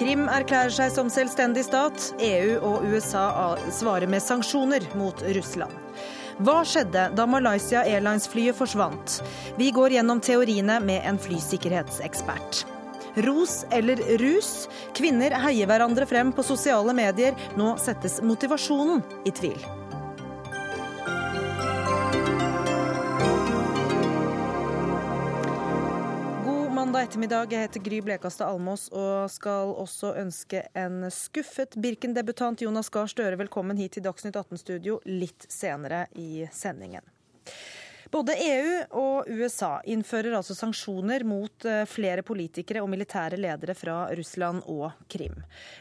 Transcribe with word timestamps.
Krim 0.00 0.30
erklærer 0.32 0.72
seg 0.72 0.94
som 0.94 1.10
selvstendig 1.12 1.66
stat. 1.66 2.06
EU 2.24 2.54
og 2.64 2.86
USA 2.88 3.26
svarer 3.68 4.08
med 4.08 4.22
sanksjoner 4.24 4.86
mot 4.96 5.20
Russland. 5.36 5.74
Hva 6.40 6.62
skjedde 6.64 7.02
da 7.12 7.26
Malaysia 7.28 7.82
Airlines-flyet 7.84 8.56
forsvant? 8.56 9.18
Vi 9.60 9.68
går 9.76 9.98
gjennom 9.98 10.22
teoriene 10.24 10.78
med 10.80 11.04
en 11.04 11.20
flysikkerhetsekspert. 11.20 12.62
Ros 13.26 13.58
eller 13.76 14.00
rus? 14.22 14.70
Kvinner 14.96 15.36
heier 15.44 15.68
hverandre 15.68 16.08
frem 16.08 16.32
på 16.32 16.46
sosiale 16.48 16.96
medier. 16.96 17.36
Nå 17.60 17.74
settes 17.84 18.22
motivasjonen 18.24 19.04
i 19.28 19.34
tvil. 19.36 19.60
Mandag 26.90 27.06
ettermiddag. 27.06 27.52
Jeg 27.52 27.62
heter 27.68 27.82
Gry 27.86 27.98
Blekastad 28.02 28.48
Almås 28.50 28.88
og 28.90 29.28
skal 29.30 29.70
også 29.78 30.08
ønske 30.18 30.64
en 30.74 31.04
skuffet 31.14 31.76
Birken-debutant 31.78 32.64
Jonas 32.64 32.90
Gahr 32.90 33.06
Støre 33.06 33.38
velkommen 33.38 33.78
hit 33.78 33.94
til 33.94 34.02
Dagsnytt 34.02 34.34
18-studio 34.34 34.96
litt 35.06 35.46
senere 35.46 36.08
i 36.18 36.48
sendingen. 36.50 37.06
Både 38.10 38.34
EU 38.42 38.70
og 38.98 39.28
USA 39.30 39.76
innfører 39.86 40.34
altså 40.34 40.54
sanksjoner 40.58 41.22
mot 41.22 41.62
eh, 41.68 41.84
flere 41.86 42.24
politikere 42.26 42.82
og 42.82 42.88
militære 42.90 43.38
ledere 43.38 43.76
fra 43.78 44.08
Russland 44.18 44.64
og 44.66 44.88
Krim. 45.12 45.36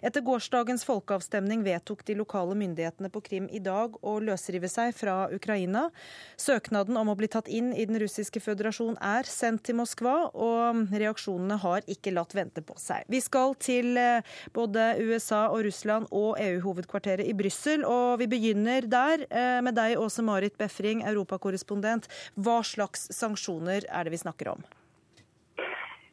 Etter 0.06 0.22
gårsdagens 0.22 0.86
folkeavstemning 0.86 1.64
vedtok 1.66 2.04
de 2.06 2.14
lokale 2.20 2.54
myndighetene 2.60 3.10
på 3.10 3.24
Krim 3.26 3.48
i 3.50 3.62
dag 3.66 3.98
å 4.06 4.14
løsrive 4.22 4.70
seg 4.70 4.94
fra 4.94 5.24
Ukraina. 5.34 5.88
Søknaden 6.38 7.00
om 7.02 7.10
å 7.10 7.16
bli 7.18 7.32
tatt 7.34 7.50
inn 7.50 7.72
i 7.74 7.88
Den 7.90 7.98
russiske 8.04 8.44
føderasjon 8.46 9.00
er 9.02 9.26
sendt 9.26 9.66
til 9.66 9.80
Moskva, 9.80 10.30
og 10.30 10.94
reaksjonene 10.94 11.58
har 11.66 11.82
ikke 11.90 12.14
latt 12.14 12.38
vente 12.38 12.62
på 12.62 12.78
seg. 12.78 13.10
Vi 13.10 13.24
skal 13.26 13.58
til 13.58 13.98
eh, 13.98 14.22
både 14.54 14.92
USA 15.02 15.48
og 15.50 15.66
Russland 15.66 16.06
og 16.14 16.38
EU-hovedkvarteret 16.38 17.26
i 17.26 17.34
Brussel, 17.34 17.82
og 17.90 18.22
vi 18.22 18.30
begynner 18.30 18.86
der 18.86 19.26
eh, 19.34 19.58
med 19.66 19.80
deg, 19.82 19.98
Åse 19.98 20.22
Marit 20.22 20.62
Befring, 20.62 21.02
europakorrespondent. 21.10 22.06
Hva 22.36 22.60
slags 22.66 23.08
sanksjoner 23.16 23.88
er 23.90 24.06
det 24.06 24.14
vi 24.16 24.22
snakker 24.26 24.54
om? 24.56 24.68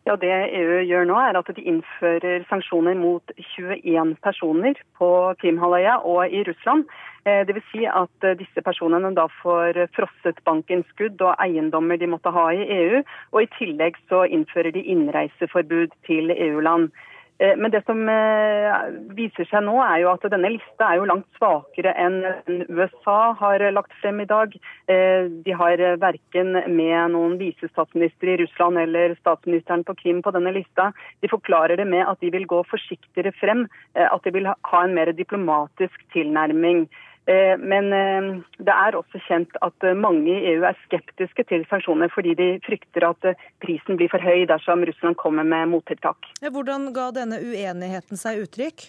Ja, 0.07 0.15
Det 0.15 0.31
EU 0.31 0.85
gjør 0.87 1.09
nå, 1.09 1.17
er 1.19 1.35
at 1.35 1.49
de 1.51 1.63
innfører 1.67 2.45
sanksjoner 2.47 2.95
mot 2.95 3.33
21 3.59 4.13
personer 4.23 4.79
på 4.95 5.09
Krimhalvøya 5.41 5.97
og 6.07 6.31
i 6.31 6.45
Russland. 6.47 6.85
Det 7.27 7.49
Dvs. 7.49 7.67
Si 7.73 7.83
at 7.91 8.27
disse 8.39 8.63
personene 8.63 9.11
da 9.17 9.25
får 9.41 9.81
frosset 9.97 10.39
bankinnskudd 10.47 11.19
og 11.27 11.35
eiendommer 11.43 11.99
de 11.99 12.07
måtte 12.07 12.31
ha 12.31 12.45
i 12.55 12.63
EU. 12.77 13.03
Og 13.35 13.43
i 13.43 13.51
tillegg 13.59 13.99
så 14.07 14.23
innfører 14.31 14.71
de 14.79 14.87
innreiseforbud 14.95 15.99
til 16.07 16.31
EU-land. 16.31 16.93
Eh, 17.39 17.57
men 17.57 17.71
det 17.71 17.83
som 17.85 18.01
eh, 18.09 18.77
viser 19.17 19.49
seg 19.51 19.65
nå, 19.67 19.77
er 19.85 20.01
jo 20.03 20.11
at 20.15 20.25
denne 20.33 20.51
lista 20.55 20.89
er 20.89 21.01
jo 21.01 21.09
langt 21.11 21.27
svakere 21.37 21.93
enn 22.01 22.23
USA 22.71 23.35
har 23.41 23.65
lagt 23.77 23.93
frem 24.01 24.23
i 24.25 24.29
dag. 24.29 24.55
Eh, 24.93 25.29
de 25.45 25.57
har 25.61 25.83
verken 26.01 26.55
med 26.73 27.13
noen 27.13 27.37
visestatsminister 27.41 28.33
i 28.33 28.39
Russland 28.45 28.81
eller 28.81 29.17
statsministeren 29.21 29.85
på 29.87 29.97
Krim 30.01 30.23
på 30.25 30.33
denne 30.37 30.55
lista. 30.57 30.91
De 31.21 31.33
forklarer 31.33 31.77
det 31.81 31.89
med 31.89 32.07
at 32.09 32.23
de 32.25 32.33
vil 32.33 32.49
gå 32.49 32.63
forsiktigere 32.71 33.35
frem, 33.37 33.67
at 33.97 34.25
de 34.25 34.33
vil 34.33 34.49
ha 34.49 34.81
en 34.83 34.95
mer 34.97 35.13
diplomatisk 35.17 36.03
tilnærming. 36.15 36.87
Eh, 37.27 37.59
men 37.59 37.91
eh, 37.93 38.27
det 38.63 38.75
er 38.75 38.95
også 38.95 39.19
kjent 39.27 39.57
at 39.67 39.87
eh, 39.87 39.99
mange 39.99 40.31
i 40.31 40.53
EU 40.53 40.67
er 40.69 40.77
skeptiske 40.85 41.43
til 41.51 41.65
sanksjoner, 41.71 42.11
fordi 42.15 42.37
de 42.39 42.51
frykter 42.67 43.09
at 43.09 43.33
prisen 43.63 43.99
blir 43.99 44.13
for 44.13 44.23
høy 44.23 44.45
dersom 44.47 44.85
Russland 44.87 45.19
kommer 45.19 45.47
med 45.47 45.73
mottiltak. 45.73 46.31
Hvordan 46.45 46.93
ga 46.95 47.11
denne 47.17 47.43
uenigheten 47.43 48.21
seg 48.21 48.45
uttrykk? 48.45 48.87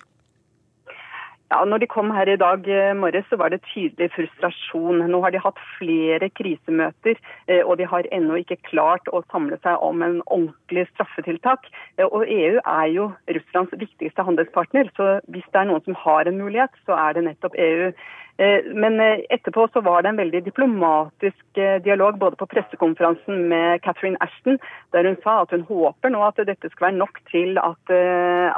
Ja, 1.48 1.62
når 1.64 1.80
de 1.80 1.88
kom 1.88 2.10
her 2.12 2.28
i 2.28 2.36
dag 2.36 2.66
morges, 3.00 3.24
så 3.32 3.38
var 3.40 3.54
det 3.54 3.62
tydelig 3.70 4.10
frustrasjon. 4.12 5.00
Nå 5.08 5.22
har 5.24 5.32
de 5.32 5.40
hatt 5.40 5.62
flere 5.78 6.28
krisemøter, 6.36 7.16
og 7.62 7.78
de 7.80 7.88
har 7.88 8.10
ennå 8.12 8.42
ikke 8.42 8.58
klart 8.68 9.08
å 9.16 9.22
samle 9.32 9.56
seg 9.64 9.80
om 9.80 10.04
en 10.04 10.18
ordentlig 10.26 10.84
straffetiltak. 10.90 11.70
Og 12.04 12.28
EU 12.28 12.60
er 12.60 12.92
jo 12.92 13.08
Russlands 13.40 13.72
viktigste 13.80 14.28
handelspartner, 14.28 14.92
så 15.00 15.08
hvis 15.32 15.48
det 15.54 15.64
er 15.64 15.72
noen 15.72 15.88
som 15.88 15.96
har 16.04 16.28
en 16.28 16.42
mulighet, 16.44 16.76
så 16.84 17.00
er 17.00 17.16
det 17.16 17.30
nettopp 17.30 17.56
EU. 17.56 17.94
Eh, 18.38 18.66
men 18.74 19.00
eh, 19.00 19.24
etterpå 19.30 19.68
så 19.74 19.82
var 19.82 20.04
det 20.04 20.12
en 20.12 20.20
veldig 20.22 20.44
diplomatisk 20.46 21.58
eh, 21.58 21.80
dialog 21.82 22.20
både 22.22 22.38
på 22.38 22.46
pressekonferansen 22.52 23.48
med 23.50 23.82
Catherine 23.82 24.20
Ashton, 24.22 24.60
der 24.94 25.10
hun 25.10 25.18
sa 25.24 25.40
at 25.42 25.56
hun 25.56 25.66
håper 25.66 26.14
nå 26.14 26.22
at 26.28 26.44
dette 26.46 26.70
skal 26.70 26.92
være 26.92 27.00
nok 27.00 27.18
til 27.32 27.58
at, 27.58 27.94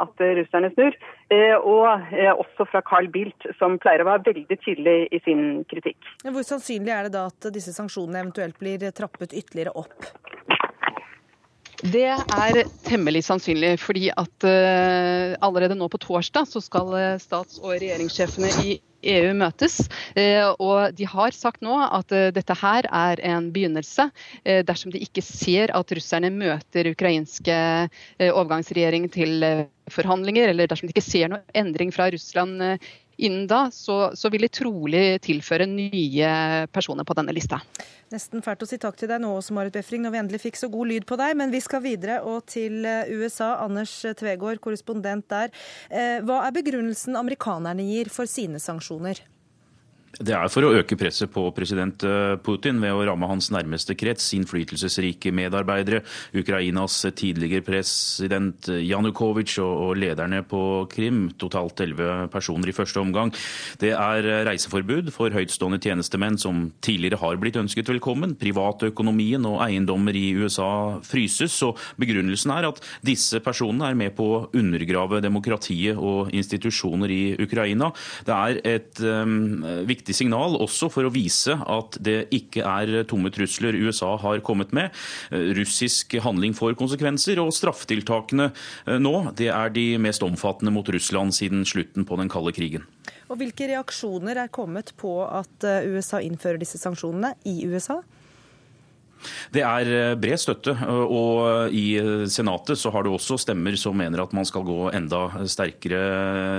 at 0.04 0.22
russerne 0.40 0.72
snur. 0.74 0.96
Og 1.64 1.86
også 2.42 2.66
fra 2.72 2.82
Carl 2.86 3.08
Bildt, 3.14 3.48
som 3.60 3.78
pleier 3.82 4.04
å 4.04 4.08
være 4.10 4.32
veldig 4.32 4.58
tydelig 4.64 4.98
i 5.16 5.22
sin 5.26 5.64
kritikk. 5.70 6.00
Hvor 6.26 6.46
sannsynlig 6.46 6.94
er 6.96 7.08
det 7.08 7.16
da 7.16 7.28
at 7.30 7.50
disse 7.54 7.74
sanksjonene 7.76 8.24
eventuelt 8.24 8.58
blir 8.62 8.90
trappet 8.98 9.36
ytterligere 9.38 9.76
opp? 9.78 10.10
Det 11.80 12.10
er 12.12 12.64
temmelig 12.84 13.24
sannsynlig, 13.24 13.78
fordi 13.80 14.10
at 14.12 14.46
uh, 14.46 15.38
allerede 15.46 15.78
nå 15.80 15.88
på 15.88 16.02
torsdag 16.04 16.50
så 16.50 16.62
skal 16.64 16.92
stats- 17.24 17.62
og 17.64 17.78
regjeringssjefene 17.78 18.52
i 18.66 18.80
EU 19.04 19.34
møtes. 19.38 19.80
Eh, 20.18 20.44
og 20.60 20.96
de 20.98 21.08
har 21.08 21.36
sagt 21.36 21.64
nå 21.66 21.76
at 21.86 22.12
eh, 22.16 22.30
dette 22.36 22.56
her 22.60 22.88
er 22.92 23.22
en 23.32 23.50
begynnelse, 23.56 24.10
eh, 24.44 24.62
dersom 24.68 24.94
de 24.94 25.02
ikke 25.04 25.24
ser 25.26 25.74
at 25.76 25.94
russerne 25.96 26.32
møter 26.34 26.92
ukrainske 26.92 27.60
overgangsregjering 28.30 29.08
til 29.14 29.46
forhandlinger, 29.90 30.52
eller 30.52 30.70
dersom 30.70 30.90
de 30.90 30.96
ikke 30.96 31.06
ser 31.06 31.32
noe 31.32 31.44
endring 31.58 31.94
fra 31.96 32.10
Russland 32.14 32.62
innen 33.20 33.48
da, 33.50 33.66
så, 33.74 34.12
så 34.18 34.32
vil 34.34 34.46
de 34.46 34.52
trolig 34.54 35.04
tilføre 35.26 35.68
nye 35.70 36.34
personer 36.74 37.08
på 37.08 37.18
denne 37.20 37.36
lista. 37.36 37.62
Nesten 38.14 38.42
fælt 38.46 38.64
å 38.66 38.70
si 38.70 38.80
takk 38.82 38.98
til 38.98 39.12
deg 39.12 39.22
nå 39.22 39.32
også, 39.38 39.54
Marit 39.58 39.76
Befring, 39.76 40.04
når 40.06 40.16
vi 40.16 40.22
endelig 40.24 40.44
fikk 40.48 40.60
så 40.60 40.72
god 40.72 40.90
lyd 40.90 41.08
på 41.10 41.18
deg. 41.20 41.36
Men 41.38 41.54
vi 41.54 41.62
skal 41.62 41.84
videre 41.86 42.22
og 42.26 42.48
til 42.50 42.82
USA. 43.14 43.52
Anders 43.66 43.94
Tvegård, 44.18 44.62
korrespondent 44.64 45.30
der. 45.30 45.54
Hva 46.26 46.40
er 46.48 46.56
begrunnelsen 46.56 47.20
amerikanerne 47.20 47.86
gir 47.86 48.10
for 48.14 48.30
sine 48.30 48.62
sanksjoner? 48.64 49.22
Det 50.18 50.34
er 50.34 50.50
for 50.50 50.66
å 50.66 50.72
øke 50.74 50.98
presset 50.98 51.30
på 51.30 51.44
president 51.54 52.02
eh, 52.08 52.34
Putin 52.42 52.80
ved 52.82 52.96
å 52.98 53.04
ramme 53.06 53.28
hans 53.30 53.52
nærmeste 53.54 53.94
krets, 53.94 54.26
innflytelsesrike 54.34 55.30
medarbeidere, 55.38 56.02
Ukrainas 56.34 56.96
tidligere 57.14 57.62
president 57.68 58.72
Janukovitsj 58.74 59.60
og 59.62 59.94
lederne 60.02 60.42
på 60.50 60.62
Krim, 60.90 61.28
totalt 61.40 61.84
elleve 61.86 62.26
personer 62.34 62.72
i 62.72 62.76
første 62.76 63.00
omgang. 63.04 63.30
Det 63.80 63.92
er 63.94 64.26
reiseforbud 64.50 65.12
for 65.14 65.36
høytstående 65.36 65.80
tjenestemenn 65.84 66.40
som 66.42 66.66
tidligere 66.82 67.22
har 67.22 67.38
blitt 67.40 67.62
ønsket 67.62 67.94
velkommen. 67.94 68.34
Privatøkonomien 68.42 69.46
og 69.46 69.62
eiendommer 69.68 70.18
i 70.18 70.34
USA 70.42 70.98
fryses, 71.06 71.60
og 71.68 71.78
begrunnelsen 72.02 72.56
er 72.58 72.72
at 72.72 72.82
disse 73.06 73.44
personene 73.46 73.94
er 73.94 74.02
med 74.02 74.18
på 74.18 74.30
å 74.34 74.44
undergrave 74.58 75.22
demokratiet 75.22 76.02
og 76.02 76.34
institusjoner 76.34 77.14
i 77.14 77.24
Ukraina. 77.46 77.94
Det 78.26 78.36
er 78.36 78.62
et 78.74 79.06
um, 79.06 79.62
viktig 79.86 79.99
viktig 80.00 80.16
signal 80.16 80.58
også 80.60 80.90
for 80.94 81.08
å 81.08 81.14
vise 81.14 81.56
at 81.60 82.00
det 82.04 82.30
ikke 82.36 82.66
er 82.66 83.04
tomme 83.10 83.32
trusler 83.34 83.78
USA 83.78 84.16
har 84.22 84.42
kommet 84.46 84.74
med. 84.76 84.96
Russisk 85.30 86.16
handling 86.24 86.56
får 86.58 86.78
konsekvenser, 86.80 87.40
og 87.44 87.54
straffetiltakene 87.56 88.50
eh, 88.50 89.00
nå 89.02 89.32
det 89.38 89.52
er 89.54 89.74
de 89.76 89.88
mest 90.02 90.24
omfattende 90.26 90.74
mot 90.74 90.88
Russland 90.90 91.36
siden 91.36 91.66
slutten 91.68 92.08
på 92.08 92.20
den 92.20 92.32
kalde 92.32 92.56
krigen. 92.56 92.88
Og 93.30 93.38
Hvilke 93.40 93.68
reaksjoner 93.70 94.40
er 94.46 94.54
kommet 94.54 94.94
på 95.00 95.20
at 95.26 95.68
eh, 95.68 95.86
USA 95.94 96.22
innfører 96.26 96.62
disse 96.62 96.82
sanksjonene 96.82 97.36
i 97.50 97.62
USA? 97.70 98.02
Det 99.54 99.64
er 99.66 99.92
eh, 99.94 100.16
bred 100.20 100.40
støtte, 100.40 100.76
og 100.90 101.74
i 101.76 101.86
Senatet 102.32 102.80
så 102.80 102.92
har 102.94 103.06
det 103.06 103.14
også 103.14 103.40
stemmer 103.42 103.78
som 103.80 103.98
mener 103.98 104.24
at 104.24 104.34
man 104.36 104.48
skal 104.48 104.66
gå 104.68 104.80
enda 104.96 105.26
sterkere 105.50 106.02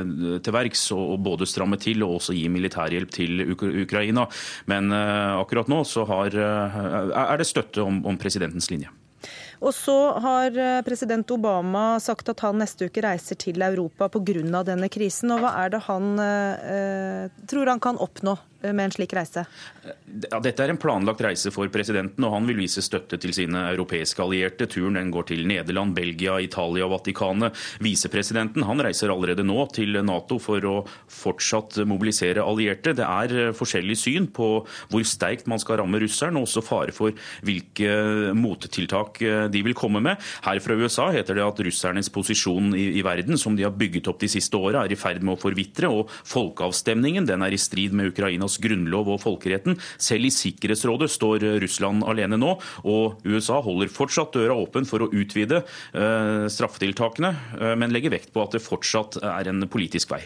eh, 0.02 0.38
til 0.44 0.56
verks 0.56 0.86
og 0.96 1.18
både 1.24 1.48
stramme 1.48 1.80
til 1.80 2.04
og 2.06 2.18
også 2.20 2.36
gi 2.36 2.46
militærhjelp 2.52 3.12
til 3.14 3.44
Ukraina. 3.54 4.26
Men 4.70 4.92
eh, 4.94 5.36
akkurat 5.40 5.70
nå 5.70 5.82
så 5.88 6.06
har, 6.08 6.34
er 6.36 7.36
det 7.40 7.48
støtte 7.48 7.84
om, 7.84 8.02
om 8.06 8.18
presidentens 8.20 8.70
linje. 8.72 8.90
Og 9.60 9.74
så 9.76 9.94
har 10.24 10.54
president 10.86 11.30
Obama 11.34 11.98
sagt 12.00 12.30
at 12.32 12.40
han 12.40 12.56
neste 12.62 12.88
uke 12.88 13.02
reiser 13.04 13.36
til 13.36 13.60
Europa 13.60 14.08
pga. 14.08 14.62
denne 14.64 14.88
krisen. 14.88 15.32
Og 15.34 15.42
hva 15.44 15.52
er 15.64 15.74
det 15.74 15.82
han 15.84 16.14
eh, 16.24 17.42
tror 17.50 17.68
han 17.68 17.82
kan 17.82 18.00
oppnå 18.00 18.38
med 18.62 18.84
en 18.84 18.92
slik 18.94 19.14
reise? 19.16 19.44
Ja, 20.30 20.40
dette 20.42 20.64
er 20.64 20.72
en 20.72 20.80
planlagt 20.80 21.22
reise 21.24 21.52
for 21.54 21.70
presidenten, 21.72 22.24
og 22.26 22.34
han 22.34 22.48
vil 22.48 22.60
vise 22.60 22.82
støtte 22.84 23.18
til 23.20 23.32
sine 23.36 23.62
europeiske 23.70 24.22
allierte. 24.22 24.68
Turen 24.70 24.98
den 24.98 25.12
går 25.14 25.30
til 25.30 25.46
Nederland, 25.48 25.94
Belgia, 25.96 26.36
Italia 26.42 26.86
og 26.86 26.94
Vatikanet. 26.96 27.56
Visepresidenten 27.82 28.66
han 28.68 28.82
reiser 28.84 29.12
allerede 29.12 29.46
nå 29.46 29.64
til 29.74 29.96
Nato 30.04 30.40
for 30.42 30.66
å 30.68 30.76
fortsatt 31.10 31.80
mobilisere 31.88 32.44
allierte. 32.44 32.94
Det 32.98 33.06
er 33.06 33.36
eh, 33.48 33.52
forskjellig 33.56 33.96
syn 33.98 34.28
på 34.34 34.50
hvor 34.90 35.06
sterkt 35.08 35.48
man 35.50 35.62
skal 35.62 35.80
ramme 35.80 36.02
russeren, 36.02 36.38
og 36.38 36.48
også 36.48 36.64
fare 36.64 36.94
for 36.96 37.16
hvilke 37.46 38.34
mottiltak 38.36 39.22
eh, 39.24 39.46
de 39.52 39.64
vil 39.66 39.78
komme 39.78 40.02
med. 40.04 40.20
Her 40.44 40.60
fra 40.62 40.76
USA 40.76 41.10
heter 41.14 41.38
det 41.38 41.46
at 41.46 41.64
russernes 41.64 42.12
posisjon 42.12 42.74
i, 42.76 42.90
i 43.00 43.06
verden, 43.06 43.38
som 43.40 43.56
de 43.56 43.66
har 43.66 43.76
bygget 43.76 44.10
opp 44.10 44.20
de 44.20 44.30
siste 44.30 44.58
åra, 44.58 44.84
er 44.84 44.94
i 44.94 45.00
ferd 45.00 45.24
med 45.24 45.38
å 45.38 45.40
forvitre. 45.40 45.90
Og 45.90 46.10
folkeavstemningen 46.28 47.28
den 47.28 47.46
er 47.46 47.54
i 47.54 47.60
strid 47.60 47.96
med 47.96 48.12
Ukrainas 48.12 48.49
grunnlov 48.62 49.12
og 49.14 49.22
folkeretten. 49.22 49.78
Selv 50.00 50.26
i 50.26 50.34
Sikkerhetsrådet 50.34 51.10
står 51.12 51.46
Russland 51.62 52.04
alene 52.08 52.38
nå, 52.40 52.56
og 52.88 53.22
USA 53.28 53.60
holder 53.64 53.92
fortsatt 53.92 54.34
døra 54.36 54.56
åpen 54.58 54.88
for 54.88 55.04
å 55.04 55.10
utvide 55.12 55.62
uh, 55.62 56.46
straffetiltakene, 56.50 57.34
uh, 57.60 57.74
men 57.78 57.94
legger 57.94 58.14
vekt 58.16 58.34
på 58.34 58.42
at 58.44 58.56
det 58.56 58.64
fortsatt 58.64 59.20
er 59.22 59.50
en 59.52 59.66
politisk 59.70 60.14
vei. 60.14 60.24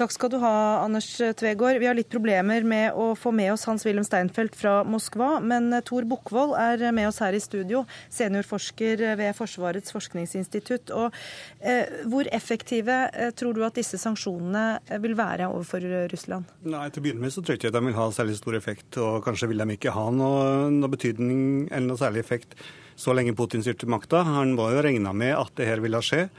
Takk 0.00 0.14
skal 0.14 0.30
du 0.32 0.38
ha, 0.40 0.80
Anders 0.80 1.10
Tvegård. 1.36 1.76
Vi 1.76 1.84
har 1.84 1.96
litt 1.98 2.08
problemer 2.08 2.64
med 2.64 2.96
å 2.96 3.10
få 3.20 3.34
med 3.36 3.50
oss 3.52 3.66
Hans-Wilhelm 3.68 4.06
Steinfeld 4.06 4.54
fra 4.56 4.78
Moskva, 4.88 5.42
men 5.44 5.68
Tor 5.84 6.06
Bukkvold 6.08 6.54
er 6.56 6.86
med 6.96 7.10
oss 7.10 7.18
her 7.20 7.36
i 7.36 7.42
studio, 7.44 7.82
seniorforsker 8.08 9.02
ved 9.20 9.36
Forsvarets 9.36 9.92
forskningsinstitutt. 9.92 10.88
Og, 10.96 11.12
eh, 11.60 12.00
hvor 12.08 12.24
effektive 12.32 12.96
eh, 13.12 13.34
tror 13.36 13.52
du 13.52 13.60
at 13.66 13.76
disse 13.76 14.00
sanksjonene 14.00 14.80
vil 15.04 15.18
være 15.18 15.50
overfor 15.52 15.84
Russland? 16.08 16.48
Nei, 16.64 16.86
Til 16.88 17.02
å 17.02 17.04
begynne 17.04 17.26
med 17.26 17.36
så 17.36 17.44
tror 17.44 17.58
jeg 17.58 17.66
ikke 17.66 17.76
de 17.76 17.86
vil 17.90 18.00
ha 18.00 18.08
særlig 18.16 18.38
stor 18.40 18.56
effekt, 18.56 18.96
og 18.96 19.20
kanskje 19.28 19.50
vil 19.52 19.60
de 19.60 19.76
ikke 19.76 19.92
ha 19.92 20.06
noe, 20.08 20.70
noe 20.72 20.94
betydning 20.96 21.68
eller 21.68 21.90
noe 21.90 22.00
særlig 22.00 22.24
effekt 22.24 22.56
så 22.96 23.12
lenge 23.12 23.36
Putin 23.36 23.60
styrte 23.60 23.88
makta. 23.88 24.24
Han 24.24 24.56
var 24.56 24.78
jo 24.78 24.86
regna 24.88 25.12
med 25.12 25.36
at 25.36 25.52
det 25.60 25.68
her 25.68 25.84
ville 25.84 26.00
skje. 26.04 26.30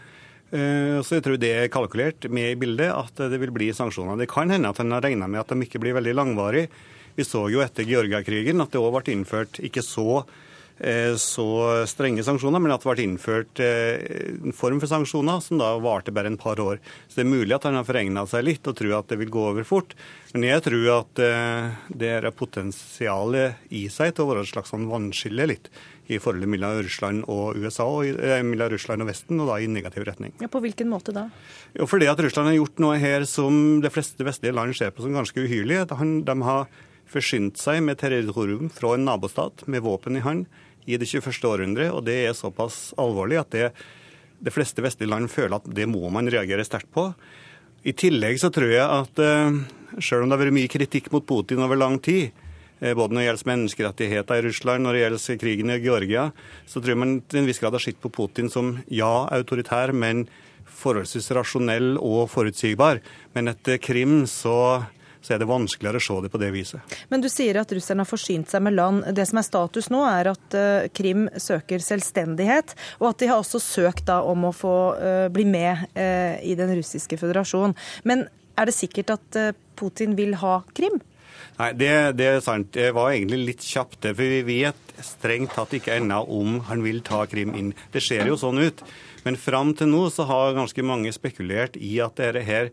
Eh, 0.51 0.99
så 0.99 1.15
jeg 1.15 1.23
tror 1.23 1.37
det 1.39 1.51
er 1.55 1.71
kalkulert 1.71 2.27
med 2.27 2.51
i 2.51 2.59
bildet 2.59 2.91
at 2.91 3.23
det 3.31 3.39
vil 3.39 3.53
bli 3.55 3.69
sanksjoner. 3.75 4.19
Det 4.19 4.29
kan 4.31 4.51
hende 4.51 4.71
at 4.71 4.81
en 4.83 4.91
har 4.91 5.03
regna 5.05 5.29
med 5.31 5.43
at 5.43 5.53
de 5.53 5.63
ikke 5.63 5.79
blir 5.79 5.95
veldig 5.95 6.15
langvarige. 6.17 6.67
Vi 7.15 7.27
så 7.27 7.45
jo 7.51 7.63
etter 7.63 7.87
Georgia-krigen 7.87 8.63
at 8.63 8.71
det 8.71 8.81
òg 8.81 8.93
ble 8.97 9.15
innført 9.15 9.61
ikke 9.63 9.83
så, 9.83 10.23
eh, 10.79 11.15
så, 11.19 11.47
strenge 11.87 12.23
sanksjoner, 12.27 12.59
men 12.59 12.75
at 12.75 12.83
det 12.83 12.91
ble 12.91 13.07
innført 13.07 13.63
eh, 13.63 14.03
en 14.43 14.55
form 14.55 14.79
for 14.83 14.91
sanksjoner 14.91 15.39
som 15.43 15.59
da 15.59 15.71
varte 15.79 16.11
bare 16.11 16.31
en 16.31 16.39
par 16.39 16.59
år. 16.59 16.83
Så 17.07 17.21
det 17.21 17.25
er 17.25 17.31
mulig 17.31 17.55
at 17.55 17.67
han 17.67 17.79
har 17.79 17.87
forregna 17.87 18.27
seg 18.27 18.47
litt 18.47 18.67
og 18.67 18.75
tror 18.75 18.99
at 18.99 19.11
det 19.11 19.19
vil 19.23 19.31
gå 19.31 19.47
over 19.53 19.67
fort. 19.67 19.95
Men 20.31 20.45
jeg 20.47 20.63
tror 20.63 20.85
at 20.93 21.19
det 21.91 22.07
er 22.07 22.29
potensialet 22.31 23.65
i 23.75 23.81
seg 23.91 24.13
til 24.15 24.23
å 24.23 24.29
være 24.29 24.45
et 24.45 24.51
slags 24.53 24.71
sånn 24.71 24.87
vannskille 24.87 25.49
litt 25.49 25.67
i 26.11 26.19
forholdet 26.19 26.49
mellom 26.51 26.79
Russland 26.83 27.25
og 27.31 27.57
USA, 27.59 27.85
og, 27.87 28.05
eh, 28.05 28.41
mellom 28.43 28.71
Russland 28.73 29.03
og 29.03 29.07
Vesten, 29.07 29.39
og 29.39 29.47
da 29.47 29.59
i 29.59 29.67
negativ 29.67 30.05
retning. 30.07 30.33
Ja, 30.41 30.47
På 30.47 30.61
hvilken 30.61 30.89
måte 30.89 31.13
da? 31.13 31.29
Jo, 31.73 31.85
fordi 31.85 32.09
at 32.09 32.19
Russland 32.19 32.49
har 32.49 32.57
gjort 32.57 32.79
noe 32.79 32.97
her 32.99 33.25
som 33.25 33.81
de 33.81 33.89
fleste 33.89 34.23
vestlige 34.23 34.53
land 34.53 34.75
ser 34.75 34.91
på 34.91 35.01
som 35.01 35.13
ganske 35.13 35.35
uhyrlig. 35.35 35.87
De 36.25 36.41
har 36.41 36.67
forsynt 37.07 37.57
seg 37.57 37.81
med 37.83 37.97
territorium 37.97 38.69
fra 38.69 38.95
en 38.95 39.05
nabostat 39.05 39.67
med 39.67 39.81
våpen 39.81 40.17
i 40.17 40.21
hånd 40.21 40.45
i 40.87 40.97
det 40.97 41.07
21. 41.07 41.43
århundre, 41.45 41.91
og 41.93 42.05
det 42.05 42.27
er 42.27 42.33
såpass 42.33 42.93
alvorlig 42.97 43.39
at 43.39 43.51
det, 43.51 43.71
de 44.41 44.51
fleste 44.51 44.81
vestlige 44.81 45.09
land 45.09 45.29
føler 45.29 45.55
at 45.55 45.67
det 45.69 45.87
må 45.87 46.09
man 46.09 46.27
reagere 46.27 46.65
sterkt 46.65 46.91
på. 46.91 47.13
I 47.87 47.95
tillegg 47.97 48.37
så 48.41 48.51
tror 48.53 48.71
jeg 48.71 48.85
at 48.85 49.21
uh, 49.25 49.61
selv 49.99 50.23
om 50.23 50.29
det 50.29 50.37
har 50.37 50.43
vært 50.45 50.57
mye 50.59 50.71
kritikk 50.71 51.09
mot 51.13 51.25
Putin 51.25 51.63
over 51.65 51.79
lang 51.79 51.97
tid, 52.03 52.29
Eh, 52.81 52.95
både 52.97 53.13
når 53.13 53.21
det 53.21 53.25
gjelder 53.27 53.49
menneskerettigheter 53.51 54.39
i 54.39 54.45
Russland, 54.47 54.83
når 54.83 54.95
det 54.95 55.01
gjelder 55.03 55.41
krigen 55.43 55.69
i 55.69 55.81
Georgia, 55.83 56.23
så 56.65 56.81
tror 56.81 56.95
jeg 56.95 57.01
man 57.01 57.19
til 57.29 57.43
en 57.43 57.49
viss 57.49 57.61
grad 57.61 57.77
har 57.77 57.83
sett 57.83 57.99
på 58.01 58.09
Putin 58.09 58.49
som 58.49 58.73
ja, 58.89 59.27
autoritær, 59.29 59.93
men 59.93 60.25
forholdsvis 60.81 61.29
rasjonell 61.37 61.93
og 62.01 62.25
forutsigbar. 62.33 63.03
Men 63.35 63.53
etter 63.53 63.77
Krim 63.77 64.23
så 64.25 64.87
så 65.21 65.35
er 65.35 65.41
det 65.41 65.49
vanskeligere 65.49 66.01
å 66.01 66.05
se 66.05 66.17
det 66.25 66.31
på 66.33 66.41
det 66.41 66.49
viset. 66.55 66.95
Men 67.13 67.23
du 67.23 67.29
sier 67.31 67.61
at 67.61 67.71
russerne 67.75 68.03
har 68.03 68.09
forsynt 68.09 68.51
seg 68.51 68.65
med 68.65 68.75
land. 68.77 69.05
Det 69.15 69.25
som 69.29 69.41
er 69.41 69.47
status 69.47 69.91
nå, 69.93 70.01
er 70.09 70.31
at 70.33 70.57
uh, 70.57 70.89
Krim 70.97 71.27
søker 71.37 71.83
selvstendighet, 71.85 72.75
og 72.99 73.11
at 73.11 73.21
de 73.21 73.29
har 73.31 73.41
også 73.41 73.61
søkt 73.61 74.07
da 74.09 74.21
om 74.27 74.49
å 74.49 74.55
få 74.55 74.75
uh, 74.97 75.27
bli 75.33 75.45
med 75.47 75.85
uh, 75.95 76.35
i 76.41 76.57
den 76.59 76.73
russiske 76.79 77.19
føderasjon. 77.21 77.77
Men 78.09 78.25
er 78.59 78.67
det 78.67 78.75
sikkert 78.75 79.15
at 79.15 79.37
Putin 79.79 80.17
vil 80.17 80.35
ha 80.41 80.59
Krim? 80.75 80.99
Nei, 81.57 81.71
det, 81.77 81.91
det, 82.19 82.27
er 82.27 82.43
sant. 82.43 82.71
Det 82.73 82.91
var 82.95 83.13
egentlig 83.13 83.39
litt 83.51 83.65
kjapt, 83.65 84.03
for 84.03 84.21
vi 84.21 84.41
vet 84.45 84.93
strengt 85.05 85.55
tatt 85.55 85.73
ikke 85.77 85.95
ennå 85.99 86.19
om 86.33 86.59
han 86.67 86.83
vil 86.85 87.01
ta 87.05 87.23
Krim 87.29 87.53
inn. 87.57 87.71
Det 87.93 88.03
ser 88.03 88.27
jo 88.29 88.37
sånn 88.39 88.61
ut. 88.61 88.83
Men 89.25 89.37
fram 89.37 89.75
til 89.77 89.91
nå 89.91 90.07
så 90.13 90.25
har 90.29 90.55
ganske 90.57 90.85
mange 90.85 91.11
spekulert 91.13 91.77
i 91.77 91.97
at 92.03 92.17
dette 92.17 92.41
her 92.47 92.71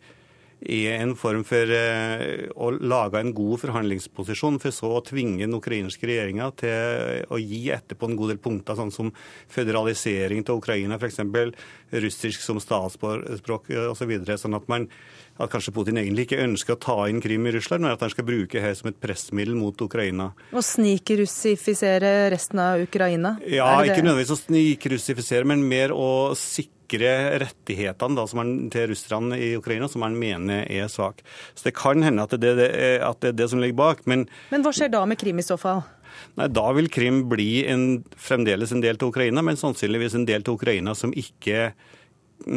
er 0.61 1.03
en 1.03 1.15
form 1.19 1.45
for 1.47 1.71
uh, 1.71 2.49
å 2.59 2.71
lage 2.79 3.21
en 3.21 3.35
god 3.37 3.63
forhandlingsposisjon, 3.63 4.59
for 4.63 4.75
så 4.75 4.91
å 4.99 5.05
tvinge 5.07 5.45
den 5.45 5.59
ukrainske 5.59 6.09
regjeringa 6.09 6.51
til 6.59 7.25
å 7.31 7.39
gi 7.43 7.63
etter 7.75 7.99
på 7.99 8.09
en 8.09 8.19
god 8.19 8.35
del 8.35 8.43
punkter, 8.43 8.79
sånn 8.79 8.95
som 8.95 9.13
føderalisering 9.53 10.45
til 10.47 10.59
Ukraina, 10.63 10.99
f.eks. 10.99 11.23
russisk 12.05 12.45
som 12.45 12.61
statsspråk 12.63 13.73
osv. 13.89 14.15
Så 14.29 14.43
sånn 14.45 14.59
at 14.59 14.69
man 14.71 14.89
at 15.39 15.53
kanskje 15.53 15.73
Putin 15.75 16.01
egentlig 16.01 16.27
ikke 16.27 16.41
ønsker 16.43 16.75
å 16.75 16.81
ta 16.83 16.97
inn 17.11 17.21
Krim 17.23 17.47
i 17.47 17.53
Russland, 17.55 17.85
men 17.85 17.95
at 17.95 18.03
han 18.03 18.11
skal 18.11 18.27
bruke 18.27 18.63
det 18.63 18.75
som 18.79 18.91
et 18.91 18.99
pressmiddel 18.99 19.55
mot 19.59 19.85
Ukraina. 19.87 20.33
Og 20.51 20.65
snikrussifisere 20.67 22.31
resten 22.35 22.63
av 22.63 22.83
Ukraina? 22.83 23.37
Ja, 23.47 23.71
ikke 23.87 24.03
nødvendigvis 24.03 24.35
å 24.35 24.41
snikrussifisere, 24.41 25.47
men 25.49 25.63
mer 25.71 25.95
å 25.95 26.35
sikre 26.39 26.78
rettighetene 26.89 28.17
da, 28.17 28.25
man, 28.39 28.71
til 28.73 28.89
russerne 28.93 29.39
i 29.39 29.53
Ukraina, 29.59 29.89
som 29.89 30.01
man 30.01 30.17
mener 30.19 30.65
er 30.65 30.89
svak. 30.89 31.21
Så 31.55 31.69
det 31.69 31.75
kan 31.77 32.03
hende 32.03 32.25
at 32.25 32.33
det, 32.41 32.55
det, 32.57 32.71
at 33.05 33.21
det 33.21 33.35
er 33.35 33.39
det 33.43 33.51
som 33.53 33.61
ligger 33.61 33.77
bak. 33.77 34.07
Men, 34.07 34.27
men 34.51 34.65
hva 34.65 34.73
skjer 34.73 34.93
da 34.93 35.05
med 35.07 35.21
Krim 35.21 35.39
i 35.39 35.47
så 35.47 35.59
fall? 35.61 35.85
Nei, 36.39 36.49
Da 36.49 36.67
vil 36.77 36.89
Krim 36.93 37.27
bli 37.31 37.67
en, 37.69 38.03
fremdeles 38.17 38.73
en 38.73 38.83
del 38.85 38.99
til 38.99 39.13
Ukraina, 39.13 39.45
men 39.45 39.59
sannsynligvis 39.61 40.17
en 40.19 40.27
del 40.29 40.47
til 40.47 40.59
Ukraina 40.59 40.95
som 40.99 41.13
ikke 41.13 41.73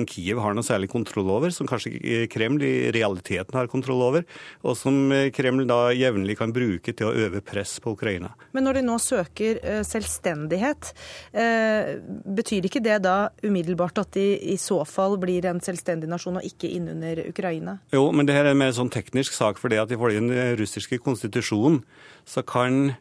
Kiev 0.08 0.40
har 0.44 0.56
noe 0.56 0.66
særlig 0.66 0.90
kontroll 0.92 1.30
over, 1.34 1.52
som 1.54 1.68
kanskje 1.70 2.26
Kreml 2.32 2.64
i 2.66 2.92
realiteten 2.94 3.58
har 3.58 3.70
kontroll 3.72 4.04
over, 4.06 4.26
og 4.66 4.78
som 4.78 5.12
Kreml 5.34 5.66
da 5.70 5.80
jevnlig 5.96 6.38
kan 6.40 6.54
bruke 6.56 6.94
til 6.94 7.10
å 7.10 7.16
øve 7.26 7.42
press 7.46 7.78
på 7.84 7.96
Ukraina. 7.96 8.32
Men 8.56 8.68
når 8.68 8.80
de 8.80 8.86
nå 8.88 8.98
søker 9.02 9.60
eh, 9.64 9.82
selvstendighet, 9.88 10.94
eh, 11.34 11.94
betyr 12.38 12.70
ikke 12.70 12.84
det 12.84 13.02
da 13.06 13.18
umiddelbart 13.44 14.04
at 14.04 14.14
de 14.18 14.28
i 14.54 14.58
så 14.62 14.82
fall 14.88 15.18
blir 15.22 15.48
en 15.50 15.62
selvstendig 15.64 16.10
nasjon 16.12 16.40
og 16.42 16.48
ikke 16.48 16.72
innunder 16.72 17.26
Ukraina? 17.28 17.80
Jo, 17.96 18.08
men 18.16 18.30
det 18.30 18.38
her 18.38 18.48
er 18.48 18.56
en 18.56 18.62
mer 18.62 18.76
sånn 18.78 18.92
teknisk 18.94 19.36
sak, 19.38 19.62
for 19.62 19.74
det 19.74 19.82
at 19.82 19.94
ifølge 19.94 20.22
den 20.22 20.60
russiske 20.60 21.02
konstitusjonen 21.04 21.82
så 22.30 22.46
kan 22.46 22.94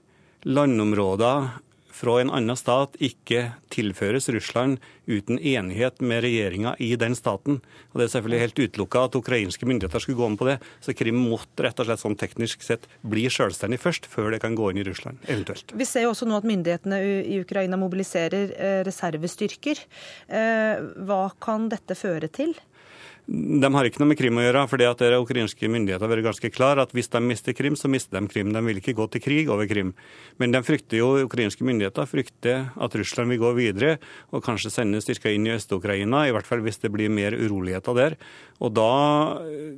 landområder 0.49 1.50
fra 2.00 2.17
en 2.20 2.31
annen 2.32 2.56
stat 2.56 2.97
ikke 3.02 3.50
tilføres 3.73 4.30
Russland 4.33 4.80
uten 5.11 5.38
enighet 5.38 6.00
med 6.00 6.23
regjeringa 6.25 6.75
i 6.80 6.95
den 7.00 7.16
staten. 7.19 7.61
Og 7.90 8.00
Det 8.00 8.07
er 8.07 8.12
selvfølgelig 8.14 8.40
helt 8.45 8.62
utelukka 8.62 9.04
at 9.09 9.19
ukrainske 9.19 9.69
myndigheter 9.69 10.02
skulle 10.02 10.21
gå 10.21 10.28
med 10.33 10.40
på 10.40 10.49
det. 10.49 10.57
Så 10.80 10.95
Krim 10.97 11.19
måtte 11.21 11.66
rett 11.66 11.83
og 11.83 11.88
slett 11.88 12.02
sånn 12.02 12.16
teknisk 12.21 12.64
sett 12.64 12.87
bli 13.02 13.26
selvstendig 13.28 13.80
først, 13.83 14.09
før 14.09 14.33
det 14.35 14.40
kan 14.45 14.57
gå 14.57 14.71
inn 14.71 14.80
i 14.80 14.87
Russland, 14.87 15.21
eventuelt. 15.26 15.75
Vi 15.76 15.88
ser 15.88 16.07
jo 16.07 16.14
også 16.14 16.28
nå 16.30 16.40
at 16.40 16.49
myndighetene 16.49 17.02
i 17.04 17.40
Ukraina 17.42 17.78
mobiliserer 17.80 18.54
eh, 18.57 18.80
reservestyrker. 18.87 19.85
Eh, 20.28 20.88
hva 21.04 21.23
kan 21.42 21.69
dette 21.73 21.99
føre 21.99 22.30
til? 22.33 22.57
De 23.31 23.69
har 23.71 23.87
ikke 23.87 24.01
noe 24.03 24.11
med 24.11 24.19
Krim 24.19 24.39
å 24.41 24.43
gjøre. 24.43 24.65
for 24.67 24.81
det 24.81 24.89
at 24.91 25.03
det 25.05 25.15
Ukrainske 25.15 25.69
myndigheter 25.71 26.03
har 26.03 26.11
vært 26.11 26.27
ganske 26.27 26.51
klar 26.51 26.81
at 26.83 26.91
hvis 26.91 27.09
de 27.13 27.21
mister 27.23 27.55
Krim, 27.55 27.77
så 27.79 27.87
mister 27.87 28.19
de 28.19 28.27
Krim. 28.27 28.51
De 28.53 28.59
vil 28.67 28.81
ikke 28.81 28.97
gå 28.99 29.07
til 29.07 29.23
krig 29.23 29.49
over 29.49 29.69
Krim. 29.71 29.93
Men 30.39 30.51
de 30.51 30.59
frykter 30.67 30.99
jo, 30.99 31.13
ukrainske 31.29 31.63
myndigheter 31.63 32.09
frykter 32.11 32.73
at 32.75 32.97
Russland 32.99 33.31
vil 33.31 33.39
gå 33.39 33.53
videre 33.55 33.93
og 34.35 34.43
kanskje 34.43 34.73
sende 34.75 34.99
styrker 34.99 35.31
inn 35.31 35.47
i 35.47 35.55
Øst-Ukraina, 35.55 36.27
i 36.27 36.35
hvert 36.35 36.49
fall 36.49 36.65
hvis 36.65 36.83
det 36.83 36.91
blir 36.91 37.09
mer 37.09 37.37
uroligheter 37.39 37.95
der. 37.95 38.19
Og 38.59 38.75
da, 38.75 38.91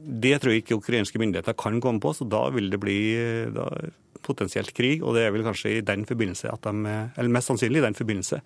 Det 0.02 0.40
tror 0.40 0.52
jeg 0.52 0.64
ikke 0.64 0.80
ukrainske 0.80 1.20
myndigheter 1.20 1.52
kan 1.52 1.80
komme 1.80 2.00
på, 2.00 2.14
så 2.16 2.24
da 2.24 2.48
vil 2.48 2.70
det 2.72 2.80
bli 2.80 2.98
da, 3.52 3.68
potensielt 4.24 4.72
krig. 4.72 5.02
Og 5.04 5.12
det 5.14 5.26
er 5.26 5.34
vel 5.34 5.44
kanskje 5.44 5.76
i 5.76 5.84
den 5.84 6.06
forbindelse 6.08 6.48
at 6.48 6.64
de, 6.64 6.96
eller 7.18 7.36
mest 7.36 7.52
sannsynlig 7.52 7.82
i 7.82 7.88
den 7.90 8.00
forbindelse 8.00 8.40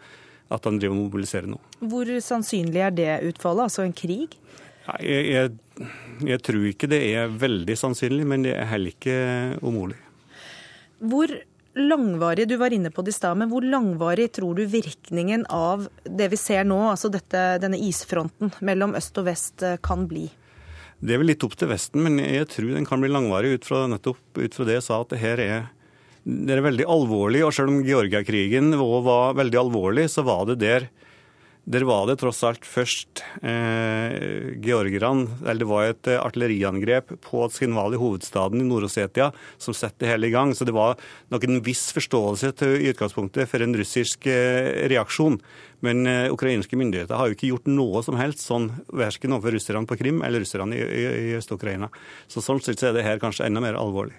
at 0.51 0.63
de 0.63 0.79
driver 0.79 0.95
og 0.95 1.03
mobiliserer 1.07 1.47
nå. 1.51 1.59
Hvor 1.79 2.11
sannsynlig 2.23 2.83
er 2.83 2.95
det 2.95 3.13
utfallet, 3.31 3.69
altså 3.71 3.87
en 3.87 3.95
krig? 3.95 4.35
Jeg, 5.02 5.26
jeg, 5.33 5.90
jeg, 6.28 6.43
tror 6.47 6.64
ikke 6.71 6.88
det 6.90 7.02
er 7.19 7.37
veldig 7.43 7.76
sannsynlig, 7.78 8.26
men 8.28 8.47
det 8.47 8.55
er 8.55 8.71
heller 8.71 8.95
ikke 8.95 9.19
umulig. 9.66 9.99
Hvor 11.02 11.33
langvarig, 11.76 12.47
du 12.49 12.57
var 12.57 12.73
inne 12.73 12.90
på 12.95 13.05
det 13.05 13.12
i 13.12 13.19
stad, 13.19 13.37
men 13.37 13.50
hvor 13.50 13.64
langvarig 13.64 14.31
tror 14.38 14.57
du 14.57 14.64
virkningen 14.71 15.45
av 15.52 15.88
det 16.05 16.31
vi 16.33 16.38
ser 16.40 16.64
nå, 16.64 16.78
altså 16.93 17.11
dette, 17.12 17.45
denne 17.62 17.81
isfronten 17.83 18.55
mellom 18.64 18.97
øst 18.97 19.19
og 19.21 19.28
vest, 19.28 19.62
eh, 19.66 19.76
kan 19.83 20.07
bli? 20.09 20.28
Det 20.97 21.12
er 21.12 21.21
vel 21.21 21.28
litt 21.35 21.45
opp 21.45 21.57
til 21.61 21.69
Vesten, 21.69 22.00
men 22.07 22.16
jeg 22.23 22.49
tror 22.49 22.71
den 22.73 22.87
kan 22.88 23.02
bli 23.02 23.11
langvarig 23.12 23.59
ut 23.59 23.66
fra, 23.69 23.85
nettopp 23.90 24.40
ut 24.40 24.55
fra 24.57 24.64
det 24.64 24.78
jeg 24.78 24.87
sa, 24.87 25.02
at 25.02 25.12
det 25.12 25.21
her 25.21 25.43
er, 25.45 25.66
det 26.25 26.55
er 26.57 26.64
veldig 26.64 26.87
alvorlig. 26.88 27.43
Og 27.45 27.52
selv 27.52 27.75
om 27.75 27.83
Georgiakrigen 27.85 28.73
var 28.81 29.37
veldig 29.37 29.61
alvorlig, 29.61 30.07
så 30.14 30.25
var 30.25 30.47
det 30.49 30.57
der 30.64 30.88
Der 31.66 31.82
var 31.82 32.04
det 32.06 32.20
tross 32.20 32.44
alt 32.46 32.62
først 32.62 33.25
eh, 33.42 34.52
georgerne 34.62 35.26
Eller 35.42 35.64
det 35.64 35.66
var 35.66 35.88
et 35.88 36.11
artilleriangrep 36.14 37.16
på 37.25 37.40
Skinvali, 37.50 37.99
hovedstaden 37.99 38.62
i 38.62 38.66
Nord-Osetia, 38.68 39.32
som 39.58 39.75
satte 39.75 40.04
det 40.04 40.12
hele 40.12 40.28
i 40.28 40.35
gang. 40.35 40.54
Så 40.54 40.62
det 40.62 40.76
var 40.76 40.94
nok 41.35 41.46
en 41.49 41.58
viss 41.66 41.88
forståelse 41.96 42.52
til, 42.61 42.76
i 42.78 42.92
utgangspunktet 42.92 43.50
for 43.50 43.66
en 43.66 43.75
russisk 43.75 44.28
eh, 44.30 44.87
reaksjon. 44.92 45.40
Men 45.82 46.06
eh, 46.06 46.28
ukrainske 46.30 46.78
myndigheter 46.78 47.18
har 47.18 47.26
jo 47.26 47.35
ikke 47.35 47.50
gjort 47.50 47.66
noe 47.66 48.04
som 48.06 48.20
helst 48.20 48.46
sånn, 48.46 48.70
verken 48.87 49.35
overfor 49.35 49.58
russerne 49.58 49.90
på 49.90 49.99
Krim 49.99 50.23
eller 50.23 50.46
russerne 50.46 50.78
i, 50.78 50.87
i, 50.87 51.04
i 51.32 51.35
Øst-Ukraina. 51.40 51.90
Så 52.30 52.46
sånn 52.46 52.62
sett 52.62 52.78
så 52.78 52.92
er 52.92 53.00
det 53.00 53.08
her 53.08 53.18
kanskje 53.18 53.50
enda 53.50 53.64
mer 53.64 53.75
alvorlig. 53.80 54.14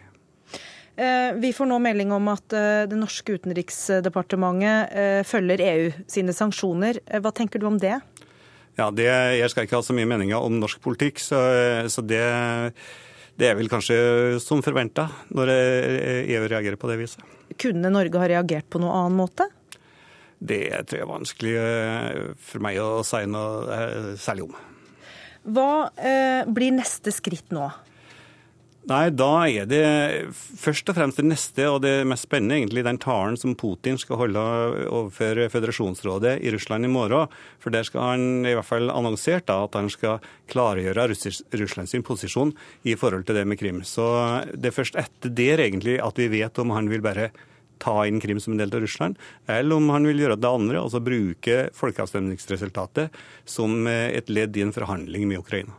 Eh, 0.97 1.33
vi 1.33 1.53
får 1.53 1.67
nå 1.69 1.77
melding 1.77 2.11
om 2.11 2.29
at 2.31 2.53
eh, 2.57 2.83
det 2.89 2.97
norske 2.97 3.35
utenriksdepartementet 3.37 4.93
eh, 4.97 5.19
følger 5.29 5.61
EU 5.61 5.91
sine 6.09 6.33
sanksjoner. 6.33 6.97
Hva 7.21 7.31
tenker 7.37 7.61
du 7.61 7.67
om 7.69 7.77
det? 7.77 7.99
Ja, 8.77 8.89
det, 8.89 9.05
Jeg 9.37 9.49
skal 9.53 9.67
ikke 9.67 9.77
ha 9.77 9.85
så 9.85 9.93
mye 9.93 10.09
meninger 10.09 10.41
om 10.41 10.57
norsk 10.57 10.81
politikk, 10.81 11.21
så, 11.21 11.37
så 11.89 12.01
det, 12.05 12.21
det, 13.37 13.45
er 13.45 13.55
vel 13.57 13.69
kanskje 13.69 13.97
som 14.41 14.61
forventa 14.65 15.07
når 15.33 15.53
EU 15.53 16.43
reagerer 16.45 16.77
på 16.77 16.89
det 16.89 16.99
viset. 17.01 17.25
Kunne 17.57 17.89
Norge 17.93 18.21
ha 18.21 18.29
reagert 18.29 18.69
på 18.69 18.81
noen 18.81 18.93
annen 18.93 19.17
måte? 19.17 19.49
Det 20.37 20.61
tror 20.85 20.99
jeg 20.99 21.05
er 21.07 21.09
vanskelig 21.09 21.55
for 22.45 22.65
meg 22.65 22.77
å 22.81 22.89
si 23.05 23.23
noe 23.29 24.17
særlig 24.21 24.45
om. 24.45 24.57
Hva 25.47 25.71
eh, 25.95 26.45
blir 26.45 26.73
neste 26.75 27.13
skritt 27.15 27.53
nå? 27.55 27.69
Nei, 28.87 29.09
da 29.11 29.31
er 29.51 29.65
det 29.67 29.81
først 30.31 30.87
og 30.87 30.95
fremst 30.95 31.17
det 31.19 31.25
neste 31.27 31.65
og 31.67 31.81
det 31.83 32.05
mest 32.07 32.23
spennende, 32.23 32.55
egentlig 32.55 32.85
den 32.87 32.99
talen 33.03 33.35
som 33.35 33.51
Putin 33.59 33.99
skal 33.99 34.21
holde 34.21 34.43
overfor 34.85 35.41
Føderasjonsrådet 35.51 36.37
i 36.39 36.53
Russland 36.55 36.87
i 36.87 36.91
morgen. 36.93 37.27
For 37.59 37.75
der 37.75 37.83
skal 37.83 38.13
han 38.13 38.47
i 38.47 38.55
hvert 38.55 38.69
fall 38.69 38.87
annonsert 38.93 39.49
da, 39.51 39.59
at 39.65 39.75
han 39.75 39.91
skal 39.91 40.23
klargjøre 40.53 41.09
Russlands 41.11 41.97
posisjon 42.07 42.55
i 42.87 42.95
forhold 42.95 43.27
til 43.27 43.41
det 43.41 43.43
med 43.51 43.59
Krim. 43.59 43.83
Så 43.83 44.07
det 44.55 44.71
er 44.71 44.79
først 44.79 44.95
etter 45.03 45.35
der 45.35 45.67
egentlig 45.67 45.99
at 45.99 46.23
vi 46.23 46.31
vet 46.37 46.63
om 46.63 46.71
han 46.77 46.87
vil 46.87 47.03
bare 47.03 47.33
ta 47.83 47.99
inn 48.07 48.23
Krim 48.23 48.39
som 48.39 48.55
en 48.55 48.63
del 48.63 48.71
av 48.71 48.87
Russland, 48.87 49.19
eller 49.51 49.75
om 49.75 49.91
han 49.91 50.07
vil 50.07 50.23
gjøre 50.23 50.39
det 50.39 50.49
andre, 50.49 50.79
altså 50.79 51.03
bruke 51.03 51.65
folkeavstemningsresultatet 51.75 53.19
som 53.43 53.83
et 53.91 54.31
ledd 54.31 54.55
i 54.55 54.63
en 54.63 54.73
forhandling 54.73 55.27
med 55.27 55.43
Ukraina. 55.43 55.75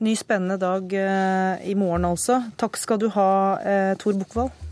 Ny 0.00 0.14
spennende 0.16 0.56
dag 0.56 0.92
eh, 0.96 1.68
i 1.68 1.74
morgen 1.76 2.06
altså. 2.08 2.38
Takk 2.56 2.78
skal 2.80 3.00
du 3.02 3.10
ha, 3.12 3.30
eh, 3.60 3.96
Tor 4.00 4.16
Bukkvold. 4.16 4.69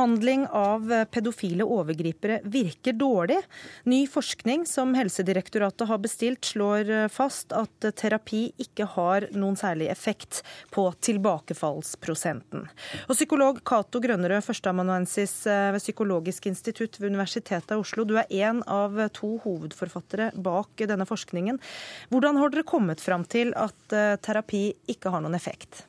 Behandling 0.00 0.46
av 0.48 1.04
pedofile 1.12 1.64
overgripere 1.68 2.38
virker 2.48 2.94
dårlig. 2.96 3.36
Ny 3.84 4.06
forskning 4.08 4.62
som 4.66 4.94
Helsedirektoratet 4.96 5.88
har 5.90 5.98
bestilt, 6.00 6.44
slår 6.48 6.88
fast 7.12 7.52
at 7.52 7.84
terapi 8.00 8.46
ikke 8.64 8.86
har 8.94 9.26
noen 9.36 9.58
særlig 9.60 9.90
effekt 9.92 10.40
på 10.72 10.86
tilbakefallsprosenten. 11.04 12.64
Og 13.10 13.12
Psykolog 13.12 13.60
Cato 13.60 14.00
Grønnerød, 14.00 14.40
førsteamanuensis 14.48 15.36
ved 15.44 15.82
Psykologisk 15.84 16.48
institutt 16.48 16.96
ved 16.96 17.12
Universitetet 17.12 17.76
i 17.76 17.80
Oslo. 17.84 18.08
Du 18.08 18.16
er 18.16 18.32
én 18.32 18.64
av 18.64 18.96
to 19.12 19.34
hovedforfattere 19.44 20.30
bak 20.32 20.80
denne 20.80 21.04
forskningen. 21.04 21.60
Hvordan 22.08 22.40
har 22.40 22.56
dere 22.56 22.64
kommet 22.72 23.04
fram 23.04 23.28
til 23.28 23.52
at 23.52 24.00
terapi 24.24 24.70
ikke 24.96 25.12
har 25.12 25.20
noen 25.20 25.36
effekt? 25.36 25.84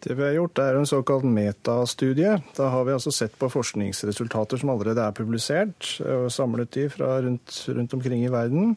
Det 0.00 0.14
vi 0.14 0.22
har 0.22 0.36
gjort, 0.36 0.58
er 0.62 0.76
en 0.78 0.86
såkalt 0.86 1.24
metastudie. 1.26 2.36
Da 2.56 2.68
har 2.70 2.84
vi 2.86 2.94
altså 2.94 3.10
sett 3.10 3.34
på 3.38 3.48
forskningsresultater 3.50 4.60
som 4.60 4.70
allerede 4.70 5.02
er 5.02 5.16
publisert, 5.16 5.96
og 6.06 6.28
samlet 6.30 6.70
de 6.76 6.86
fra 6.92 7.16
rundt, 7.24 7.64
rundt 7.74 7.96
omkring 7.98 8.22
i 8.22 8.30
verden. 8.30 8.76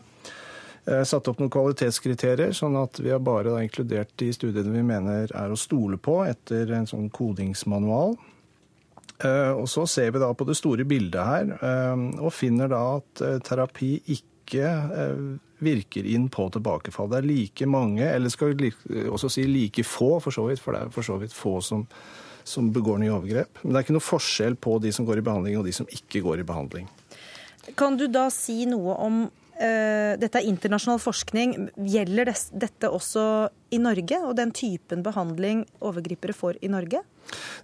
Eh, 0.89 1.03
satt 1.05 1.29
opp 1.29 1.37
noen 1.37 1.51
kvalitetskriterier, 1.53 2.55
sånn 2.57 2.75
at 2.79 2.97
vi 3.03 3.11
har 3.13 3.21
bare 3.21 3.53
inkludert 3.61 4.15
de 4.17 4.31
studiene 4.33 4.73
vi 4.73 4.81
mener 4.85 5.29
er 5.29 5.53
å 5.53 5.59
stole 5.59 5.99
på 6.01 6.23
etter 6.25 6.73
en 6.73 6.89
sånn 6.89 7.11
kodingsmanual. 7.13 8.17
Eh, 9.21 9.51
og 9.53 9.69
Så 9.69 9.85
ser 9.85 10.09
vi 10.11 10.19
da 10.19 10.31
på 10.33 10.47
det 10.47 10.57
store 10.57 10.83
bildet 10.89 11.21
her, 11.21 11.53
eh, 11.61 12.17
og 12.17 12.33
finner 12.33 12.67
da 12.67 12.81
at 12.97 13.43
terapi 13.45 14.01
ikke 14.07 14.30
virker 15.61 16.07
inn 16.09 16.27
på 16.33 16.47
tilbakefall. 16.53 17.09
Det 17.11 17.19
er 17.21 17.29
like 17.29 17.67
mange, 17.69 18.03
eller 18.03 18.33
skal 18.33 18.55
vi 18.57 18.71
også 19.07 19.29
si 19.31 19.45
like 19.47 19.85
få, 19.87 20.15
for 20.23 20.33
så 20.35 20.47
vidt, 20.49 20.61
for 20.63 20.75
det 20.75 20.81
er 20.85 20.95
for 20.95 21.05
så 21.05 21.17
vidt 21.21 21.35
få 21.35 21.59
som, 21.65 21.85
som 22.43 22.71
begår 22.73 22.99
nye 23.01 23.13
overgrep. 23.13 23.61
Men 23.61 23.71
det 23.71 23.79
er 23.79 23.85
ikke 23.87 23.97
noe 23.97 24.09
forskjell 24.11 24.57
på 24.61 24.79
de 24.83 24.93
som 24.95 25.07
går 25.07 25.21
i 25.21 25.25
behandling 25.27 25.59
og 25.59 25.67
de 25.69 25.75
som 25.75 25.89
ikke 25.89 26.23
går 26.25 26.41
i 26.41 26.47
behandling. 26.47 26.89
Kan 27.77 27.97
du 27.99 28.07
da 28.09 28.25
si 28.33 28.65
noe 28.65 28.97
om 28.97 29.23
Dette 29.61 30.39
er 30.39 30.47
internasjonal 30.49 30.97
forskning. 31.01 31.53
Gjelder 31.85 32.31
dette 32.57 32.89
også 32.89 33.23
i 33.71 33.79
Norge, 33.81 34.17
og 34.25 34.35
den 34.39 34.51
typen 34.55 35.03
behandling 35.05 35.63
overgripere 35.85 36.33
får 36.35 36.57
i 36.65 36.71
Norge? 36.71 37.03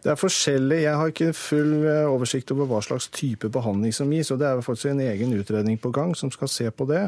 Det 0.03 0.11
er 0.11 0.19
forskjellig. 0.19 0.81
Jeg 0.83 0.95
har 0.99 1.11
ikke 1.11 1.33
full 1.35 1.73
eh, 1.87 2.05
oversikt 2.07 2.53
over 2.55 2.69
hva 2.69 2.81
slags 2.85 3.09
type 3.13 3.49
behandling 3.53 3.95
som 3.95 4.11
gis. 4.13 4.31
og 4.31 4.39
Det 4.41 4.47
er 4.49 4.63
faktisk 4.63 4.91
en 4.91 5.03
egen 5.03 5.33
utredning 5.37 5.79
på 5.81 5.91
gang 5.95 6.15
som 6.15 6.31
skal 6.33 6.51
se 6.51 6.69
på 6.71 6.87
det. 6.89 7.07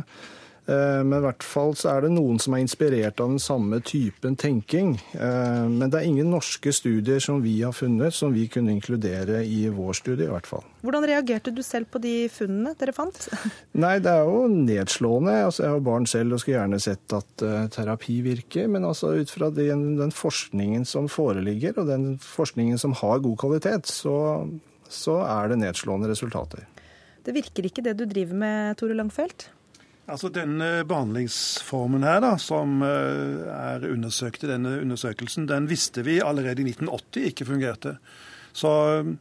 Eh, 0.69 1.01
men 1.03 1.17
i 1.17 1.23
hvert 1.23 1.45
fall 1.45 1.73
så 1.77 1.95
er 1.95 2.05
det 2.05 2.11
noen 2.13 2.37
som 2.41 2.53
er 2.53 2.61
inspirert 2.61 3.21
av 3.23 3.31
den 3.31 3.41
samme 3.41 3.79
typen 3.85 4.35
tenking. 4.39 4.95
Eh, 5.17 5.65
men 5.65 5.89
det 5.89 6.01
er 6.01 6.09
ingen 6.09 6.29
norske 6.29 6.73
studier 6.75 7.21
som 7.23 7.41
vi 7.41 7.55
har 7.63 7.73
funnet, 7.73 8.13
som 8.13 8.35
vi 8.35 8.45
kunne 8.51 8.75
inkludere 8.75 9.41
i 9.45 9.63
vår 9.73 9.97
studie. 9.97 10.27
i 10.27 10.31
hvert 10.33 10.49
fall. 10.49 10.65
Hvordan 10.85 11.07
reagerte 11.09 11.53
du 11.55 11.63
selv 11.65 11.89
på 11.91 12.01
de 12.03 12.13
funnene 12.31 12.75
dere 12.79 12.93
fant? 12.95 13.17
Nei, 13.83 13.97
Det 13.99 14.13
er 14.13 14.29
jo 14.29 14.45
nedslående. 14.51 15.35
Altså, 15.47 15.65
jeg 15.65 15.75
har 15.75 15.85
barn 15.89 16.07
selv 16.09 16.37
og 16.37 16.43
skulle 16.43 16.59
gjerne 16.59 16.81
sett 16.83 17.17
at 17.17 17.43
uh, 17.45 17.67
terapi 17.73 18.21
virker. 18.25 18.69
Men 18.71 18.85
altså, 18.85 19.15
ut 19.17 19.33
fra 19.33 19.49
den, 19.53 19.95
den, 19.99 20.13
forskningen 20.13 20.85
som 20.85 21.09
foreligger, 21.11 21.77
og 21.79 21.89
den 21.89 22.09
forskningen 22.21 22.79
som 22.81 22.93
har 23.01 23.23
god 23.23 23.37
kvalitet, 23.41 23.89
så, 23.89 24.45
så 24.89 25.21
er 25.25 25.51
det 25.51 25.61
nedslående 25.63 26.09
resultater. 26.11 26.67
Det 27.25 27.35
virker 27.35 27.67
ikke 27.67 27.83
det 27.85 27.97
du 27.99 28.05
driver 28.09 28.37
med, 28.39 28.77
Tore 28.79 28.97
Langfeldt? 28.97 29.49
Altså 30.09 30.29
Denne 30.33 30.83
behandlingsformen 30.89 32.05
her 32.07 32.21
da, 32.23 32.33
som 32.41 32.81
eh, 32.85 33.45
er 33.53 33.85
undersøkt 33.91 34.45
i 34.45 34.49
denne 34.49 34.79
undersøkelsen, 34.81 35.45
den 35.49 35.69
visste 35.69 36.01
vi 36.07 36.17
allerede 36.23 36.63
i 36.63 36.71
1980 36.71 37.29
ikke 37.29 37.47
fungerte. 37.51 37.97
Så 38.57 38.71
eh, 38.95 39.11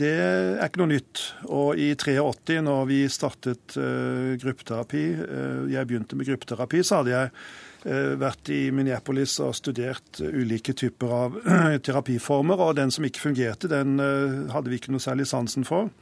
det 0.00 0.12
er 0.16 0.62
ikke 0.64 0.80
noe 0.80 0.94
nytt. 0.94 1.24
Og 1.52 1.80
i 1.80 1.90
83, 1.98 2.60
når 2.64 2.86
vi 2.88 3.00
startet 3.12 3.76
uh, 3.76 4.32
gruppeterapi, 4.40 5.02
uh, 5.20 5.66
jeg 5.68 5.88
begynte 5.90 6.16
med 6.16 6.30
gruppeterapi, 6.30 6.80
så 6.80 7.02
hadde 7.02 7.12
jeg 7.12 7.32
uh, 7.84 8.14
vært 8.22 8.48
i 8.54 8.62
Minneapolis 8.72 9.34
og 9.44 9.52
studert 9.58 10.22
ulike 10.24 10.72
typer 10.72 11.12
av 11.18 11.36
terapiformer. 11.84 12.64
Og 12.64 12.78
den 12.80 12.94
som 12.94 13.04
ikke 13.04 13.26
fungerte, 13.26 13.68
den 13.68 14.00
hadde 14.00 14.72
vi 14.72 14.80
ikke 14.80 14.94
noe 14.94 15.04
særlig 15.04 15.28
sansen 15.28 15.68
for. 15.68 15.92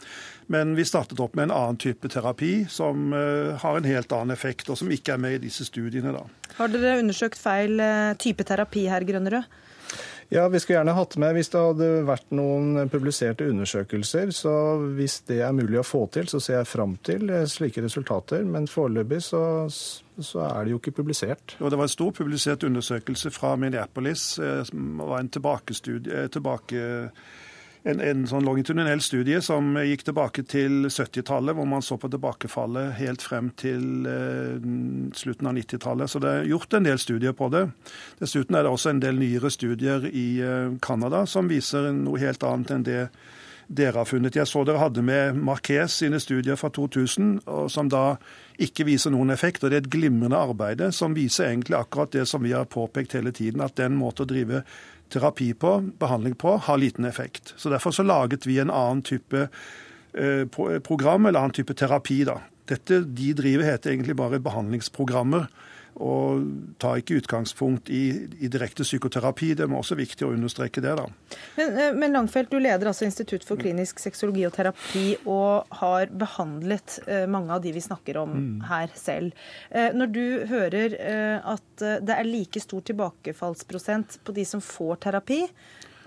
Men 0.48 0.72
vi 0.74 0.84
startet 0.88 1.20
opp 1.20 1.34
med 1.36 1.48
en 1.48 1.56
annen 1.56 1.76
type 1.76 2.08
terapi 2.08 2.66
som 2.72 3.12
uh, 3.12 3.54
har 3.60 3.76
en 3.76 3.88
helt 3.88 4.12
annen 4.16 4.32
effekt, 4.32 4.70
og 4.72 4.78
som 4.80 4.88
ikke 4.92 5.12
er 5.14 5.20
med 5.20 5.36
i 5.36 5.42
disse 5.48 5.66
studiene. 5.68 6.14
da. 6.16 6.24
Har 6.56 6.72
dere 6.72 6.98
undersøkt 7.02 7.40
feil 7.40 7.76
uh, 7.76 8.14
type 8.20 8.46
terapi 8.48 8.86
her, 8.88 9.04
Grønnerød? 9.04 9.44
Ja, 10.32 10.48
vi 10.48 10.60
skulle 10.60 10.76
gjerne 10.76 10.92
hatt 10.92 11.14
med 11.20 11.36
hvis 11.36 11.48
det 11.52 11.60
hadde 11.64 11.86
vært 12.08 12.34
noen 12.36 12.90
publiserte 12.92 13.46
undersøkelser. 13.48 14.32
Så 14.36 14.52
hvis 14.96 15.22
det 15.28 15.38
er 15.44 15.56
mulig 15.56 15.80
å 15.80 15.86
få 15.86 16.02
til, 16.12 16.28
så 16.28 16.40
ser 16.40 16.58
jeg 16.58 16.68
fram 16.68 16.98
til 17.04 17.32
eh, 17.32 17.46
slike 17.48 17.84
resultater. 17.84 18.44
Men 18.44 18.68
foreløpig 18.68 19.22
så, 19.24 19.42
så, 19.68 20.42
er 20.44 20.64
det 20.64 20.74
jo 20.74 20.80
ikke 20.82 20.98
publisert. 21.00 21.56
Og 21.60 21.72
det 21.72 21.80
var 21.80 21.88
en 21.88 21.94
stor 21.94 22.12
publisert 22.20 22.64
undersøkelse 22.68 23.32
fra 23.32 23.54
Minneapolis. 23.56 24.26
som 24.68 25.00
var 25.00 25.22
en 25.22 25.32
tilbakestudie, 25.32 26.28
tilbake 26.28 26.84
en, 27.82 28.00
en 28.00 28.24
sånn 28.28 28.46
longitudinell 28.46 29.00
studie 29.04 29.40
som 29.44 29.76
gikk 29.78 30.04
tilbake 30.08 30.44
til 30.50 30.88
70-tallet, 30.90 31.54
hvor 31.56 31.68
man 31.68 31.84
så 31.84 31.98
på 32.00 32.10
tilbakefallet 32.10 32.96
helt 32.98 33.24
frem 33.24 33.50
til 33.58 34.06
eh, 34.08 34.68
slutten 35.18 35.50
av 35.50 35.56
90-tallet. 35.58 36.10
Så 36.10 36.22
det 36.22 36.34
er 36.34 36.50
gjort 36.50 36.78
en 36.78 36.88
del 36.88 37.00
studier 37.02 37.36
på 37.38 37.50
det. 37.54 37.66
Dessuten 38.22 38.58
er 38.58 38.66
det 38.66 38.74
også 38.74 38.94
en 38.94 39.02
del 39.02 39.20
nyere 39.20 39.52
studier 39.54 40.08
i 40.10 40.28
eh, 40.42 41.24
som 41.28 41.50
viser 41.50 41.92
noe 41.94 42.18
helt 42.20 42.42
annet 42.42 42.74
enn 42.74 42.86
det 42.86 43.02
dere 43.68 44.00
har 44.00 44.08
funnet. 44.08 44.36
Jeg 44.36 44.48
så 44.48 44.62
dere 44.64 44.80
hadde 44.80 45.04
med 45.04 45.36
Marquez 45.36 45.98
sine 46.00 46.20
studier 46.20 46.56
fra 46.56 46.70
2000, 46.72 47.42
som 47.68 47.90
da 47.92 48.16
ikke 48.58 48.86
viser 48.88 49.12
noen 49.12 49.30
effekt. 49.30 49.62
og 49.62 49.70
Det 49.70 49.76
er 49.76 49.84
et 49.84 49.92
glimrende 49.92 50.40
arbeid 50.40 50.82
som 50.96 51.14
viser 51.14 51.50
egentlig 51.50 51.76
akkurat 51.76 52.12
det 52.16 52.24
som 52.28 52.42
vi 52.42 52.54
har 52.56 52.64
påpekt 52.64 53.12
hele 53.18 53.32
tiden, 53.32 53.60
at 53.60 53.76
den 53.76 53.98
måten 54.00 54.24
å 54.24 54.30
drive 54.30 54.62
terapi 55.12 55.52
på, 55.54 55.78
behandling 55.98 56.34
på, 56.38 56.56
har 56.64 56.78
liten 56.78 57.04
effekt. 57.04 57.54
Så 57.56 57.70
Derfor 57.70 57.90
så 57.90 58.02
laget 58.02 58.46
vi 58.46 58.58
en 58.58 58.70
annen 58.70 59.02
type 59.02 59.48
eh, 60.12 60.44
program 60.84 61.26
eller 61.26 61.40
annen 61.40 61.56
type 61.56 61.74
terapi. 61.74 62.24
da. 62.24 62.40
Dette 62.68 63.00
de 63.00 63.32
driver, 63.32 63.64
heter 63.64 63.90
egentlig 63.94 64.16
bare 64.16 64.40
behandlingsprogrammer 64.40 65.48
og 65.98 66.44
tar 66.78 67.00
ikke 67.00 67.18
utgangspunkt 67.18 67.90
i, 67.90 68.02
i, 68.38 68.50
direkte 68.50 68.86
psykoterapi. 68.86 69.52
Det 69.58 69.66
er 69.66 69.74
også 69.74 69.98
viktig 69.98 70.26
å 70.26 70.30
understreke 70.34 70.82
det. 70.84 70.94
da. 70.98 71.06
Men, 71.56 71.72
eh, 71.74 71.96
men 71.96 72.14
Langfeldt, 72.14 72.52
du 72.52 72.62
leder 72.62 72.90
altså 72.90 73.08
Institutt 73.08 73.46
for 73.46 73.60
klinisk 73.60 73.98
sexologi 74.02 74.46
og 74.46 74.54
terapi, 74.54 75.06
og 75.26 75.78
har 75.80 76.12
behandlet 76.14 77.00
uh, 77.08 77.24
mange 77.30 77.54
av 77.54 77.64
de 77.64 77.72
vi 77.74 77.82
snakker 77.82 78.20
om 78.22 78.36
mm. 78.36 78.54
her 78.70 78.94
selv. 78.98 79.34
Uh, 79.74 79.90
når 79.96 80.14
du 80.14 80.24
hører 80.50 80.96
at 80.98 81.82
det 82.04 82.14
er 82.14 82.26
like 82.26 82.60
stor 82.62 82.82
tilbakefallsprosent 82.86 84.18
på 84.24 84.34
de 84.36 84.44
som 84.48 84.62
får 84.64 85.02
terapi, 85.08 85.42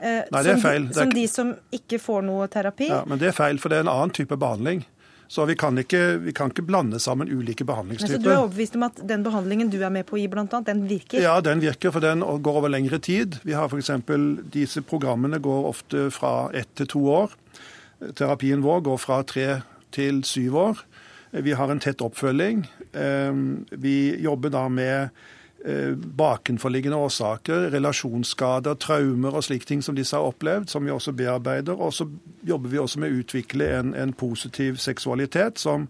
Nei. 0.02 0.42
Som, 0.58 0.88
som 0.96 1.12
de 1.14 1.24
som 1.30 1.52
ikke 1.78 2.00
får 2.02 2.24
noe 2.26 2.48
terapi? 2.50 2.88
Ja, 2.90 3.04
Men 3.06 3.20
det 3.22 3.28
er 3.30 3.36
feil, 3.38 3.60
for 3.62 3.70
det 3.70 3.78
er 3.78 3.86
en 3.86 3.92
annen 3.92 4.14
type 4.18 4.34
behandling. 4.34 4.82
Så 5.32 5.46
vi 5.48 5.56
kan, 5.56 5.78
ikke, 5.80 6.18
vi 6.26 6.34
kan 6.36 6.50
ikke 6.52 6.66
blande 6.68 7.00
sammen 7.00 7.30
ulike 7.32 7.64
behandlingstyper. 7.64 8.18
Men 8.18 8.24
så 8.24 8.28
Du 8.28 8.34
er 8.34 8.42
overbevist 8.42 8.74
om 8.76 8.84
at 8.84 8.98
den 9.08 9.22
behandlingen 9.24 9.70
du 9.72 9.78
er 9.80 9.94
med 9.96 10.04
på 10.10 10.18
å 10.18 10.20
gi, 10.20 10.26
annet, 10.28 10.66
den 10.68 10.82
virker? 10.90 11.24
Ja, 11.24 11.38
den 11.40 11.64
virker, 11.64 11.94
for 11.96 12.04
den 12.04 12.20
går 12.20 12.58
over 12.60 12.74
lengre 12.74 13.00
tid. 13.00 13.38
Vi 13.48 13.56
har 13.56 13.72
f.eks. 13.72 13.94
disse 14.52 14.84
programmene 14.84 15.40
går 15.40 15.70
ofte 15.70 16.10
fra 16.12 16.50
ett 16.52 16.74
til 16.76 16.90
to 16.92 17.06
år. 17.16 17.38
Terapien 18.20 18.60
vår 18.66 18.84
går 18.90 19.00
fra 19.00 19.22
tre 19.24 19.48
til 19.96 20.20
syv 20.28 20.58
år. 20.66 20.84
Vi 21.32 21.56
har 21.56 21.72
en 21.72 21.80
tett 21.80 22.04
oppfølging. 22.04 22.66
Ehm, 22.92 23.66
vi 23.72 24.18
jobber 24.20 24.52
da 24.52 24.68
med 24.68 25.16
bakenforliggende 25.62 26.98
årsaker, 26.98 27.68
relasjonsskader, 27.76 28.80
traumer 28.82 29.36
og 29.38 29.46
slike 29.46 29.68
ting 29.70 29.84
som 29.86 29.98
disse 29.98 30.18
har 30.18 30.26
opplevd, 30.32 30.72
som 30.72 30.86
vi 30.86 30.94
også 30.94 31.14
bearbeider. 31.14 31.78
Og 31.78 31.94
så 31.94 32.08
jobber 32.48 32.74
vi 32.74 32.82
også 32.82 33.02
med 33.04 33.14
å 33.14 33.22
utvikle 33.22 33.70
en, 33.78 33.94
en 33.98 34.14
positiv 34.18 34.80
seksualitet 34.82 35.62
som, 35.62 35.88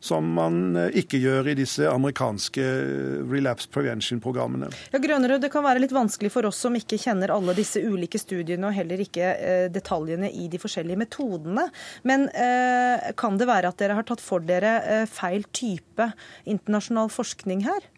som 0.00 0.24
man 0.34 0.76
eh, 0.76 0.96
ikke 1.02 1.20
gjør 1.20 1.50
i 1.52 1.56
disse 1.58 1.84
amerikanske 1.88 2.64
eh, 2.64 3.20
relapse 3.30 3.68
prevention-programmene. 3.72 4.70
Ja, 4.94 5.00
Grønnerud, 5.02 5.40
Det 5.44 5.52
kan 5.52 5.64
være 5.66 5.84
litt 5.84 5.94
vanskelig 5.94 6.32
for 6.32 6.48
oss 6.48 6.60
som 6.64 6.76
ikke 6.76 6.98
kjenner 7.00 7.34
alle 7.34 7.54
disse 7.56 7.82
ulike 7.84 8.20
studiene 8.20 8.70
og 8.70 8.76
heller 8.76 9.04
ikke 9.04 9.34
eh, 9.36 9.66
detaljene 9.72 10.32
i 10.32 10.48
de 10.52 10.60
forskjellige 10.60 11.04
metodene. 11.04 11.68
Men 12.08 12.28
eh, 12.32 13.12
kan 13.20 13.38
det 13.40 13.48
være 13.50 13.72
at 13.72 13.80
dere 13.80 14.00
har 14.00 14.08
tatt 14.08 14.24
for 14.24 14.44
dere 14.44 14.78
eh, 14.80 15.06
feil 15.10 15.44
type 15.52 16.10
internasjonal 16.48 17.12
forskning 17.12 17.66
her? 17.68 17.89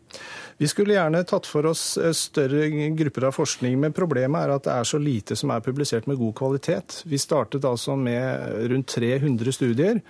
Vi 0.61 0.69
skulle 0.69 0.95
gjerne 0.95 1.25
tatt 1.27 1.49
for 1.49 1.67
oss 1.67 1.97
eh, 1.99 2.13
større 2.17 2.69
grupper 2.99 3.29
av 3.31 3.39
forskning, 3.39 3.79
men 3.83 3.97
problemet 3.97 4.45
er 4.45 4.57
at 4.57 4.69
det 4.69 4.77
er 4.77 4.91
så 4.93 5.01
lite 5.03 5.39
som 5.39 5.51
er 5.55 5.65
publisert 5.65 6.07
med 6.11 6.21
god 6.21 6.37
kvalitet. 6.39 7.01
Vi 7.09 7.19
startet 7.19 7.67
altså 7.67 7.97
med 7.99 8.71
rundt 8.71 8.95
300 8.95 9.59
studier. 9.59 10.05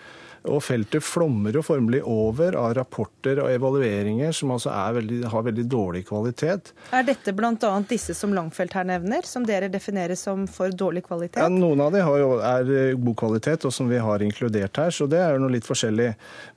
Og 0.50 0.58
feltet 0.64 1.04
flommer 1.06 1.54
jo 1.54 1.62
formelig 1.62 2.00
over 2.08 2.56
av 2.58 2.72
rapporter 2.74 3.38
og 3.44 3.50
evalueringer 3.52 4.34
som 4.34 4.50
altså 4.50 4.72
veldig, 4.96 5.20
har 5.30 5.44
veldig 5.46 5.64
dårlig 5.70 6.02
kvalitet. 6.08 6.72
Er 6.90 7.06
dette 7.06 7.34
bl.a. 7.36 7.72
disse 7.86 8.16
som 8.18 8.34
Langfelt 8.34 8.74
her 8.74 8.88
nevner, 8.88 9.22
som 9.28 9.46
dere 9.46 9.70
definerer 9.70 10.18
som 10.18 10.48
for 10.50 10.74
dårlig 10.74 11.04
kvalitet? 11.06 11.38
Ja, 11.44 11.50
Noen 11.52 11.84
av 11.84 11.94
dem 11.94 12.10
er 12.42 12.96
god 12.98 13.18
kvalitet, 13.22 13.68
og 13.68 13.74
som 13.74 13.90
vi 13.92 14.02
har 14.02 14.24
inkludert 14.26 14.82
her, 14.82 14.90
så 14.90 15.06
det 15.06 15.22
er 15.22 15.36
jo 15.36 15.44
noe 15.44 15.54
litt 15.54 15.68
forskjellig. 15.68 16.10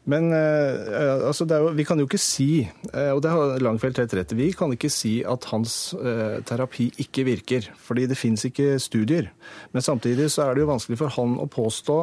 Men 0.06 0.30
uh, 0.30 1.26
altså 1.26 1.48
jo, 1.50 1.72
vi 1.74 1.86
kan 1.88 1.98
jo 1.98 2.06
ikke 2.06 2.22
si, 2.22 2.66
uh, 2.92 3.12
og 3.16 3.24
det 3.26 3.32
har 3.34 3.64
Langfeldt 3.66 4.04
helt 4.04 4.14
rett 4.14 4.34
i, 4.36 4.38
vi 4.38 4.50
kan 4.58 4.74
ikke 4.76 4.92
si 4.94 5.18
at 5.26 5.48
hans 5.50 5.96
eh, 5.98 6.38
terapi 6.46 6.88
ikke 7.02 7.24
virker. 7.26 7.70
Fordi 7.82 8.06
det 8.10 8.18
fins 8.20 8.46
ikke 8.46 8.76
studier. 8.82 9.32
Men 9.74 9.86
samtidig 9.86 10.28
så 10.34 10.46
er 10.46 10.56
det 10.56 10.64
jo 10.64 10.70
vanskelig 10.70 11.00
for 11.00 11.14
han 11.16 11.36
å 11.42 11.48
påstå 11.50 11.96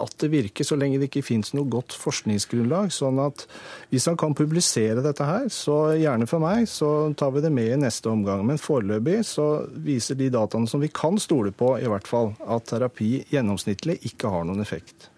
at 0.00 0.14
det 0.22 0.30
virker, 0.32 0.66
så 0.66 0.78
lenge 0.78 0.98
det 1.00 1.08
ikke 1.10 1.24
fins 1.26 1.52
noe 1.56 1.68
godt 1.70 1.94
forskningsgrunnlag. 1.96 2.90
Sånn 2.94 3.20
at 3.22 3.46
hvis 3.92 4.08
han 4.10 4.18
kan 4.20 4.36
publisere 4.36 5.04
dette 5.04 5.26
her, 5.26 5.48
så 5.52 5.96
gjerne 5.98 6.28
for 6.30 6.42
meg, 6.42 6.66
så 6.70 7.10
tar 7.18 7.34
vi 7.36 7.44
det 7.44 7.52
med 7.54 7.72
i 7.72 7.80
neste 7.86 8.10
omgang. 8.12 8.44
Men 8.48 8.62
foreløpig 8.62 9.20
så 9.28 9.66
viser 9.86 10.18
de 10.18 10.32
dataene 10.34 10.70
som 10.70 10.82
vi 10.82 10.92
kan 10.92 11.20
stole 11.22 11.54
på, 11.54 11.76
i 11.78 11.90
hvert 11.90 12.08
fall, 12.10 12.34
at 12.46 12.70
terapi 12.72 13.20
gjennomsnittlig 13.32 14.00
ikke 14.10 14.32
har 14.32 14.48
noen 14.48 14.64
effekt. 14.64 15.10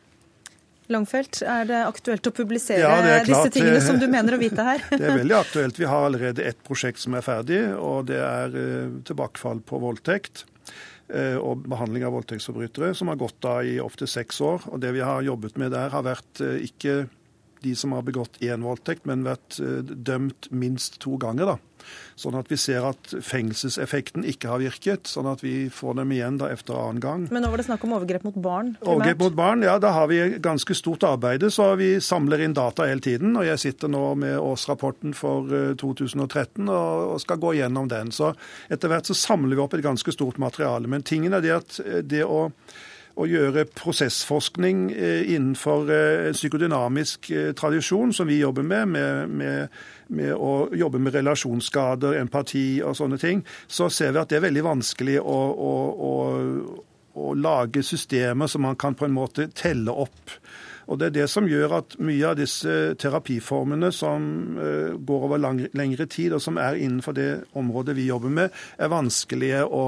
Langfelt, 0.88 1.42
er 1.44 1.66
det 1.68 1.78
aktuelt 1.84 2.28
å 2.30 2.32
publisere 2.32 2.80
ja, 2.80 3.16
disse 3.26 3.50
tingene 3.52 3.80
som 3.84 3.98
du 4.00 4.06
mener 4.08 4.38
å 4.38 4.40
vite 4.40 4.64
her? 4.64 4.84
det 4.90 5.04
er 5.04 5.18
veldig 5.20 5.36
aktuelt. 5.36 5.80
Vi 5.80 5.88
har 5.88 6.06
allerede 6.06 6.46
ett 6.48 6.62
prosjekt 6.64 7.02
som 7.02 7.16
er 7.18 7.26
ferdig, 7.26 7.60
og 7.76 8.06
det 8.08 8.22
er 8.24 8.56
eh, 8.56 8.94
tilbakefall 9.08 9.60
på 9.68 9.82
voldtekt 9.82 10.46
eh, 11.12 11.36
og 11.36 11.66
behandling 11.68 12.06
av 12.08 12.16
voldtektsforbrytere, 12.16 12.94
som 12.96 13.12
har 13.12 13.20
gått 13.20 13.36
da 13.44 13.58
i 13.60 13.76
opptil 13.84 14.08
seks 14.08 14.40
år. 14.40 14.64
Og 14.72 14.80
Det 14.80 14.94
vi 14.96 15.04
har 15.04 15.26
jobbet 15.26 15.60
med 15.60 15.76
der, 15.76 15.92
har 15.92 16.06
vært 16.08 16.40
eh, 16.44 16.56
ikke 16.70 17.02
de 17.64 17.74
som 17.78 17.94
har 17.96 18.04
begått 18.06 18.38
én 18.44 18.66
voldtekt, 18.66 19.06
men 19.08 19.26
vært 19.26 19.58
dømt 19.58 20.50
minst 20.50 21.00
to 21.02 21.16
ganger. 21.20 21.54
da. 21.54 21.58
Sånn 22.18 22.36
at 22.38 22.48
vi 22.50 22.58
ser 22.58 22.84
at 22.88 23.12
fengselseffekten 23.24 24.24
ikke 24.28 24.50
har 24.50 24.62
virket, 24.62 25.08
sånn 25.10 25.28
at 25.30 25.42
vi 25.44 25.68
får 25.72 26.00
dem 26.00 26.12
igjen 26.14 26.40
da 26.40 26.50
etter 26.52 26.76
annen 26.76 27.02
gang. 27.02 27.26
Men 27.34 27.44
nå 27.44 27.52
var 27.52 27.62
det 27.62 27.68
snakk 27.68 27.86
om 27.86 27.94
overgrep 27.98 28.26
mot 28.26 28.38
barn? 28.42 28.74
Primært. 28.80 28.90
Overgrep 28.94 29.22
mot 29.22 29.38
barn, 29.38 29.64
ja. 29.66 29.76
Da 29.82 29.92
har 29.94 30.10
vi 30.10 30.20
ganske 30.42 30.76
stort 30.76 31.06
arbeid. 31.06 31.46
Så 31.54 31.70
vi 31.80 31.92
samler 32.04 32.42
inn 32.44 32.56
data 32.58 32.88
hele 32.88 33.04
tiden. 33.04 33.36
Og 33.38 33.46
jeg 33.46 33.62
sitter 33.62 33.92
nå 33.92 34.02
med 34.18 34.36
årsrapporten 34.40 35.14
for 35.16 35.48
2013 35.78 36.66
eh, 36.66 36.74
og 36.74 37.22
skal 37.22 37.40
gå 37.42 37.54
gjennom 37.60 37.90
den. 37.90 38.12
Så 38.14 38.34
etter 38.68 38.92
hvert 38.92 39.08
så 39.08 39.16
samler 39.16 39.56
vi 39.56 39.64
opp 39.64 39.78
et 39.78 39.86
ganske 39.86 40.14
stort 40.14 40.42
materiale. 40.42 40.90
Men 40.90 41.06
tingen 41.06 41.36
er 41.38 41.44
det 41.44 41.54
at 41.54 41.80
eh, 41.86 42.02
det 42.02 42.24
å 42.26 42.48
å 43.18 43.26
gjøre 43.26 43.66
prosessforskning 43.74 44.88
eh, 44.94 45.28
innenfor 45.34 45.90
en 45.92 46.36
psykodynamisk 46.36 47.32
tradisjon, 47.58 48.14
som 48.14 48.30
vi 48.30 48.40
jobber 48.42 48.66
med, 48.66 48.92
med, 48.94 49.38
med 49.42 49.78
med 50.08 50.34
å 50.34 50.68
jobbe 50.72 51.00
med 51.02 51.16
relasjonsskader, 51.18 52.18
empati 52.22 52.80
og 52.84 52.96
sånne 52.96 53.18
ting, 53.20 53.42
så 53.68 53.88
ser 53.92 54.14
vi 54.14 54.22
at 54.22 54.30
det 54.30 54.38
er 54.38 54.46
veldig 54.48 54.64
vanskelig 54.64 55.18
å, 55.20 55.36
å, 55.52 55.74
å, 56.08 56.14
å 57.18 57.34
lage 57.36 57.84
systemer 57.84 58.50
som 58.50 58.64
man 58.64 58.78
kan 58.80 58.96
på 58.96 59.08
en 59.08 59.16
måte 59.16 59.50
telle 59.56 59.92
opp. 59.92 60.38
Og 60.88 60.96
Det 60.96 61.10
er 61.10 61.16
det 61.18 61.26
som 61.28 61.44
gjør 61.44 61.74
at 61.82 61.98
mye 62.00 62.30
av 62.30 62.38
disse 62.38 62.94
terapiformene 62.96 63.90
som 63.92 64.22
går 65.04 65.26
over 65.26 65.40
lang, 65.42 65.60
lengre 65.76 66.06
tid, 66.08 66.32
og 66.32 66.40
som 66.40 66.56
er 66.56 66.80
innenfor 66.80 67.12
det 67.18 67.28
området 67.60 67.96
vi 67.98 68.08
jobber 68.08 68.32
med, 68.32 68.56
er 68.80 68.88
vanskelige 68.88 69.66
å, 69.68 69.82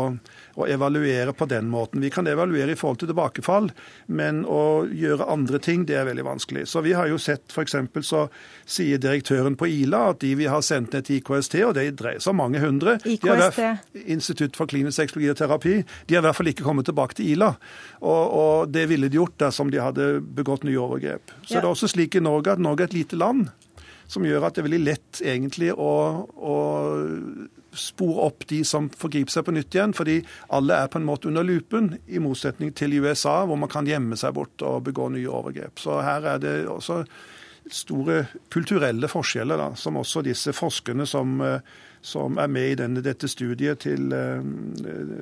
å, 0.60 0.66
evaluere 0.70 1.32
på 1.36 1.46
den 1.50 1.70
måten. 1.72 2.02
Vi 2.04 2.10
kan 2.12 2.28
evaluere 2.30 2.74
i 2.74 2.78
forhold 2.78 3.00
til 3.02 3.10
tilbakefall, 3.10 3.70
men 4.06 4.42
å 4.48 4.86
gjøre 4.86 5.28
andre 5.32 5.60
ting, 5.62 5.86
det 5.88 5.98
er 5.98 6.08
veldig 6.08 6.26
vanskelig. 6.26 6.66
Så 6.70 6.82
vi 6.86 6.94
har 6.96 7.10
jo 7.10 7.18
sett 7.20 7.52
f.eks. 7.54 7.76
så 8.06 8.26
sier 8.68 9.00
direktøren 9.02 9.56
på 9.58 9.68
Ila 9.70 10.10
at 10.12 10.20
de 10.24 10.34
vi 10.38 10.48
har 10.50 10.64
sendt 10.66 10.94
ned 10.96 11.08
til 11.08 11.20
IKST, 11.20 11.58
og 11.66 11.74
det 11.78 11.86
dreier 12.00 12.22
seg 12.22 12.34
om 12.34 12.40
mange 12.42 12.62
hundre 12.62 12.98
IKST? 13.04 13.62
Institutt 14.10 14.58
for 14.58 14.70
klinisk 14.70 15.00
sexologi 15.00 15.32
og 15.32 15.40
terapi. 15.40 15.76
De 16.06 16.16
har 16.16 16.24
i 16.24 16.28
hvert 16.28 16.38
fall 16.38 16.52
ikke 16.52 16.66
kommet 16.66 16.88
tilbake 16.88 17.18
til 17.18 17.32
Ila. 17.34 17.54
Og, 18.00 18.22
og 18.42 18.74
det 18.74 18.86
ville 18.90 19.10
de 19.10 19.20
gjort 19.20 19.38
dersom 19.40 19.72
de 19.72 19.82
hadde 19.82 20.12
begått 20.36 20.66
nye 20.68 20.80
overgrep. 20.80 21.34
Så 21.42 21.56
ja. 21.56 21.60
det 21.60 21.66
er 21.66 21.72
også 21.72 21.90
slik 21.90 22.16
i 22.16 22.24
Norge 22.24 22.54
at 22.54 22.62
Norge 22.62 22.86
er 22.86 22.92
et 22.92 23.00
lite 23.02 23.18
land 23.18 23.48
som 24.10 24.26
gjør 24.26 24.48
at 24.48 24.56
det 24.56 24.62
er 24.62 24.66
veldig 24.66 24.82
lett 24.82 25.20
egentlig 25.22 25.70
å, 25.70 25.92
å 26.26 26.56
spore 27.76 28.26
opp 28.26 28.46
de 28.50 28.62
som 28.66 28.88
forgriper 28.90 29.34
seg 29.34 29.46
på 29.46 29.54
nytt 29.54 29.76
igjen. 29.76 29.94
Fordi 29.96 30.18
alle 30.56 30.78
er 30.82 30.90
på 30.92 31.00
en 31.00 31.08
måte 31.08 31.30
under 31.30 31.46
lupen, 31.46 31.92
i 32.06 32.22
motsetning 32.22 32.72
til 32.76 32.96
USA, 33.00 33.42
hvor 33.46 33.60
man 33.60 33.70
kan 33.72 33.88
gjemme 33.88 34.18
seg 34.20 34.34
bort 34.36 34.64
og 34.66 34.84
begå 34.88 35.10
nye 35.14 35.30
overgrep. 35.30 35.78
Så 35.82 36.00
her 36.04 36.26
er 36.34 36.42
det 36.42 36.56
også 36.70 37.02
store 37.70 38.24
kulturelle 38.50 39.08
forskjeller, 39.10 39.60
da, 39.60 39.70
som 39.78 39.98
også 40.00 40.24
disse 40.26 40.54
forskerne 40.56 41.06
som 41.06 41.38
som 42.02 42.38
er 42.40 42.48
med 42.48 42.72
i 42.72 42.76
denne, 42.80 43.02
dette 43.04 43.28
studiet 43.28 43.82
til, 43.84 44.08
eh, 44.16 44.40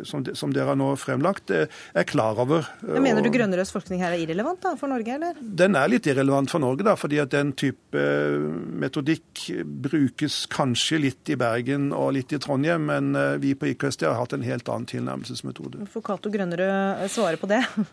som, 0.06 0.22
som, 0.38 0.52
dere 0.54 0.70
har 0.70 0.78
nå 0.78 0.92
fremlagt, 1.00 1.50
eh, 1.54 1.66
er 1.94 2.06
klar 2.08 2.38
over. 2.38 2.66
Men 2.86 3.04
mener 3.08 3.24
du 3.24 3.30
Grønnerøds 3.34 3.72
forskning 3.74 4.02
her 4.02 4.14
er 4.14 4.22
irrelevant 4.22 4.62
da, 4.62 4.74
for 4.78 4.90
Norge, 4.90 5.16
eller? 5.18 5.38
Den 5.42 5.78
er 5.78 5.90
litt 5.90 6.06
irrelevant 6.06 6.52
for 6.52 6.62
Norge, 6.62 6.86
da, 6.86 6.94
fordi 6.98 7.20
at 7.22 7.34
den 7.34 7.52
type 7.58 7.98
eh, 7.98 8.38
metodikk 8.84 9.48
brukes 9.88 10.44
kanskje 10.52 11.02
litt 11.08 11.34
i 11.34 11.38
Bergen 11.40 11.90
og 11.96 12.12
litt 12.16 12.34
i 12.34 12.40
Trondheim, 12.42 12.86
men 12.88 13.10
vi 13.42 13.54
på 13.58 13.72
IKST 13.72 14.06
har 14.06 14.18
hatt 14.20 14.34
en 14.36 14.46
helt 14.46 14.68
annen 14.70 14.86
tilnærmelsesmetode. 14.88 15.88
Får 15.92 16.04
Cato 16.06 16.32
Grønnerød 16.32 17.08
svare 17.12 17.40
på 17.40 17.50
det? 17.50 17.64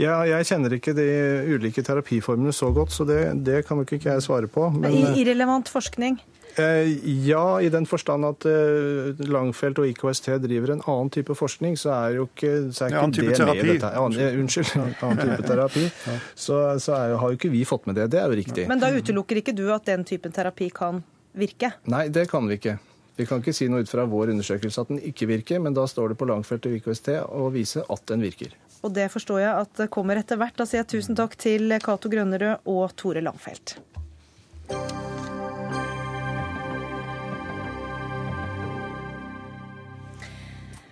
Ja, 0.00 0.20
jeg 0.24 0.46
kjenner 0.48 0.72
ikke 0.72 0.92
de 0.96 1.04
ulike 1.50 1.82
terapiformene 1.84 2.52
så 2.54 2.70
godt, 2.72 2.94
så 2.94 3.04
det, 3.04 3.18
det 3.44 3.64
kan 3.66 3.80
nok 3.80 3.90
ikke 3.92 4.14
jeg 4.14 4.22
svare 4.24 4.48
på. 4.48 4.68
Men... 4.72 4.94
Irrelevant 5.18 5.68
forskning? 5.68 6.16
Eh, 6.56 6.88
ja, 7.26 7.60
i 7.60 7.68
den 7.68 7.84
forstand 7.86 8.24
at 8.24 8.46
eh, 8.48 9.18
Langfelt 9.28 9.76
og 9.82 9.88
IKST 9.90 10.30
driver 10.40 10.72
en 10.72 10.82
annen 10.88 11.10
type 11.12 11.34
forskning, 11.36 11.76
så 11.76 11.92
er 11.92 12.16
jo 12.16 12.26
ikke, 12.30 12.52
så 12.72 12.86
er 12.86 12.94
ikke 12.94 13.02
annen 13.02 13.16
type 13.18 13.28
det 13.28 13.40
terapi. 13.42 13.60
med 13.60 13.72
dette. 13.74 13.90
Annen, 14.00 14.40
unnskyld. 14.44 14.70
Annen 15.04 15.20
type 15.20 15.48
terapi. 15.50 15.84
Så, 16.32 16.60
så 16.80 16.96
er, 16.96 17.16
har 17.20 17.34
jo 17.34 17.38
ikke 17.40 17.52
vi 17.52 17.62
fått 17.68 17.88
med 17.90 18.00
det. 18.00 18.08
Det 18.14 18.22
er 18.22 18.32
jo 18.32 18.40
riktig. 18.40 18.66
Men 18.70 18.80
da 18.80 18.90
utelukker 18.94 19.42
ikke 19.42 19.56
du 19.56 19.66
at 19.74 19.84
den 19.88 20.06
typen 20.08 20.32
terapi 20.32 20.70
kan 20.72 21.02
virke? 21.36 21.74
Nei, 21.92 22.06
det 22.08 22.28
kan 22.32 22.48
vi 22.48 22.56
ikke. 22.56 22.78
Vi 23.16 23.24
kan 23.28 23.40
ikke 23.40 23.54
si 23.56 23.68
noe 23.72 23.84
ut 23.84 23.90
fra 23.92 24.04
vår 24.08 24.32
undersøkelse 24.34 24.82
at 24.84 24.92
den 24.92 25.00
ikke 25.08 25.28
virker, 25.28 25.60
men 25.64 25.76
da 25.76 25.86
står 25.88 26.12
det 26.12 26.18
på 26.20 26.28
Langfelt 26.28 26.68
og 26.68 26.76
IKST 26.76 27.12
å 27.24 27.48
vise 27.52 27.84
at 27.84 28.04
den 28.12 28.24
virker. 28.24 28.52
Og 28.84 28.92
det 28.96 29.08
forstår 29.12 29.40
jeg 29.40 29.52
at 29.64 29.82
det 29.82 29.88
kommer 29.92 30.20
etter 30.20 30.40
hvert. 30.40 30.56
Da 30.56 30.68
sier 30.68 30.84
jeg 30.84 30.92
tusen 30.98 31.16
takk 31.18 31.36
til 31.40 31.72
Cato 31.84 32.12
Grønnerød 32.12 32.68
og 32.68 32.96
Tore 33.00 33.24
Langfelt. 33.24 33.78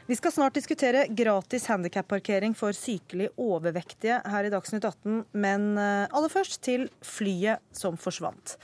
Vi 0.07 0.17
skal 0.17 0.33
snart 0.33 0.55
diskutere 0.55 1.07
gratis 1.09 1.65
handikapparkering 1.67 2.53
for 2.55 2.77
sykelig 2.77 3.31
overvektige 3.41 4.19
her 4.29 4.45
i 4.45 4.51
Dagsnytt 4.53 4.85
18, 4.85 5.23
men 5.33 5.71
eh, 5.81 6.05
aller 6.13 6.29
først 6.29 6.59
til 6.67 6.91
flyet 7.01 7.65
som 7.73 7.97
forsvant. 7.97 8.59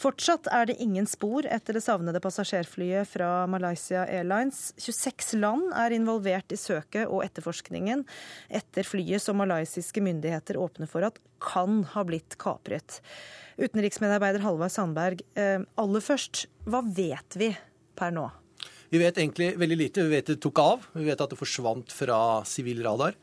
Fortsatt 0.00 0.48
er 0.48 0.70
det 0.70 0.78
ingen 0.80 1.04
spor 1.04 1.44
etter 1.44 1.76
det 1.76 1.84
savnede 1.84 2.24
passasjerflyet 2.24 3.12
fra 3.12 3.44
Malaysia 3.52 4.06
Airlines. 4.08 4.70
26 4.80 5.36
land 5.42 5.68
er 5.76 5.92
involvert 5.92 6.56
i 6.56 6.56
søket 6.56 7.04
og 7.04 7.26
etterforskningen 7.26 8.06
etter 8.48 8.88
flyet 8.88 9.20
som 9.20 9.36
malaysiske 9.36 10.00
myndigheter 10.00 10.56
åpner 10.56 10.88
for 10.88 11.04
at 11.04 11.20
kan 11.44 11.82
ha 11.92 12.08
blitt 12.08 12.40
kapret. 12.40 13.02
Utenriksmedarbeider 13.60 14.48
Halvard 14.48 14.72
Sandberg, 14.72 15.20
eh, 15.36 15.58
aller 15.76 16.08
først, 16.08 16.46
hva 16.64 16.80
vet 16.88 17.36
vi 17.36 17.52
per 18.00 18.16
nå? 18.16 18.30
Vi 18.90 18.98
vet 18.98 19.18
egentlig 19.18 19.52
veldig 19.58 19.76
lite. 19.78 20.02
Vi 20.02 20.16
vet 20.16 20.32
det 20.32 20.40
tok 20.42 20.58
av. 20.58 20.86
Vi 20.98 21.06
vet 21.06 21.20
at 21.22 21.30
det 21.30 21.38
forsvant 21.38 21.92
fra 21.94 22.18
sivil 22.48 22.82
radar. 22.82 23.14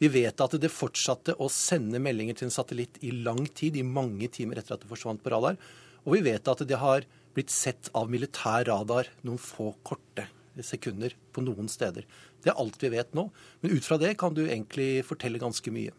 Vi 0.00 0.08
vet 0.08 0.40
at 0.40 0.54
det 0.56 0.72
fortsatte 0.72 1.34
å 1.36 1.50
sende 1.52 2.00
meldinger 2.00 2.38
til 2.38 2.48
en 2.48 2.54
satellitt 2.54 2.96
i 3.04 3.12
lang 3.12 3.42
tid, 3.44 3.76
i 3.76 3.84
mange 3.84 4.30
timer 4.32 4.62
etter 4.62 4.78
at 4.78 4.84
det 4.84 4.88
forsvant 4.88 5.20
på 5.20 5.32
radar. 5.34 5.58
Og 6.06 6.16
vi 6.16 6.22
vet 6.30 6.48
at 6.48 6.64
det 6.64 6.78
har 6.80 7.04
blitt 7.36 7.52
sett 7.52 7.90
av 7.92 8.08
militær 8.08 8.64
radar 8.70 9.10
noen 9.28 9.38
få 9.38 9.74
korte 9.84 10.24
sekunder 10.64 11.12
på 11.36 11.44
noen 11.44 11.68
steder. 11.68 12.08
Det 12.40 12.54
er 12.54 12.60
alt 12.60 12.80
vi 12.80 12.90
vet 12.96 13.12
nå. 13.16 13.28
Men 13.60 13.76
ut 13.76 13.84
fra 13.84 14.00
det 14.00 14.14
kan 14.20 14.32
du 14.32 14.46
egentlig 14.46 15.04
fortelle 15.04 15.40
ganske 15.42 15.72
mye. 15.74 15.92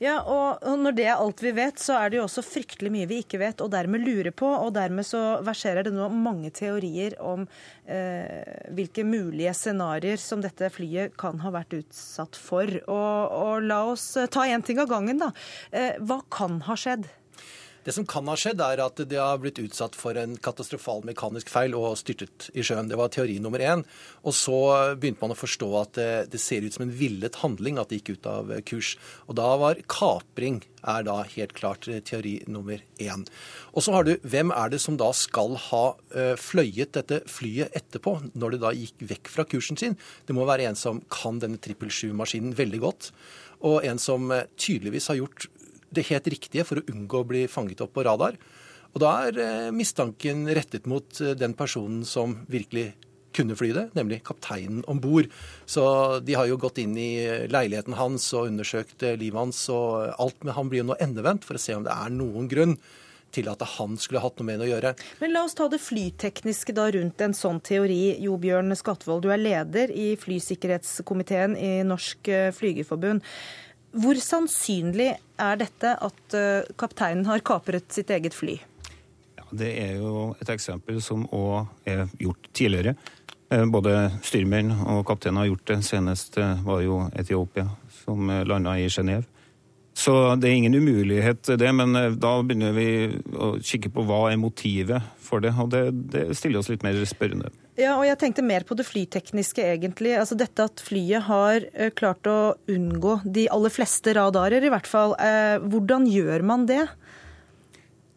Ja, 0.00 0.16
og 0.24 0.62
når 0.80 0.96
det 0.96 1.04
er 1.06 1.20
alt 1.20 1.42
vi 1.44 1.52
vet, 1.54 1.78
så 1.78 1.98
er 2.00 2.10
det 2.10 2.18
jo 2.18 2.24
også 2.24 2.42
fryktelig 2.42 2.90
mye 2.94 3.08
vi 3.10 3.20
ikke 3.22 3.38
vet, 3.42 3.60
og 3.62 3.70
dermed 3.74 4.02
lurer 4.02 4.32
på. 4.34 4.48
Og 4.48 4.72
dermed 4.74 5.06
så 5.06 5.20
verserer 5.44 5.86
det 5.86 5.94
nå 5.94 6.08
mange 6.12 6.50
teorier 6.54 7.14
om 7.22 7.44
eh, 7.86 8.66
hvilke 8.74 9.04
mulige 9.06 9.54
scenarioer 9.54 10.18
som 10.18 10.42
dette 10.42 10.72
flyet 10.74 11.16
kan 11.20 11.42
ha 11.44 11.54
vært 11.54 11.76
utsatt 11.82 12.38
for. 12.40 12.72
Og, 12.86 13.36
og 13.38 13.66
la 13.68 13.82
oss 13.92 14.10
ta 14.32 14.48
én 14.48 14.64
ting 14.66 14.82
av 14.82 14.90
gangen, 14.90 15.22
da. 15.22 15.32
Eh, 15.70 16.00
hva 16.02 16.22
kan 16.32 16.62
ha 16.66 16.78
skjedd? 16.78 17.06
Det 17.82 17.92
som 17.96 18.06
kan 18.06 18.28
ha 18.30 18.36
skjedd, 18.38 18.60
er 18.62 18.78
at 18.84 19.00
det 19.10 19.18
har 19.18 19.40
blitt 19.42 19.58
utsatt 19.58 19.96
for 19.98 20.14
en 20.18 20.36
katastrofal 20.38 21.02
mekanisk 21.08 21.50
feil 21.50 21.74
og 21.74 21.96
styrtet 21.98 22.46
i 22.54 22.62
sjøen. 22.62 22.86
Det 22.90 22.98
var 22.98 23.10
teori 23.10 23.40
nummer 23.42 23.58
én. 23.58 23.82
Og 24.22 24.36
så 24.38 24.58
begynte 24.94 25.24
man 25.24 25.34
å 25.34 25.38
forstå 25.38 25.70
at 25.80 25.96
det, 25.98 26.10
det 26.30 26.42
ser 26.42 26.62
ut 26.62 26.76
som 26.76 26.86
en 26.86 26.94
villet 26.94 27.40
handling 27.42 27.80
at 27.82 27.90
det 27.90 28.00
gikk 28.00 28.20
ut 28.20 28.30
av 28.30 28.54
kurs. 28.68 28.94
Og 29.26 29.34
da 29.40 29.48
var 29.58 29.82
kapring 29.90 30.62
er 30.86 31.02
da 31.06 31.20
helt 31.34 31.54
klart 31.58 31.90
teori 32.06 32.36
nummer 32.46 32.78
én. 33.02 33.26
Og 33.74 33.82
så 33.82 33.96
har 33.96 34.06
du 34.06 34.14
hvem 34.22 34.54
er 34.54 34.70
det 34.70 34.82
som 34.82 34.98
da 34.98 35.10
skal 35.16 35.58
ha 35.70 35.84
fløyet 36.38 36.94
dette 36.94 37.22
flyet 37.30 37.74
etterpå, 37.78 38.18
når 38.38 38.54
det 38.54 38.62
da 38.62 38.76
gikk 38.78 39.06
vekk 39.10 39.30
fra 39.34 39.46
kursen 39.48 39.78
sin? 39.80 39.98
Det 40.26 40.38
må 40.38 40.46
være 40.46 40.70
en 40.70 40.78
som 40.78 41.02
kan 41.10 41.42
denne 41.42 41.58
777-maskinen 41.58 42.54
veldig 42.58 42.82
godt 42.86 43.10
og 43.62 43.84
en 43.86 44.00
som 44.00 44.30
tydeligvis 44.58 45.08
har 45.10 45.20
gjort 45.20 45.46
det 45.94 46.08
helt 46.08 46.28
riktige 46.32 46.66
for 46.68 46.80
å 46.80 46.86
unngå 46.90 47.22
å 47.22 47.28
bli 47.28 47.46
fanget 47.50 47.84
opp 47.84 47.94
på 47.96 48.04
radar. 48.06 48.38
Og 48.92 49.00
da 49.00 49.12
er 49.26 49.40
eh, 49.40 49.70
mistanken 49.74 50.44
rettet 50.52 50.88
mot 50.90 51.20
eh, 51.20 51.36
den 51.38 51.56
personen 51.56 52.04
som 52.08 52.36
virkelig 52.52 52.92
kunne 53.32 53.56
fly 53.56 53.70
det, 53.72 53.86
nemlig 53.96 54.20
kapteinen 54.28 54.82
om 54.92 54.98
bord. 55.00 55.30
Så 55.64 55.84
de 56.20 56.36
har 56.36 56.50
jo 56.50 56.60
gått 56.60 56.82
inn 56.82 56.96
i 57.00 57.12
eh, 57.24 57.46
leiligheten 57.52 57.96
hans 57.96 58.28
og 58.36 58.50
undersøkt 58.50 59.04
livet 59.16 59.40
hans 59.40 59.64
og 59.72 60.12
alt, 60.20 60.36
men 60.44 60.56
han 60.58 60.68
blir 60.68 60.82
jo 60.82 60.90
nå 60.90 60.98
endevendt 61.00 61.48
for 61.48 61.56
å 61.56 61.62
se 61.62 61.78
om 61.78 61.86
det 61.86 61.94
er 61.94 62.12
noen 62.12 62.50
grunn 62.52 62.76
til 63.32 63.46
at 63.48 63.62
han 63.78 63.94
skulle 63.96 64.20
hatt 64.20 64.36
noe 64.36 64.44
med 64.44 64.60
det 64.60 64.66
å 64.66 64.72
gjøre. 64.74 64.90
Men 65.22 65.32
La 65.32 65.46
oss 65.46 65.56
ta 65.56 65.64
det 65.72 65.80
flytekniske 65.80 66.74
da 66.76 66.90
rundt 66.92 67.22
en 67.24 67.32
sånn 67.32 67.62
teori. 67.64 68.18
Jo 68.20 68.36
Bjørn 68.36 68.76
Skatvold, 68.76 69.24
du 69.24 69.32
er 69.32 69.40
leder 69.40 69.88
i 69.88 70.10
flysikkerhetskomiteen 70.20 71.56
i 71.56 71.78
Norsk 71.88 72.28
Flygerforbund. 72.58 73.24
Hvor 73.92 74.16
sannsynlig 74.16 75.10
er 75.40 75.58
dette 75.60 75.96
at 76.00 76.36
eh, 76.36 76.68
kapteinen 76.80 77.26
har 77.28 77.42
kapret 77.44 77.92
sitt 77.92 78.10
eget 78.14 78.34
fly? 78.36 78.56
Ja, 79.36 79.44
det 79.50 79.72
er 79.82 79.98
jo 80.00 80.30
et 80.40 80.52
eksempel 80.52 81.02
som 81.04 81.26
òg 81.28 81.68
er 81.88 82.06
gjort 82.20 82.48
tidligere. 82.56 82.94
Eh, 83.52 83.66
både 83.68 84.08
styrmenn 84.24 84.72
og 84.80 85.04
kaptein 85.10 85.36
har 85.36 85.50
gjort 85.50 85.66
det. 85.68 85.78
Senest 85.84 86.40
eh, 86.40 86.64
var 86.64 86.80
jo 86.86 87.02
Etiopia, 87.12 87.68
som 88.02 88.32
landa 88.48 88.78
i 88.80 88.88
Genéve. 88.88 89.28
Så 89.92 90.14
det 90.40 90.48
er 90.48 90.56
ingen 90.56 90.74
umulighet, 90.74 91.50
det, 91.60 91.68
men 91.76 91.92
da 92.16 92.30
begynner 92.40 92.72
vi 92.72 92.86
å 93.36 93.58
kikke 93.60 93.90
på 93.92 94.06
hva 94.08 94.22
er 94.30 94.40
motivet 94.40 95.04
for 95.20 95.44
det. 95.44 95.52
Og 95.60 95.68
det, 95.74 95.82
det 96.14 96.22
stiller 96.38 96.62
oss 96.62 96.72
litt 96.72 96.86
mer 96.86 96.96
spørrende. 97.04 97.52
Ja, 97.80 97.94
og 97.96 98.04
jeg 98.04 98.18
tenkte 98.20 98.44
mer 98.44 98.66
på 98.68 98.76
det 98.76 98.84
flytekniske, 98.84 99.64
egentlig. 99.64 100.12
Altså 100.20 100.36
dette 100.36 100.66
at 100.68 100.82
flyet 100.84 101.24
har 101.24 101.64
eh, 101.72 101.88
klart 101.96 102.28
å 102.28 102.52
unngå 102.68 103.22
de 103.24 103.46
aller 103.48 103.72
fleste 103.72 104.12
radarer, 104.18 104.60
i 104.60 104.72
hvert 104.72 104.88
fall. 104.88 105.16
Eh, 105.16 105.56
hvordan 105.72 106.04
gjør 106.10 106.44
man 106.44 106.66
det? 106.68 106.82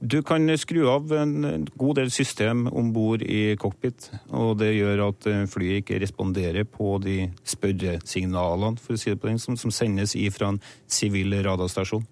Du 0.04 0.20
kan 0.28 0.44
skru 0.60 0.84
av 0.92 1.14
en 1.16 1.64
god 1.80 2.02
del 2.02 2.12
system 2.12 2.68
om 2.68 2.92
bord 2.94 3.24
i 3.24 3.56
cockpit, 3.56 4.10
og 4.36 4.58
det 4.60 4.74
gjør 4.76 5.06
at 5.08 5.32
eh, 5.32 5.46
flyet 5.48 5.86
ikke 5.86 6.02
responderer 6.04 6.68
på 6.68 6.98
de 7.06 7.22
spørresignalene 7.48 8.84
for 8.84 8.98
å 8.98 9.00
si 9.00 9.14
det 9.14 9.22
på 9.24 9.32
den, 9.32 9.40
som, 9.40 9.56
som 9.56 9.72
sendes 9.72 10.18
fra 10.36 10.52
en 10.52 10.60
sivil 10.84 11.32
radarstasjon. 11.48 12.04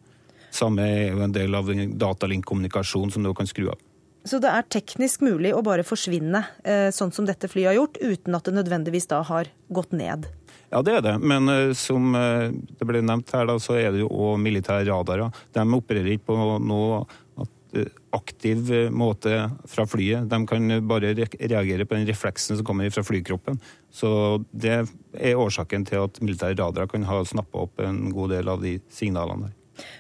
Samme 0.53 0.87
er 0.87 1.09
jo 1.11 1.25
en 1.27 1.35
del 1.35 1.59
av 1.59 1.67
datalink-kommunikasjon 1.67 3.11
som 3.11 3.27
du 3.27 3.35
kan 3.35 3.51
skru 3.51 3.67
av. 3.73 3.83
Så 4.23 4.39
det 4.39 4.51
er 4.51 4.67
teknisk 4.71 5.23
mulig 5.25 5.51
å 5.51 5.63
bare 5.65 5.83
forsvinne, 5.83 6.45
eh, 6.63 6.89
sånn 6.95 7.11
som 7.11 7.27
dette 7.27 7.49
flyet 7.51 7.73
har 7.73 7.79
gjort, 7.81 7.99
uten 7.99 8.37
at 8.37 8.47
det 8.47 8.55
nødvendigvis 8.55 9.09
da 9.11 9.19
har 9.27 9.49
gått 9.67 9.91
ned? 9.91 10.29
Ja, 10.71 10.81
det 10.81 10.95
er 10.97 11.03
det. 11.05 11.17
Men 11.19 11.49
uh, 11.51 11.73
som 11.77 12.15
uh, 12.15 12.47
det 12.49 12.87
ble 12.87 13.03
nevnt 13.03 13.33
her, 13.35 13.45
da, 13.49 13.59
så 13.61 13.75
er 13.77 13.91
det 13.93 14.01
jo 14.01 14.07
òg 14.09 14.39
militære 14.41 14.87
radarer. 14.87 15.43
De 15.53 15.65
opererer 15.75 16.15
ikke 16.15 16.31
på 16.31 16.39
noe 16.63 17.03
aktiv 18.13 18.67
måte 18.93 19.47
fra 19.65 19.85
flyet. 19.89 20.27
De 20.29 20.37
kan 20.45 20.75
bare 20.85 21.15
reagere 21.17 21.87
på 21.89 21.97
den 21.97 22.05
refleksen 22.05 22.59
som 22.59 22.67
kommer 22.67 22.91
fra 22.93 23.01
flykroppen. 23.01 23.57
Så 23.89 24.11
det 24.53 24.75
er 24.77 25.41
årsaken 25.41 25.87
til 25.89 26.05
at 26.05 26.21
militære 26.21 26.59
radarer 26.59 26.91
kan 26.91 27.07
ha 27.09 27.23
snappa 27.25 27.65
opp 27.65 27.81
en 27.81 28.11
god 28.13 28.35
del 28.35 28.53
av 28.53 28.61
de 28.61 28.75
signalene 28.93 29.49
der. 29.49 29.57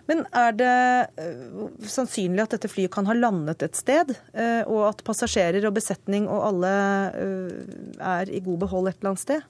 Men 0.09 0.23
er 0.35 0.55
det 0.57 0.75
uh, 1.17 1.65
sannsynlig 1.89 2.45
at 2.45 2.55
dette 2.57 2.71
flyet 2.71 2.93
kan 2.93 3.07
ha 3.09 3.15
landet 3.17 3.65
et 3.65 3.77
sted, 3.77 4.13
uh, 4.35 4.61
og 4.69 4.89
at 4.91 5.03
passasjerer 5.07 5.65
og 5.67 5.75
besetning 5.77 6.27
og 6.29 6.45
alle 6.51 6.73
uh, 7.15 8.05
er 8.13 8.31
i 8.31 8.43
god 8.43 8.63
behold 8.65 8.91
et 8.91 8.99
eller 8.99 9.13
annet 9.13 9.23
sted? 9.23 9.45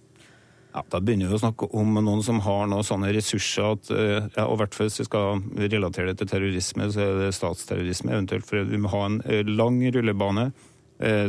Ja, 0.74 0.82
Da 0.90 1.02
begynner 1.04 1.30
vi 1.30 1.38
å 1.38 1.44
snakke 1.44 1.70
om 1.78 2.00
noen 2.00 2.24
som 2.26 2.40
har 2.46 2.70
noen 2.70 2.86
sånne 2.88 3.12
ressurser 3.14 3.76
at 3.76 3.92
ja, 3.94 4.48
og 4.48 4.58
hvert 4.58 4.74
fall 4.74 4.88
hvis 4.88 5.04
vi 5.04 5.06
skal 5.06 5.44
relatere 5.62 6.10
det 6.10 6.24
til 6.24 6.32
terrorisme, 6.32 6.88
så 6.90 7.04
er 7.04 7.20
det 7.20 7.36
statsterrorisme 7.38 8.16
eventuelt. 8.16 8.48
For 8.50 8.66
vi 8.66 8.80
må 8.82 8.90
ha 8.90 9.04
en 9.06 9.20
lang 9.54 9.78
rullebane. 9.94 10.48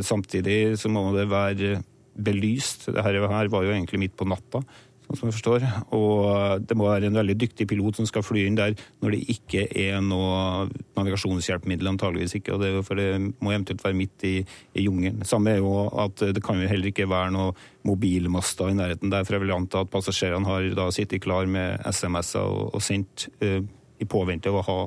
Samtidig 0.01 0.79
så 0.81 0.89
må 0.89 1.11
det 1.13 1.27
være 1.29 1.75
belyst. 2.17 2.87
Dette 2.89 3.05
her 3.05 3.53
var 3.53 3.67
jo 3.67 3.75
egentlig 3.75 4.01
midt 4.01 4.17
på 4.17 4.25
natta 4.33 4.63
sånn 5.05 5.19
som 5.19 5.29
jeg 5.29 5.37
forstår. 5.37 5.65
Og 5.95 6.65
det 6.65 6.77
må 6.77 6.89
være 6.89 7.09
en 7.09 7.19
veldig 7.19 7.37
dyktig 7.45 7.67
pilot 7.69 7.99
som 7.99 8.09
skal 8.09 8.25
fly 8.25 8.45
inn 8.47 8.57
der 8.57 8.75
når 9.03 9.15
det 9.15 9.21
ikke 9.35 9.65
er 9.69 10.01
noe 10.03 10.67
navigasjonshjelpemiddel, 10.97 11.91
antageligvis 11.93 12.37
ikke. 12.39 12.57
det, 12.61 12.73
For 12.87 12.99
det 12.99 13.09
må 13.21 13.53
eventuelt 13.53 13.83
være 13.85 13.99
midt 14.01 14.27
i, 14.27 14.35
i 14.75 14.85
jungelen. 14.87 15.25
Samme 15.27 15.55
er 15.55 15.63
jo 15.63 15.87
at 16.05 16.27
det 16.35 16.43
kan 16.45 16.59
jo 16.61 16.69
heller 16.69 16.91
ikke 16.91 17.09
være 17.11 17.33
noe 17.35 17.55
mobilmaster 17.85 18.71
i 18.71 18.77
nærheten 18.77 19.13
der, 19.13 19.25
for 19.25 19.37
jeg 19.37 19.45
vil 19.45 19.55
anta 19.55 19.83
at 19.85 19.91
passasjerene 19.93 20.49
har 20.49 20.69
da 20.77 20.89
sittet 20.93 21.23
klar 21.23 21.49
med 21.49 21.83
SMS-er 21.85 22.45
og, 22.45 22.71
og 22.75 22.83
sendt 22.83 23.27
uh, 23.45 23.61
i 24.01 24.07
påvente 24.09 24.49
av 24.51 24.61
å 24.61 24.65
ha 24.65 24.79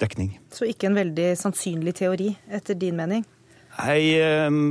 dekning. 0.00 0.36
Så 0.52 0.68
ikke 0.68 0.90
en 0.90 0.98
veldig 0.98 1.32
sannsynlig 1.40 1.96
teori, 1.98 2.30
etter 2.52 2.78
din 2.78 2.96
mening? 2.98 3.24
Ei 3.84 4.16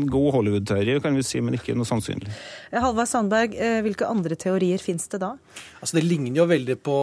god 0.09 0.31
Hollywood-teori, 0.33 0.95
kan 1.03 1.13
vi 1.17 1.23
si, 1.25 1.41
men 1.43 1.57
ikke 1.57 1.75
noe 1.77 1.85
sannsynlig. 1.85 2.31
Halvard 2.73 3.09
Sandberg, 3.11 3.53
eh, 3.53 3.77
hvilke 3.85 4.07
andre 4.09 4.37
teorier 4.39 4.81
finnes 4.81 5.05
det 5.11 5.21
da? 5.21 5.35
Altså, 5.79 5.99
det 5.99 6.07
ligner 6.07 6.41
jo 6.41 6.47
veldig 6.49 6.77
på 6.81 6.95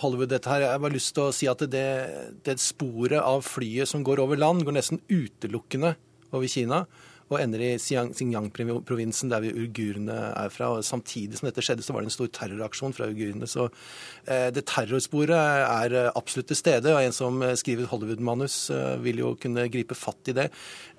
Hollywood, 0.00 0.32
dette 0.32 0.48
her. 0.48 0.64
Jeg 0.64 0.72
har 0.72 0.82
bare 0.82 0.96
lyst 0.96 1.12
til 1.16 1.26
å 1.26 1.34
si 1.36 1.50
at 1.50 1.66
det, 1.68 1.86
det 2.46 2.56
sporet 2.62 3.20
av 3.20 3.44
flyet 3.44 3.90
som 3.90 4.04
går 4.06 4.24
over 4.24 4.40
land, 4.40 4.64
går 4.64 4.78
nesten 4.78 5.02
utelukkende 5.12 5.94
over 6.32 6.48
Kina 6.48 6.84
og 7.30 7.38
ender 7.38 7.62
i 7.62 7.74
Xinjiang-provinsen, 7.78 9.30
der 9.30 9.44
vi 9.44 9.52
uigurene 9.54 10.16
er 10.34 10.50
fra. 10.50 10.72
og 10.74 10.84
Samtidig 10.86 11.38
som 11.38 11.46
dette 11.46 11.62
skjedde, 11.62 11.84
så 11.86 11.94
var 11.94 12.02
det 12.02 12.10
en 12.10 12.16
stor 12.16 12.30
terroraksjon 12.34 12.94
fra 12.96 13.06
uigurene. 13.06 13.46
Så 13.46 13.68
eh, 14.26 14.48
det 14.54 14.64
terrorsporet 14.66 15.36
er 15.38 15.94
eh, 15.94 16.10
absolutt 16.18 16.50
til 16.50 16.58
stede. 16.58 16.90
og 16.90 16.98
En 17.04 17.14
som 17.14 17.38
eh, 17.46 17.54
skriver 17.58 17.86
Hollywood-manus, 17.92 18.58
vil 19.04 19.22
jo 19.22 19.34
kunne 19.40 19.68
gripe 19.70 19.94
fatt 19.94 20.32
i 20.32 20.34
det. 20.36 20.48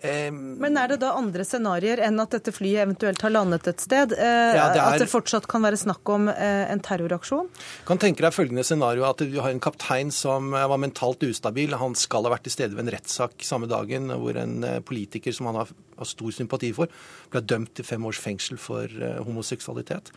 Men 0.02 0.80
er 0.80 0.94
det 0.94 1.02
da 1.04 1.12
andre 1.14 1.44
scenarioer 1.46 2.00
enn 2.08 2.18
at 2.24 2.32
dette 2.34 2.54
flyet 2.56 2.88
eventuelt 2.88 3.22
har 3.22 3.34
landet 3.36 3.68
et 3.70 3.84
sted? 3.84 4.16
Eh, 4.16 4.56
ja, 4.56 4.72
det 4.72 4.80
er... 4.80 4.96
At 4.96 5.04
det 5.04 5.12
fortsatt 5.12 5.46
kan 5.52 5.62
være 5.66 5.78
snakk 5.78 6.10
om 6.16 6.32
en 6.32 6.82
terroraksjon? 6.84 7.52
Kan 7.88 8.02
tenke 8.02 8.24
deg 8.24 8.34
følgende 8.34 8.66
scenario, 8.66 9.04
at 9.10 9.22
du 9.22 9.38
har 9.44 9.52
en 9.52 9.62
kaptein 9.62 10.16
som 10.16 10.56
var 10.56 10.80
mentalt 10.82 11.22
ustabil. 11.28 11.76
Han 11.78 11.98
skal 12.00 12.26
ha 12.26 12.34
vært 12.34 12.48
til 12.48 12.56
stede 12.56 12.78
ved 12.78 12.88
en 12.88 12.96
rettssak 12.96 13.44
samme 13.46 13.70
dagen 13.70 14.10
hvor 14.16 14.40
en 14.40 14.64
politiker 14.88 15.36
som 15.36 15.52
han 15.52 15.62
har, 15.62 15.76
har 16.02 16.10
stor 16.10 16.34
sympati 16.36 16.72
for, 16.76 16.92
ble 17.32 17.44
dømt 17.46 17.76
til 17.78 17.88
fem 17.88 18.06
års 18.10 18.22
fengsel 18.22 18.60
for 18.62 18.90
homoseksualitet. 19.26 20.12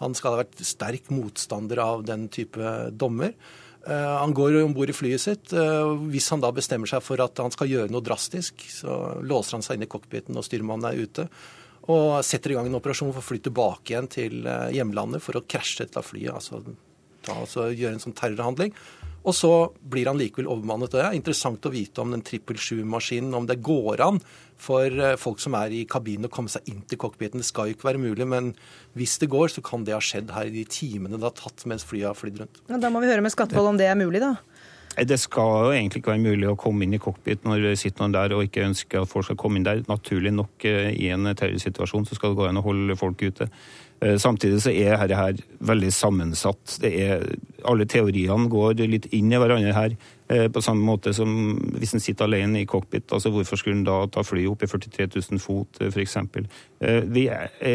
Han 0.00 0.16
skal 0.16 0.34
ha 0.34 0.42
vært 0.42 0.62
sterk 0.64 1.10
motstander 1.12 1.82
av 1.82 2.06
den 2.08 2.28
type 2.32 2.74
dommer. 2.96 3.34
Han 3.84 4.32
går 4.36 4.58
om 4.62 4.74
bord 4.76 4.92
i 4.92 4.96
flyet 4.96 5.22
sitt. 5.22 5.52
Hvis 6.12 6.28
han 6.32 6.40
da 6.40 6.50
bestemmer 6.56 6.88
seg 6.88 7.04
for 7.04 7.20
at 7.24 7.40
han 7.40 7.52
skal 7.52 7.68
gjøre 7.68 7.92
noe 7.92 8.04
drastisk, 8.04 8.64
så 8.72 9.20
låser 9.20 9.58
han 9.58 9.64
seg 9.64 9.76
inn 9.76 9.84
i 9.88 9.90
cockpiten, 9.92 10.36
og 10.36 10.46
styrmannen 10.46 10.88
er 10.88 11.00
ute. 11.04 11.26
Og 11.92 12.20
setter 12.24 12.52
i 12.52 12.58
gang 12.58 12.68
en 12.68 12.78
operasjon 12.80 13.12
for 13.12 13.22
å 13.22 13.28
fly 13.28 13.40
tilbake 13.44 13.92
igjen 13.92 14.08
til 14.12 14.48
hjemlandet 14.76 15.24
for 15.24 15.36
å 15.36 15.44
krasje 15.48 15.84
dette 15.84 16.04
flyet. 16.04 16.32
altså 16.36 16.62
altså 17.28 17.68
gjøre 17.72 17.98
en 17.98 18.02
sånn 18.02 18.16
terrorhandling. 18.16 18.74
Og 19.20 19.36
så 19.36 19.52
blir 19.92 20.08
han 20.08 20.18
likevel 20.20 20.48
overmannet. 20.48 20.94
Det 20.94 21.02
er 21.04 21.16
interessant 21.16 21.66
å 21.68 21.72
vite 21.72 22.00
om 22.00 22.14
den 22.14 22.22
777-maskinen, 22.24 23.34
om 23.36 23.48
det 23.48 23.58
går 23.64 24.00
an 24.06 24.20
for 24.60 24.88
eh, 24.88 25.16
folk 25.20 25.42
som 25.42 25.56
er 25.58 25.74
i 25.76 25.84
kabinen 25.88 26.28
å 26.28 26.32
komme 26.32 26.52
seg 26.52 26.68
inn 26.72 26.82
til 26.88 27.00
cockpiten. 27.00 27.42
Det 27.42 27.48
skal 27.48 27.68
jo 27.68 27.76
ikke 27.76 27.90
være 27.90 28.02
mulig, 28.02 28.28
men 28.28 28.52
hvis 28.96 29.18
det 29.20 29.30
går, 29.32 29.52
så 29.52 29.64
kan 29.64 29.84
det 29.84 29.96
ha 29.96 30.02
skjedd 30.04 30.32
her 30.36 30.48
i 30.48 30.54
de 30.54 30.64
timene 30.68 31.20
det 31.20 31.28
har 31.28 31.36
tatt 31.36 31.66
mens 31.68 31.84
flyet 31.88 32.10
har 32.10 32.18
flydd 32.18 32.42
rundt. 32.42 32.62
Ja, 32.68 32.80
da 32.80 32.92
må 32.92 33.04
vi 33.04 33.12
høre 33.12 33.24
med 33.24 33.34
Skattevold 33.34 33.74
om 33.74 33.80
det 33.80 33.90
er 33.90 33.98
mulig, 34.00 34.24
da. 34.24 34.36
Det 34.98 35.20
skal 35.22 35.68
jo 35.68 35.74
egentlig 35.74 36.00
ikke 36.02 36.10
være 36.10 36.24
mulig 36.24 36.48
å 36.50 36.56
komme 36.58 36.82
inn 36.84 36.96
i 36.96 37.00
cockpit 37.00 37.44
når 37.46 37.62
det 37.62 37.76
sitter 37.78 38.02
noen 38.02 38.16
der 38.16 38.32
og 38.34 38.42
ikke 38.44 38.64
ønsker 38.66 39.04
at 39.04 39.10
folk 39.12 39.28
skal 39.28 39.38
komme 39.38 39.60
inn 39.60 39.68
der. 39.68 39.84
Naturlig 39.88 40.32
nok 40.34 40.66
eh, 40.68 40.90
i 40.96 41.12
en 41.14 41.30
terrorsituasjon 41.30 42.08
så 42.08 42.18
skal 42.18 42.32
det 42.32 42.40
gå 42.40 42.48
an 42.48 42.60
å 42.60 42.64
holde 42.66 42.98
folk 42.98 43.22
ute. 43.22 43.46
Eh, 44.00 44.16
samtidig 44.16 44.62
så 44.64 44.72
er 44.72 44.96
dette 44.96 45.18
her 45.18 45.40
veldig 45.68 45.90
sammensatt. 45.92 46.78
Er, 46.86 47.26
alle 47.68 47.84
teoriene 47.84 48.48
går 48.48 48.80
litt 48.88 49.10
inn 49.16 49.32
i 49.32 49.40
hverandre 49.40 49.74
her. 49.76 49.96
Eh, 50.30 50.46
på 50.52 50.62
samme 50.64 50.84
måte 50.86 51.12
som 51.16 51.58
hvis 51.76 51.92
en 51.96 52.02
sitter 52.02 52.24
alene 52.24 52.62
i 52.62 52.68
cockpit. 52.68 53.12
altså 53.12 53.32
Hvorfor 53.34 53.60
skulle 53.60 53.76
en 53.76 53.84
da 53.84 54.06
ta 54.08 54.24
flyet 54.24 54.48
opp 54.48 54.64
i 54.64 54.70
43 54.70 55.10
000 55.32 55.42
fot, 55.44 55.80
eh, 55.80 55.92
f.eks. 55.92 56.16
Vi, 57.12 57.28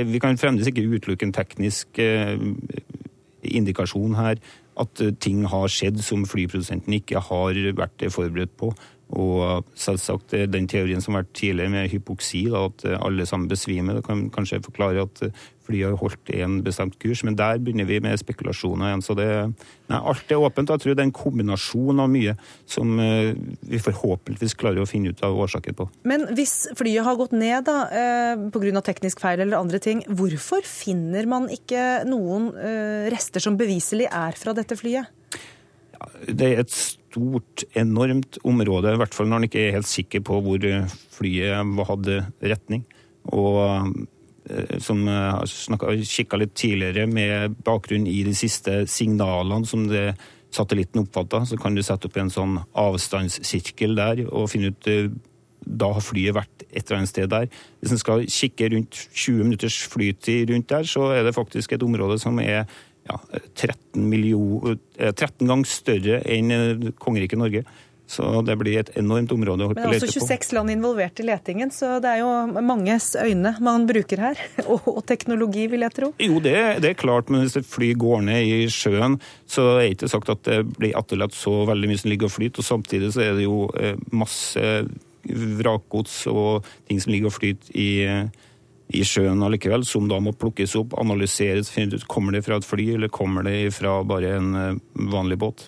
vi 0.09 0.19
kan 0.23 0.37
fremdeles 0.41 0.71
ikke 0.71 0.87
utelukke 0.89 1.27
en 1.27 1.35
teknisk 1.35 1.99
indikasjon 3.45 4.15
her 4.17 4.39
at 4.81 5.01
ting 5.23 5.45
har 5.47 5.69
skjedd 5.71 6.01
som 6.03 6.25
flyprodusenten 6.27 6.97
ikke 6.97 7.21
har 7.29 7.59
vært 7.77 8.03
forberedt 8.11 8.57
på. 8.59 8.73
Og 9.13 9.67
selvsagt 9.77 10.33
den 10.49 10.65
teorien 10.65 11.03
som 11.03 11.13
har 11.13 11.21
vært 11.23 11.35
tidligere 11.37 11.69
med 11.69 11.91
hypoksi, 11.91 12.47
da, 12.49 12.63
at 12.71 12.85
alle 12.97 13.27
sammen 13.29 13.49
besvimer, 13.51 13.99
det 13.99 14.07
kan 14.07 14.23
kanskje 14.33 14.63
forklare 14.65 15.05
at 15.05 15.21
flyet 15.65 15.91
har 15.91 15.99
holdt 15.99 16.31
en 16.33 16.57
bestemt 16.65 16.97
kurs. 17.01 17.21
Men 17.25 17.37
der 17.37 17.61
begynner 17.61 17.85
vi 17.89 17.99
med 18.01 18.17
spekulasjoner 18.21 18.89
igjen. 18.89 19.03
Så 19.05 19.15
det, 19.17 19.27
nei, 19.91 19.99
alt 19.99 20.33
er 20.33 20.41
åpent. 20.41 20.73
Jeg 20.73 20.81
tror 20.81 20.97
det 20.97 21.03
er 21.03 21.09
en 21.09 21.15
kombinasjon 21.15 22.01
av 22.01 22.09
mye 22.11 22.35
som 22.69 22.97
vi 22.97 23.81
forhåpentligvis 23.85 24.57
klarer 24.61 24.81
å 24.81 24.89
finne 24.89 25.13
ut 25.13 25.23
av 25.25 25.37
årsaker 25.45 25.77
på. 25.77 25.87
Men 26.09 26.27
hvis 26.37 26.57
flyet 26.77 27.05
har 27.05 27.21
gått 27.21 27.37
ned 27.37 27.69
da, 27.69 27.77
pga. 28.53 28.85
teknisk 28.89 29.21
feil 29.21 29.45
eller 29.45 29.61
andre 29.61 29.81
ting, 29.81 30.01
hvorfor 30.09 30.65
finner 30.65 31.29
man 31.29 31.49
ikke 31.53 32.03
noen 32.09 32.51
rester 33.13 33.43
som 33.43 33.57
beviselig 33.57 34.09
er 34.09 34.37
fra 34.37 34.57
dette 34.57 34.77
flyet? 34.81 35.13
Ja, 35.95 36.09
det 36.27 36.47
er 36.51 36.65
et 36.65 36.73
stort, 37.15 37.63
enormt 37.79 38.41
område, 38.43 38.93
i 38.93 38.99
hvert 38.99 39.15
fall 39.15 39.29
når 39.29 39.39
man 39.39 39.47
ikke 39.47 39.63
er 39.63 39.77
helt 39.79 39.89
sikker 39.89 40.23
på 40.27 40.41
hvor 40.43 40.67
flyet 41.15 41.87
hadde 41.89 42.19
retning. 42.43 42.83
Og 43.33 43.95
Eh, 44.49 44.77
som 44.79 45.07
har 45.07 46.03
kikka 46.05 46.37
litt 46.37 46.53
tidligere, 46.53 47.07
med 47.09 47.55
bakgrunn 47.65 48.05
i 48.05 48.19
de 48.27 48.33
siste 48.37 48.83
signalene 48.91 49.65
som 49.65 49.87
det 49.89 50.11
satellitten 50.53 51.01
oppfatta, 51.01 51.41
så 51.49 51.57
kan 51.57 51.73
du 51.75 51.81
sette 51.83 52.05
opp 52.07 52.19
en 52.21 52.29
sånn 52.31 52.59
avstandssirkel 52.77 53.97
der 53.97 54.21
og 54.27 54.51
finne 54.51 54.69
ut 54.69 54.91
eh, 54.91 55.09
da 55.65 55.89
har 55.95 56.05
flyet 56.05 56.35
vært 56.37 56.67
et 56.67 56.83
eller 56.83 56.99
annet 56.99 57.09
sted 57.09 57.31
der. 57.31 57.47
Hvis 57.81 57.95
en 57.95 58.01
skal 58.03 58.27
kikke 58.29 58.69
rundt 58.75 58.99
20 59.17 59.47
minutters 59.47 59.79
flytid 59.89 60.51
rundt 60.51 60.69
der, 60.69 60.85
så 60.85 61.09
er 61.15 61.25
det 61.25 61.33
faktisk 61.33 61.73
et 61.73 61.85
område 61.87 62.19
som 62.21 62.37
er 62.43 62.67
ja, 63.05 63.19
13, 63.53 64.09
million, 64.09 64.77
13 64.97 65.23
eh, 65.23 65.49
ganger 65.49 65.69
større 65.69 66.21
enn 66.25 66.93
kongeriket 67.01 67.41
Norge. 67.41 67.65
Så 68.07 68.41
det 68.45 68.53
blir 68.61 68.77
et 68.77 68.91
enormt 68.99 69.31
område 69.33 69.65
å 69.65 69.71
lete 69.71 69.79
på. 69.79 69.81
Men 69.81 69.95
det 69.95 69.97
er 69.97 70.11
også 70.11 70.27
26 70.27 70.51
land 70.53 70.73
involvert 70.75 71.21
i 71.21 71.25
letingen, 71.25 71.71
så 71.73 71.95
det 72.03 72.11
er 72.11 72.19
jo 72.21 72.61
manges 72.61 73.07
øyne 73.17 73.55
man 73.65 73.87
bruker 73.89 74.21
her. 74.27 74.43
Og, 74.75 75.01
teknologi, 75.09 75.65
vil 75.71 75.85
jeg 75.87 75.95
tro. 75.95 76.11
Jo, 76.21 76.37
det, 76.43 76.55
det, 76.85 76.91
er 76.91 76.99
klart, 76.99 77.31
men 77.33 77.41
hvis 77.41 77.57
et 77.57 77.67
fly 77.67 77.93
går 77.97 78.21
ned 78.27 78.45
i 78.45 78.69
sjøen, 78.69 79.17
så 79.49 79.71
er 79.79 79.81
det 79.81 79.95
ikke 79.95 80.11
sagt 80.13 80.31
at 80.35 80.45
det 80.45 80.61
blir 80.77 80.93
etterlatt 80.97 81.33
så 81.33 81.63
veldig 81.69 81.89
mye 81.89 82.03
som 82.03 82.13
ligger 82.13 82.29
og 82.29 82.35
flyter. 82.35 82.61
Og 82.61 82.69
samtidig 82.69 83.11
så 83.15 83.25
er 83.25 83.33
det 83.39 83.47
jo 83.47 83.65
eh, 83.81 83.97
masse 84.13 84.69
vrakgods 85.25 86.27
og 86.29 86.67
ting 86.85 87.01
som 87.01 87.13
ligger 87.15 87.31
og 87.31 87.39
flyter 87.39 87.73
i 87.73 87.89
i 88.93 89.01
sjøen 89.07 89.41
allikevel, 89.43 89.85
som 89.87 90.05
da 90.09 90.19
må 90.21 90.33
plukkes 90.37 90.75
opp, 90.77 90.93
analyseres, 91.01 91.71
finne 91.73 91.97
ut 91.97 92.05
kommer 92.11 92.35
det 92.35 92.43
fra 92.45 92.59
et 92.59 92.67
fly 92.67 92.85
eller 92.95 93.11
kommer 93.13 93.45
det 93.47 93.71
fra 93.73 93.97
bare 94.07 94.35
en 94.37 94.51
eh, 94.59 94.77
vanlig 95.13 95.39
båt. 95.41 95.65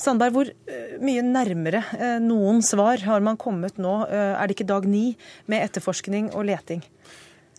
Sandberg, 0.00 0.36
hvor 0.36 0.52
eh, 0.52 0.94
mye 1.02 1.24
nærmere 1.26 1.82
eh, 1.98 2.16
noen 2.22 2.62
svar 2.66 3.02
har 3.06 3.26
man 3.26 3.40
kommet 3.40 3.80
nå? 3.82 3.96
Er 4.10 4.46
det 4.46 4.58
ikke 4.58 4.70
dag 4.70 4.86
ni 4.88 5.10
med 5.50 5.66
etterforskning 5.66 6.30
og 6.30 6.46
leting? 6.52 6.84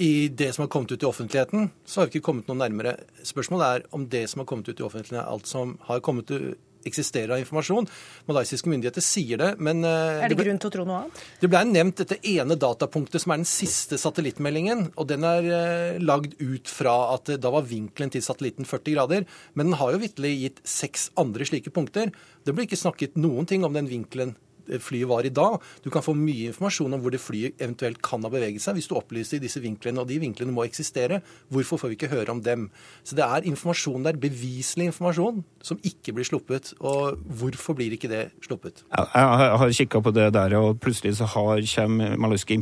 I 0.01 0.31
det 0.33 0.53
som 0.55 0.63
har 0.63 0.71
kommet 0.71 0.95
ut 0.95 1.03
i 1.03 1.09
offentligheten, 1.09 1.69
så 1.85 2.01
har 2.01 2.07
vi 2.07 2.15
ikke 2.15 2.29
kommet 2.31 2.47
noe 2.49 2.57
nærmere. 2.57 2.95
Spørsmålet 3.27 3.67
er 3.67 3.87
om 3.93 4.07
det 4.09 4.23
som 4.31 4.41
har 4.41 4.47
kommet 4.49 4.71
ut 4.71 4.79
i 4.79 4.85
offentligheten, 4.87 5.19
er 5.19 5.29
alt 5.29 5.49
som 5.49 5.75
har 5.89 6.01
kommet 6.01 6.31
ut 6.31 6.55
eksisterer 6.87 7.35
av 7.35 7.41
informasjon. 7.41 7.87
Malaysiske 8.29 8.71
myndigheter 8.71 9.03
sier 9.05 9.41
det, 9.41 9.49
men 9.59 9.83
eh, 9.87 10.21
Er 10.25 10.31
det, 10.31 10.37
det 10.39 10.45
grunn 10.47 10.61
til 10.61 10.71
å 10.71 10.75
tro 10.75 10.85
noe 10.87 10.99
annet? 11.03 11.23
Det 11.41 11.49
ble 11.51 11.63
nevnt 11.69 12.03
dette 12.03 12.19
ene 12.33 12.57
datapunktet 12.59 13.23
som 13.23 13.35
er 13.35 13.41
den 13.43 13.49
siste 13.49 13.99
satellittmeldingen. 14.01 14.91
og 14.95 15.09
Den 15.11 15.27
er 15.27 15.49
eh, 15.57 16.01
lagd 16.01 16.37
ut 16.41 16.71
fra 16.71 16.95
at 17.15 17.33
da 17.41 17.53
var 17.53 17.67
vinkelen 17.69 18.13
til 18.13 18.25
satellitten 18.25 18.67
40 18.69 18.97
grader. 18.97 19.27
Men 19.53 19.71
den 19.71 19.79
har 19.81 19.95
jo 19.95 20.03
vitterlig 20.03 20.35
gitt 20.45 20.63
seks 20.67 21.09
andre 21.21 21.47
slike 21.47 21.73
punkter. 21.73 22.13
Det 22.45 22.55
ble 22.55 22.67
ikke 22.67 22.79
snakket 22.79 23.19
noen 23.19 23.49
ting 23.49 23.65
om 23.67 23.75
den 23.75 23.89
vinkelen 23.91 24.35
flyet 24.79 25.09
var 25.09 25.27
i 25.27 25.33
dag. 25.33 25.59
Du 25.83 25.89
kan 25.93 26.05
få 26.05 26.15
mye 26.17 26.51
informasjon 26.51 26.95
om 26.95 27.03
hvor 27.03 27.13
det 27.13 27.21
flyet 27.21 27.59
eventuelt 27.61 28.01
kan 28.05 28.23
ha 28.23 28.31
beveget 28.31 28.63
seg, 28.63 28.77
hvis 28.77 28.87
du 28.87 28.95
opplyser 28.99 29.41
disse 29.43 29.61
vinklene, 29.63 30.01
og 30.01 30.09
de 30.09 30.19
vinklene 30.21 30.55
må 30.55 30.65
eksistere. 30.67 31.21
Hvorfor 31.51 31.81
får 31.81 31.91
vi 31.91 31.99
ikke 31.99 32.11
høre 32.13 32.35
om 32.35 32.41
dem? 32.45 32.69
Så 33.03 33.17
det 33.17 33.25
er 33.25 33.49
informasjon 33.49 34.07
der, 34.07 34.19
beviselig 34.21 34.91
informasjon, 34.91 35.43
som 35.65 35.81
ikke 35.83 36.15
blir 36.15 36.27
sluppet. 36.27 36.73
Og 36.79 37.19
hvorfor 37.41 37.75
blir 37.77 37.97
ikke 37.97 38.11
det 38.11 38.23
sluppet? 38.45 38.85
Jeg 38.91 39.59
har 39.61 39.77
kikka 39.81 40.01
på 40.03 40.15
det 40.15 40.31
der, 40.35 40.57
og 40.59 40.79
plutselig 40.83 41.17
så 41.19 41.27
har 41.35 41.61
kommer 41.71 42.17
malaysiske 42.21 42.61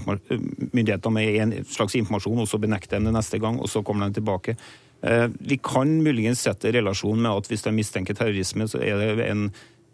myndigheter 0.73 1.09
med 1.13 1.41
en 1.43 1.57
slags 1.65 1.95
informasjon, 1.95 2.39
og 2.39 2.47
så 2.47 2.59
benekter 2.61 2.99
de 2.99 3.09
det 3.09 3.15
neste 3.15 3.39
gang, 3.41 3.59
og 3.59 3.69
så 3.69 3.83
kommer 3.85 4.07
de 4.07 4.19
tilbake. 4.19 4.57
Eh, 5.01 5.27
vi 5.39 5.57
kan 5.63 6.03
muligens 6.03 6.41
sette 6.43 6.71
relasjon 6.75 7.21
med 7.21 7.31
at 7.31 7.47
hvis 7.47 7.63
de 7.63 7.71
mistenker 7.75 8.17
terrorisme, 8.17 8.67
så 8.67 8.81
er 8.83 8.99
det 8.99 9.29
en, 9.29 9.47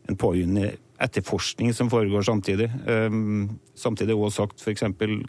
en 0.10 0.18
etterforskning 1.02 1.74
som 1.76 1.90
foregår 1.92 2.22
samtidig. 2.22 2.70
Um, 2.88 3.60
samtidig 3.76 4.14
er 4.14 4.16
det 4.16 4.22
også 4.28 4.46
sagt 4.46 4.62
f.eks. 4.64 4.84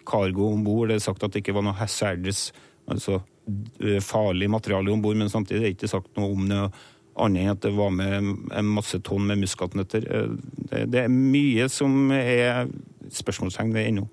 cargo 0.07 0.50
om 0.52 0.64
bord. 0.64 0.88
Det 0.88 0.98
er 0.98 1.07
sagt 1.07 1.24
at 1.24 1.35
det 1.35 1.42
ikke 1.42 1.57
var 1.57 1.66
noe 1.66 1.79
hazardous, 1.79 2.50
altså 2.90 3.20
eh, 3.83 3.98
farlig 4.05 4.50
materiale 4.50 4.92
om 4.92 5.02
bord, 5.02 5.18
men 5.18 5.33
samtidig 5.33 5.59
er 5.59 5.66
det 5.66 5.74
ikke 5.76 5.90
sagt 5.90 6.12
noe 6.18 6.35
om 6.35 6.46
det 6.50 6.61
annet 7.16 7.42
enn 7.42 7.55
at 7.55 7.62
det 7.64 7.72
var 7.72 7.94
med 7.96 8.14
en 8.52 8.70
masse 8.76 9.00
tonn 9.05 9.26
med 9.26 9.40
muskatnøtter. 9.42 10.07
Eh, 10.07 10.31
det, 10.70 10.85
det 10.92 11.02
er 11.07 11.12
mye 11.12 11.66
som 11.72 12.12
er 12.14 12.68
spørsmålstegn 13.14 13.74
ved 13.74 13.90
ennå. 13.90 14.07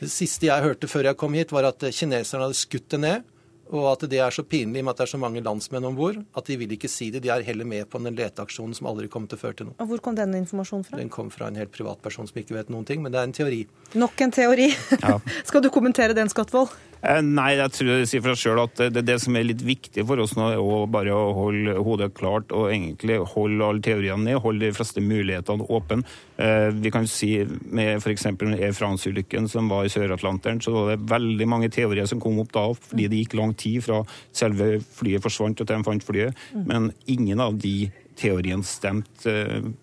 Det 0.00 0.08
siste 0.08 0.48
jeg 0.48 0.64
hørte 0.64 0.88
før 0.88 1.10
jeg 1.10 1.20
kom 1.20 1.36
hit, 1.36 1.52
var 1.52 1.68
at 1.68 1.84
kineserne 1.92 2.46
hadde 2.46 2.58
skutt 2.58 2.88
det 2.94 3.02
ned 3.02 3.32
og 3.74 3.86
at 3.92 4.04
det 4.10 4.20
er 4.22 4.34
så 4.34 4.44
pinlig 4.46 4.82
med 4.84 4.92
at 4.92 5.00
det 5.00 5.06
er 5.06 5.12
så 5.14 5.20
mange 5.20 5.42
landsmenn 5.42 5.86
om 5.88 5.96
bord, 5.98 6.18
at 6.38 6.46
de 6.46 6.56
vil 6.60 6.74
ikke 6.76 6.90
si 6.90 7.10
det. 7.14 7.24
De 7.24 7.32
er 7.32 7.44
heller 7.46 7.66
med 7.66 7.88
på 7.90 7.98
den 8.02 8.14
leteaksjonen 8.18 8.76
som 8.78 8.90
aldri 8.90 9.08
kom 9.12 9.26
til 9.26 9.38
å 9.38 9.42
føre 9.42 9.58
til 9.58 9.70
noe. 9.70 9.78
Og 9.82 9.90
Hvor 9.90 10.04
kom 10.06 10.18
denne 10.18 10.38
informasjonen 10.42 10.86
fra? 10.86 11.00
Den 11.00 11.10
kom 11.12 11.32
fra 11.34 11.50
en 11.50 11.58
helt 11.58 11.74
privatperson 11.74 12.30
som 12.30 12.42
ikke 12.42 12.58
vet 12.58 12.70
noen 12.72 12.86
ting, 12.86 13.02
men 13.02 13.14
det 13.14 13.22
er 13.22 13.30
en 13.30 13.36
teori. 13.36 13.64
Nok 13.98 14.26
en 14.26 14.34
teori. 14.34 14.68
Ja. 15.00 15.18
Skal 15.48 15.64
du 15.64 15.70
kommentere 15.74 16.14
den, 16.16 16.30
Skatvold? 16.32 16.74
Eh, 17.04 17.20
nei, 17.22 17.50
jeg 17.58 17.72
tror 17.74 17.90
det 17.90 18.08
sier 18.08 18.22
for 18.24 18.32
deg 18.32 18.40
sjøl 18.40 18.60
at 18.62 18.80
det, 18.94 19.02
det, 19.06 19.16
som 19.22 19.36
er 19.36 19.46
litt 19.46 19.62
viktig 19.64 20.04
for 20.08 20.20
oss 20.22 20.34
nå, 20.38 20.48
er 20.54 20.62
å 20.62 20.86
bare 20.90 21.14
holde 21.36 21.76
hodet 21.84 22.12
klart 22.16 22.54
og 22.56 22.70
egentlig 22.72 23.18
holde 23.34 23.66
alle 23.66 23.84
teoriene 23.84 24.24
ned. 24.24 24.40
Holde 24.42 24.66
de 24.66 24.76
fleste 24.76 25.02
mulighetene 25.04 25.66
åpne. 25.76 26.00
Eh, 26.40 26.68
vi 26.74 26.92
kan 26.94 27.06
si 27.10 27.30
med 27.44 28.00
f.eks. 28.00 28.28
Air 28.56 28.72
France-ulykken 28.76 29.50
som 29.52 29.68
var 29.72 29.86
i 29.86 29.92
Sør-Atlanteren, 29.92 30.62
så 30.64 30.72
var 30.74 30.94
det 30.94 31.10
veldig 31.10 31.50
mange 31.50 31.70
teorier 31.74 32.08
som 32.08 32.22
kom 32.22 32.40
opp 32.42 32.54
da 32.56 32.66
fordi 32.76 33.10
det 33.12 33.20
gikk 33.22 33.36
lang 33.38 33.52
tid 33.58 33.84
fra 33.84 34.00
selve 34.34 34.80
flyet 34.96 35.24
forsvant 35.24 35.60
til 35.60 35.68
de 35.68 35.78
fant 35.86 36.08
flyet. 36.08 36.46
Men 36.66 36.90
ingen 37.10 37.42
av 37.42 37.58
de 37.60 37.90
teoriene 38.16 38.64
stemte 38.64 39.34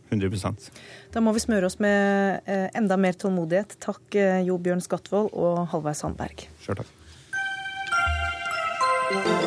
100 0.10 0.34
eh, 0.34 0.58
Da 1.14 1.22
må 1.22 1.36
vi 1.36 1.44
smøre 1.44 1.70
oss 1.70 1.78
med 1.84 2.50
enda 2.74 2.98
mer 2.98 3.18
tålmodighet. 3.22 3.78
Takk 3.84 4.18
Jo 4.48 4.58
Bjørn 4.58 4.82
Skatvold 4.84 5.32
og 5.38 5.64
Halvveis 5.74 6.02
Sandberg. 6.02 6.48
Selv 6.66 6.82
takk. 6.82 6.94
Thank 9.14 9.28
you. 9.28 9.43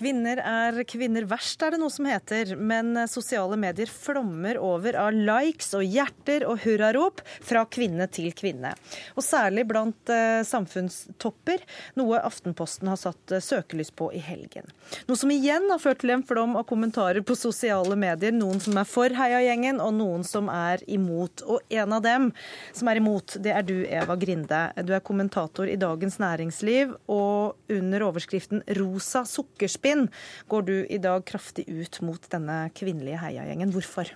Kvinner 0.00 0.40
er 0.40 0.78
kvinner 0.88 1.26
verst, 1.28 1.60
er 1.60 1.74
det 1.74 1.78
noe 1.82 1.92
som 1.92 2.06
heter. 2.08 2.54
Men 2.56 2.96
sosiale 3.10 3.58
medier 3.60 3.90
flommer 3.92 4.56
over 4.56 4.96
av 4.96 5.12
likes 5.12 5.74
og 5.76 5.84
hjerter 5.84 6.46
og 6.48 6.62
hurrarop 6.62 7.20
fra 7.44 7.66
kvinne 7.68 8.06
til 8.08 8.30
kvinne. 8.36 8.72
Og 9.12 9.24
særlig 9.26 9.66
blant 9.68 10.08
eh, 10.12 10.40
samfunnstopper, 10.48 11.66
noe 12.00 12.22
Aftenposten 12.24 12.88
har 12.88 12.96
satt 13.00 13.34
eh, 13.34 13.44
søkelys 13.44 13.92
på 13.92 14.08
i 14.16 14.22
helgen. 14.24 14.70
Noe 15.04 15.20
som 15.20 15.34
igjen 15.34 15.68
har 15.68 15.82
ført 15.82 16.00
til 16.00 16.14
en 16.14 16.24
flom 16.24 16.56
av 16.56 16.64
kommentarer 16.70 17.20
på 17.20 17.36
sosiale 17.36 17.98
medier. 18.00 18.32
Noen 18.32 18.64
som 18.64 18.80
er 18.80 18.88
for 18.88 19.12
heiagjengen, 19.20 19.82
og 19.84 19.92
noen 19.98 20.24
som 20.24 20.48
er 20.54 20.80
imot. 20.88 21.44
Og 21.44 21.76
en 21.76 21.96
av 21.98 22.06
dem 22.08 22.30
som 22.72 22.88
er 22.88 23.02
imot, 23.02 23.36
det 23.44 23.52
er 23.52 23.68
du, 23.68 23.76
Eva 23.84 24.16
Grinde. 24.16 24.64
Du 24.80 24.96
er 24.96 25.04
kommentator 25.04 25.68
i 25.68 25.76
Dagens 25.80 26.16
Næringsliv, 26.24 26.96
og 27.12 27.60
under 27.68 28.08
overskriften 28.08 28.64
'Rosa 28.64 29.26
sukkerspinn' 29.28 29.89
din 29.90 30.06
går 30.50 30.66
du 30.70 30.74
i 30.86 31.02
dag 31.02 31.26
kraftig 31.28 31.66
ut 31.68 32.00
mot 32.06 32.30
denne 32.32 32.62
kvinnelige 32.76 33.20
heiagjengen. 33.20 33.74
Hvorfor? 33.74 34.14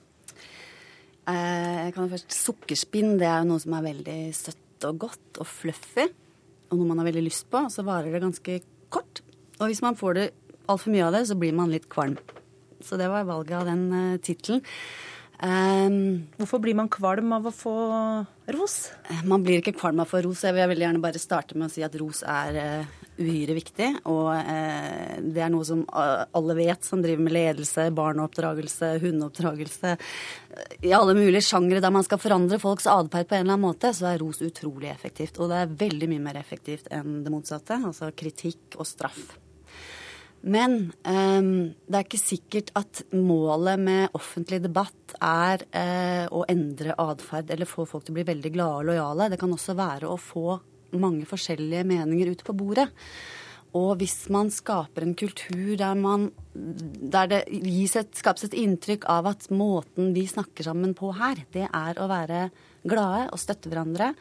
Jeg 1.24 1.92
kan 1.96 2.10
først, 2.12 2.34
Sukkerspinn 2.36 3.14
det 3.16 3.24
er 3.24 3.40
jo 3.40 3.48
noe 3.54 3.62
som 3.62 3.76
er 3.78 3.86
veldig 3.86 4.18
søtt 4.36 4.84
og 4.88 4.98
godt 5.06 5.40
og 5.40 5.48
fluffy. 5.48 6.08
Og 6.70 6.78
noe 6.78 6.90
man 6.90 7.00
har 7.00 7.08
veldig 7.08 7.24
lyst 7.24 7.48
på. 7.52 7.62
Så 7.72 7.84
varer 7.86 8.12
det 8.12 8.22
ganske 8.24 8.58
kort. 8.92 9.22
Og 9.60 9.70
hvis 9.70 9.82
man 9.84 9.96
får 9.98 10.18
det 10.18 10.26
altfor 10.70 10.92
mye 10.94 11.06
av 11.06 11.16
det, 11.16 11.24
så 11.30 11.38
blir 11.38 11.56
man 11.56 11.72
litt 11.72 11.88
kvalm. 11.92 12.16
Så 12.84 12.98
det 13.00 13.08
var 13.08 13.26
valget 13.28 13.56
av 13.60 13.68
den 13.68 13.84
uh, 13.92 14.20
tittelen. 14.22 14.64
Um, 15.44 16.26
Hvorfor 16.38 16.60
blir 16.62 16.76
man 16.78 16.88
kvalm 16.92 17.32
av 17.36 17.48
å 17.48 17.52
få 17.54 17.74
ros? 18.54 18.76
Man 19.26 19.42
blir 19.44 19.60
ikke 19.60 19.76
kvalm 19.76 20.00
av 20.00 20.08
å 20.08 20.12
få 20.12 20.22
ros. 20.24 20.44
Jeg 20.46 20.70
vil 20.70 20.84
gjerne 20.84 21.02
bare 21.02 21.22
starte 21.22 21.58
med 21.58 21.68
å 21.68 21.74
si 21.74 21.84
at 21.84 21.96
ros 22.00 22.22
er 22.28 22.60
uh, 22.60 22.94
uhyre 23.20 23.56
viktig. 23.56 23.90
Og 24.10 24.30
eh, 24.36 25.20
det 25.22 25.44
er 25.44 25.52
noe 25.52 25.66
som 25.66 25.84
alle 25.90 26.56
vet 26.58 26.86
som 26.86 27.02
driver 27.04 27.26
med 27.26 27.36
ledelse, 27.36 27.86
barneoppdragelse, 27.94 28.94
hundeoppdragelse. 29.04 29.94
I 30.86 30.94
alle 30.96 31.16
mulige 31.18 31.44
sjangre 31.46 31.82
der 31.82 31.94
man 31.94 32.06
skal 32.06 32.22
forandre 32.22 32.60
folks 32.62 32.88
atferd 32.90 33.30
på 33.30 33.38
en 33.38 33.46
eller 33.46 33.56
annen 33.56 33.68
måte, 33.68 33.94
så 33.94 34.10
er 34.10 34.20
ros 34.22 34.42
utrolig 34.44 34.90
effektivt. 34.92 35.38
Og 35.38 35.52
det 35.52 35.62
er 35.62 35.78
veldig 35.86 36.10
mye 36.12 36.26
mer 36.28 36.42
effektivt 36.42 36.90
enn 36.94 37.22
det 37.24 37.32
motsatte, 37.34 37.80
altså 37.80 38.12
kritikk 38.16 38.78
og 38.78 38.88
straff. 38.88 39.24
Men 40.44 40.92
um, 41.08 41.72
det 41.88 41.96
er 41.96 42.04
ikke 42.04 42.20
sikkert 42.20 42.68
at 42.76 43.00
målet 43.16 43.80
med 43.80 44.16
offentlig 44.16 44.58
debatt 44.60 45.14
er 45.16 45.64
uh, 45.72 46.26
å 46.28 46.42
endre 46.52 46.92
atferd 47.00 47.48
eller 47.54 47.68
få 47.68 47.86
folk 47.88 48.04
til 48.04 48.12
å 48.12 48.18
bli 48.18 48.26
veldig 48.28 48.52
glade 48.52 48.82
og 48.82 48.90
lojale. 48.90 49.30
Det 49.32 49.40
kan 49.40 49.54
også 49.56 49.76
være 49.78 50.10
å 50.12 50.20
få 50.20 50.58
mange 51.02 51.28
forskjellige 51.28 51.86
meninger 51.88 52.32
ut 52.34 52.44
på 52.46 52.56
bordet. 52.56 52.88
Og 53.74 53.96
hvis 53.98 54.28
man 54.30 54.52
skaper 54.54 55.02
en 55.02 55.16
kultur 55.18 55.74
der, 55.80 55.98
man, 55.98 56.28
der 56.54 57.30
det 57.32 57.40
et, 57.50 58.12
skapes 58.14 58.46
et 58.46 58.54
inntrykk 58.54 59.08
av 59.10 59.32
at 59.32 59.48
måten 59.50 60.12
vi 60.14 60.28
snakker 60.30 60.68
sammen 60.68 60.94
på 60.94 61.10
her, 61.18 61.42
det 61.54 61.66
er 61.66 61.98
å 61.98 62.06
være 62.10 62.48
glade 62.86 63.26
og 63.34 63.42
støtte 63.42 63.72
hverandre, 63.72 64.12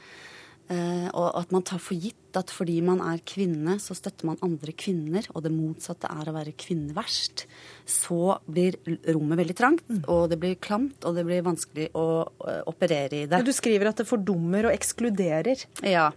Eh, 0.71 1.07
og 1.11 1.25
at 1.35 1.51
man 1.51 1.63
tar 1.67 1.81
for 1.83 1.99
gitt 1.99 2.37
at 2.39 2.51
fordi 2.53 2.77
man 2.85 3.01
er 3.03 3.19
kvinne, 3.27 3.75
så 3.83 3.95
støtter 3.97 4.29
man 4.29 4.39
andre 4.45 4.71
kvinner, 4.79 5.25
og 5.35 5.43
det 5.43 5.51
motsatte 5.51 6.07
er 6.07 6.29
å 6.29 6.35
være 6.35 6.55
kvinne 6.55 6.95
verst, 6.95 7.45
så 7.83 8.37
blir 8.47 8.79
rommet 9.11 9.41
veldig 9.41 9.57
trangt, 9.59 9.85
mm. 9.91 10.05
og 10.07 10.31
det 10.31 10.39
blir 10.39 10.55
klamt, 10.63 11.03
og 11.03 11.19
det 11.19 11.25
blir 11.27 11.43
vanskelig 11.45 11.89
å 11.99 12.07
eh, 12.47 12.61
operere 12.71 13.25
i 13.25 13.29
det. 13.29 13.43
Du 13.43 13.51
skriver 13.55 13.91
at 13.91 14.01
det 14.01 14.07
fordummer 14.07 14.69
og 14.69 14.75
ekskluderer. 14.77 15.67
Ja. 15.83 16.09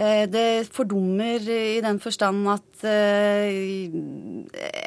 Eh, 0.00 0.24
det 0.32 0.70
fordummer 0.72 1.44
i 1.44 1.80
den 1.84 1.98
forstand 2.00 2.48
at 2.48 2.84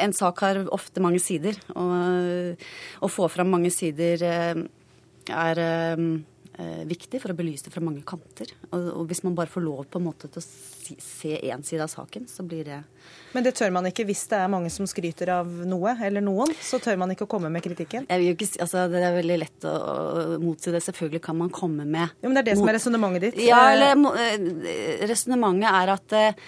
en 0.04 0.14
sak 0.18 0.40
har 0.42 0.64
ofte 0.74 1.04
mange 1.04 1.22
sider, 1.22 1.60
og 1.78 2.58
å 3.06 3.12
få 3.12 3.30
fram 3.30 3.52
mange 3.54 3.70
sider 3.74 4.24
er 5.30 5.62
eh, 5.62 6.08
viktig 6.86 7.18
for 7.18 7.34
å 7.34 7.36
belyse 7.38 7.66
det 7.66 7.72
fra 7.74 7.82
mange 7.82 8.04
kanter. 8.06 8.52
Og, 8.70 8.88
og, 8.94 9.04
hvis 9.10 9.24
man 9.26 9.34
bare 9.38 9.50
får 9.50 9.64
lov 9.66 9.88
på 9.90 9.98
en 9.98 10.06
måte 10.06 10.30
til 10.30 10.42
å 10.42 10.44
si, 10.44 10.96
se 11.02 11.32
én 11.50 11.64
side 11.66 11.82
av 11.82 11.90
saken, 11.90 12.28
så 12.30 12.46
blir 12.46 12.68
det 12.68 12.80
Men 13.34 13.46
det 13.48 13.56
tør 13.58 13.74
man 13.74 13.88
ikke 13.90 14.06
hvis 14.06 14.26
det 14.30 14.38
er 14.38 14.52
mange 14.54 14.70
som 14.74 14.86
skryter 14.90 15.32
av 15.34 15.50
noe, 15.66 15.96
eller 16.06 16.22
noen? 16.22 16.54
Så 16.62 16.78
tør 16.84 17.00
man 17.02 17.14
ikke 17.14 17.26
å 17.26 17.32
komme 17.32 17.50
med 17.54 17.66
kritikken? 17.66 18.06
Ikke, 18.06 18.50
altså, 18.62 18.86
det 18.92 19.02
er 19.02 19.18
veldig 19.18 19.40
lett 19.42 19.66
å, 19.70 19.74
å 19.74 20.42
motsi 20.44 20.74
det. 20.76 20.84
Selvfølgelig 20.86 21.24
kan 21.26 21.40
man 21.40 21.50
komme 21.54 21.88
med 21.88 22.14
Jo, 22.22 22.30
Men 22.30 22.38
det 22.38 22.44
er 22.44 22.52
det 22.52 22.60
som 22.62 22.70
er 22.70 22.78
resonnementet 22.78 23.26
ditt? 23.30 23.42
Ja, 23.48 23.64
eller 23.74 23.98
eh, 24.14 25.08
resonnementet 25.10 25.72
er 25.74 25.94
at 25.96 26.18
eh, 26.20 26.46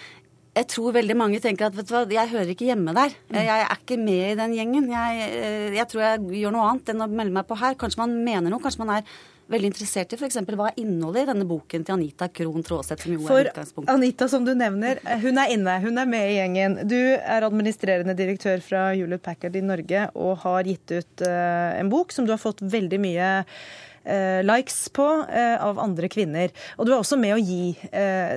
jeg 0.56 0.68
tror 0.72 0.94
veldig 0.96 1.16
mange 1.18 1.40
tenker 1.44 1.68
at 1.68 1.76
vet 1.76 1.88
du 1.88 1.92
hva, 1.92 2.06
jeg 2.08 2.30
hører 2.30 2.50
ikke 2.54 2.68
hjemme 2.70 2.94
der. 2.96 3.12
Mm. 3.28 3.40
Jeg 3.44 3.64
er 3.66 3.72
ikke 3.74 3.98
med 4.00 4.22
i 4.30 4.36
den 4.38 4.54
gjengen. 4.56 4.86
Jeg, 4.88 5.30
eh, 5.36 5.74
jeg 5.76 5.88
tror 5.92 6.04
jeg 6.06 6.40
gjør 6.40 6.54
noe 6.54 6.68
annet 6.70 6.92
enn 6.92 7.04
å 7.04 7.08
melde 7.10 7.34
meg 7.36 7.48
på 7.48 7.58
her. 7.60 7.76
Kanskje 7.80 8.00
man 8.00 8.14
mener 8.24 8.52
noe. 8.52 8.62
Kanskje 8.64 8.84
man 8.84 8.94
er 8.96 9.18
veldig 9.52 9.70
interessert 9.70 10.12
i 10.12 10.18
f.eks. 10.18 10.38
hva 10.58 10.70
er 10.70 10.80
innholdet 10.82 11.24
i 11.24 11.30
denne 11.30 11.46
boken 11.48 11.86
til 11.86 11.96
Anita 11.96 12.28
Krohn 12.34 12.66
Traaseth, 12.66 13.06
som 13.06 13.14
jo 13.14 13.22
For 13.28 13.44
er 13.44 13.52
utgangspunktet. 13.52 13.92
Anita, 13.94 14.28
som 14.30 14.46
du 14.46 14.52
nevner, 14.58 15.00
hun 15.22 15.40
er 15.42 15.54
inne. 15.54 15.78
Hun 15.84 16.02
er 16.02 16.10
med 16.10 16.30
i 16.32 16.36
gjengen. 16.40 16.78
Du 16.90 16.98
er 16.98 17.46
administrerende 17.46 18.16
direktør 18.18 18.62
fra 18.64 18.88
Hewlett 18.92 19.24
Packard 19.26 19.56
i 19.58 19.64
Norge 19.64 20.08
og 20.18 20.40
har 20.42 20.66
gitt 20.66 20.96
ut 20.96 21.26
uh, 21.26 21.76
en 21.78 21.92
bok 21.92 22.14
som 22.14 22.26
du 22.26 22.34
har 22.34 22.42
fått 22.42 22.64
veldig 22.66 23.00
mye 23.02 23.30
uh, 23.46 24.42
likes 24.46 24.80
på 24.96 25.06
av 25.06 25.80
andre 25.82 26.10
kvinner. 26.10 26.52
Og 26.76 26.88
du 26.88 26.92
er 26.92 26.98
også 26.98 27.18
med 27.20 27.36
å 27.36 27.40
gi 27.40 27.74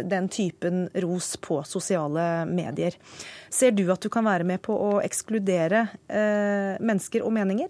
den 0.10 0.30
typen 0.34 0.88
ros 1.04 1.36
på 1.42 1.62
sosiale 1.68 2.46
medier. 2.50 2.96
Ser 3.50 3.74
du 3.74 3.86
at 3.94 4.02
du 4.02 4.10
kan 4.14 4.26
være 4.26 4.46
med 4.46 4.62
på 4.66 4.74
å 4.74 4.98
ekskludere 5.02 5.88
mennesker 6.82 7.26
og 7.26 7.34
meninger? 7.38 7.70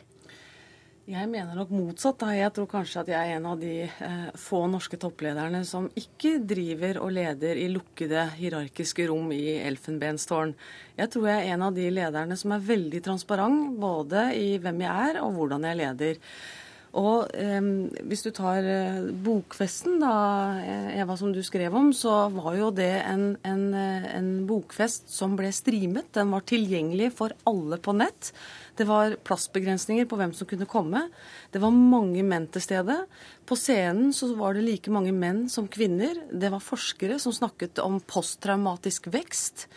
Jeg 1.10 1.26
mener 1.26 1.56
nok 1.58 1.72
motsatt. 1.74 2.20
Da. 2.22 2.28
Jeg 2.38 2.54
tror 2.54 2.68
kanskje 2.70 3.02
at 3.02 3.08
jeg 3.10 3.18
er 3.18 3.40
en 3.40 3.48
av 3.50 3.58
de 3.58 3.74
eh, 3.88 4.28
få 4.38 4.60
norske 4.70 5.00
topplederne 5.02 5.64
som 5.66 5.88
ikke 5.98 6.36
driver 6.46 7.00
og 7.02 7.16
leder 7.16 7.58
i 7.58 7.66
lukkede 7.74 8.28
hierarkiske 8.38 9.08
rom 9.10 9.32
i 9.34 9.56
elfenbenstårn. 9.58 10.54
Jeg 11.00 11.10
tror 11.10 11.26
jeg 11.32 11.48
er 11.48 11.56
en 11.56 11.66
av 11.66 11.74
de 11.74 11.88
lederne 11.90 12.38
som 12.38 12.54
er 12.54 12.68
veldig 12.68 13.02
transparent, 13.10 13.74
både 13.82 14.28
i 14.38 14.52
hvem 14.62 14.86
jeg 14.86 15.10
er 15.10 15.22
og 15.24 15.34
hvordan 15.40 15.66
jeg 15.66 15.82
leder. 15.82 16.22
Og 16.98 17.34
eh, 17.38 17.72
hvis 18.10 18.26
du 18.26 18.32
tar 18.34 18.66
eh, 18.66 19.02
bokfesten, 19.26 19.98
da, 20.02 20.14
eh, 20.62 20.96
Eva, 21.02 21.18
som 21.18 21.34
du 21.34 21.42
skrev 21.46 21.74
om, 21.74 21.90
så 21.94 22.28
var 22.38 22.54
jo 22.58 22.70
det 22.70 22.94
en, 23.02 23.32
en, 23.46 23.68
eh, 23.74 24.10
en, 24.14 24.32
bokfest 24.50 25.10
som 25.14 25.34
ble 25.38 25.50
streamet. 25.54 26.14
Den 26.18 26.34
var 26.38 26.46
tilgjengelig 26.50 27.16
for 27.18 27.34
alle 27.50 27.82
på 27.82 27.98
nett. 27.98 28.34
Det 28.80 28.86
var 28.88 29.18
plassbegrensninger 29.28 30.08
på 30.08 30.16
hvem 30.16 30.32
som 30.36 30.48
kunne 30.48 30.68
komme. 30.70 31.02
Det 31.52 31.60
var 31.60 31.76
mange 31.76 32.24
menn 32.24 32.46
til 32.48 32.64
stede. 32.64 32.96
På 33.44 33.58
scenen 33.60 34.14
så 34.16 34.32
var 34.40 34.56
det 34.56 34.64
like 34.64 34.94
mange 34.94 35.12
menn 35.12 35.50
som 35.52 35.68
kvinner. 35.68 36.22
Det 36.32 36.52
var 36.54 36.64
forskere 36.64 37.18
som 37.20 37.36
snakket 37.36 37.82
om 37.84 38.00
posttraumatisk 38.00 39.12
vekst. 39.12 39.68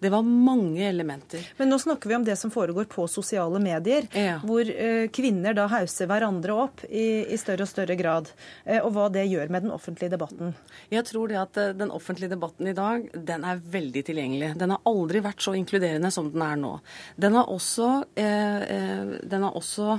Det 0.00 0.08
var 0.08 0.22
mange 0.22 0.88
elementer. 0.88 1.44
Men 1.56 1.68
nå 1.68 1.78
snakker 1.78 2.08
vi 2.08 2.16
om 2.16 2.24
det 2.24 2.36
som 2.40 2.50
foregår 2.50 2.86
på 2.88 3.04
sosiale 3.08 3.60
medier, 3.60 4.06
ja. 4.16 4.38
hvor 4.40 4.64
uh, 4.64 5.06
kvinner 5.12 5.56
da 5.56 5.66
hauser 5.68 6.08
hverandre 6.08 6.56
opp 6.56 6.84
i, 6.88 7.26
i, 7.28 7.36
større 7.40 7.66
og 7.66 7.70
større 7.70 7.96
grad. 8.00 8.30
Uh, 8.64 8.78
og 8.80 8.94
hva 8.96 9.10
det 9.12 9.26
gjør 9.28 9.52
med 9.52 9.66
den 9.66 9.74
offentlige 9.74 10.14
debatten. 10.14 10.54
Jeg 10.88 11.04
tror 11.10 11.28
det 11.28 11.40
at 11.42 11.60
uh, 11.60 11.74
den 11.76 11.92
offentlige 11.92 12.32
debatten 12.32 12.72
i 12.72 12.76
dag, 12.76 13.10
den 13.12 13.44
er 13.44 13.60
veldig 13.76 14.04
tilgjengelig. 14.08 14.54
Den 14.60 14.72
har 14.72 14.84
aldri 14.88 15.20
vært 15.24 15.44
så 15.44 15.54
inkluderende 15.58 16.12
som 16.14 16.32
den 16.32 16.46
er 16.48 16.56
nå. 16.60 16.72
Den 17.20 17.36
har 17.36 17.50
også, 17.52 17.90
den 18.16 19.44
har 19.44 19.56
også 19.56 19.98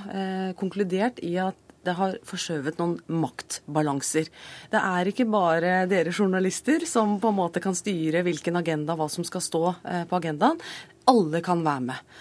konkludert 0.57 1.19
i 1.25 1.35
at 1.41 1.70
det 1.85 1.95
har 1.97 2.17
forskjøvet 2.27 2.79
noen 2.81 2.97
maktbalanser. 3.21 4.29
Det 4.71 4.81
er 4.81 5.09
ikke 5.09 5.27
bare 5.31 5.85
dere 5.89 6.13
journalister 6.13 6.85
som 6.89 7.17
på 7.21 7.31
en 7.31 7.39
måte 7.39 7.63
kan 7.63 7.77
styre 7.77 8.23
hvilken 8.25 8.59
agenda, 8.61 8.97
hva 8.97 9.09
som 9.09 9.25
skal 9.27 9.43
stå 9.45 9.63
eh, 9.71 10.03
på 10.09 10.19
agendaen. 10.19 10.61
Alle 11.09 11.41
kan 11.43 11.63
være 11.65 11.87
med 11.89 12.19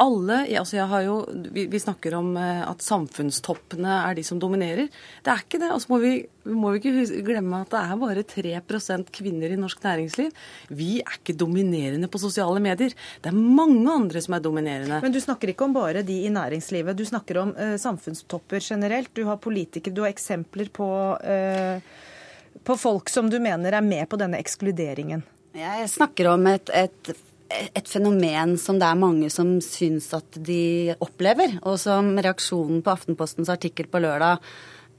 alle 0.00 0.36
altså 0.56 0.78
jeg 0.78 0.88
har 0.88 1.02
jo, 1.04 1.14
vi, 1.52 1.66
vi, 1.68 1.80
snakker 1.80 2.14
om 2.16 2.30
eh, 2.40 2.62
at 2.64 2.80
samfunnstoppene 2.84 3.98
er 4.06 4.16
de 4.16 4.24
som 4.24 4.40
dominerer. 4.40 4.88
Det 5.24 5.32
er 5.32 5.42
ikke 5.44 5.60
det. 5.60 5.68
Og 5.74 5.82
så 5.82 5.92
må 5.92 5.98
vi, 6.00 6.12
må 6.48 6.72
vi 6.72 6.80
ikke 6.80 7.20
glemme 7.26 7.60
at 7.66 7.74
det 7.74 7.82
er 7.82 8.00
bare 8.00 8.24
3% 8.32 9.12
kvinner 9.18 9.52
i 9.52 9.60
norsk 9.60 9.84
næringsliv. 9.84 10.32
Vi 10.72 10.90
er 11.02 11.20
ikke 11.20 11.36
dominerende 11.36 12.08
på 12.08 12.22
sosiale 12.22 12.64
medier. 12.64 12.96
Det 13.20 13.32
er 13.32 13.36
mange 13.36 13.84
andre 13.92 14.24
som 14.24 14.38
er 14.38 14.44
dominerende. 14.48 15.02
Men 15.04 15.14
du 15.14 15.20
snakker 15.20 15.52
ikke 15.52 15.68
om 15.68 15.76
bare 15.76 16.04
de 16.06 16.16
i 16.24 16.32
næringslivet. 16.32 16.96
Du 16.96 17.04
snakker 17.08 17.42
om 17.44 17.52
uh, 17.58 17.76
samfunnstopper 17.80 18.64
generelt. 18.64 19.12
Du 19.12 19.26
har 19.28 19.36
politikere, 19.42 19.94
du 19.94 20.06
har 20.06 20.14
eksempler 20.14 20.72
på, 20.72 20.88
uh, 21.20 22.60
på 22.64 22.80
folk 22.80 23.12
som 23.12 23.28
du 23.28 23.36
mener 23.36 23.76
er 23.76 23.84
med 23.84 24.08
på 24.08 24.20
denne 24.20 24.40
ekskluderingen. 24.40 25.26
Jeg 25.58 25.88
snakker 25.90 26.32
om 26.32 26.46
et, 26.48 26.70
et 26.72 27.16
et 27.48 27.88
fenomen 27.88 28.56
som 28.60 28.78
det 28.80 28.88
er 28.88 28.98
mange 29.00 29.28
som 29.32 29.56
syns 29.64 30.10
at 30.16 30.40
de 30.44 30.94
opplever, 31.04 31.58
og 31.64 31.78
som 31.80 32.16
reaksjonen 32.18 32.82
på 32.84 32.92
Aftenpostens 32.92 33.48
artikkel 33.52 33.88
på 33.88 34.02
lørdag 34.04 34.42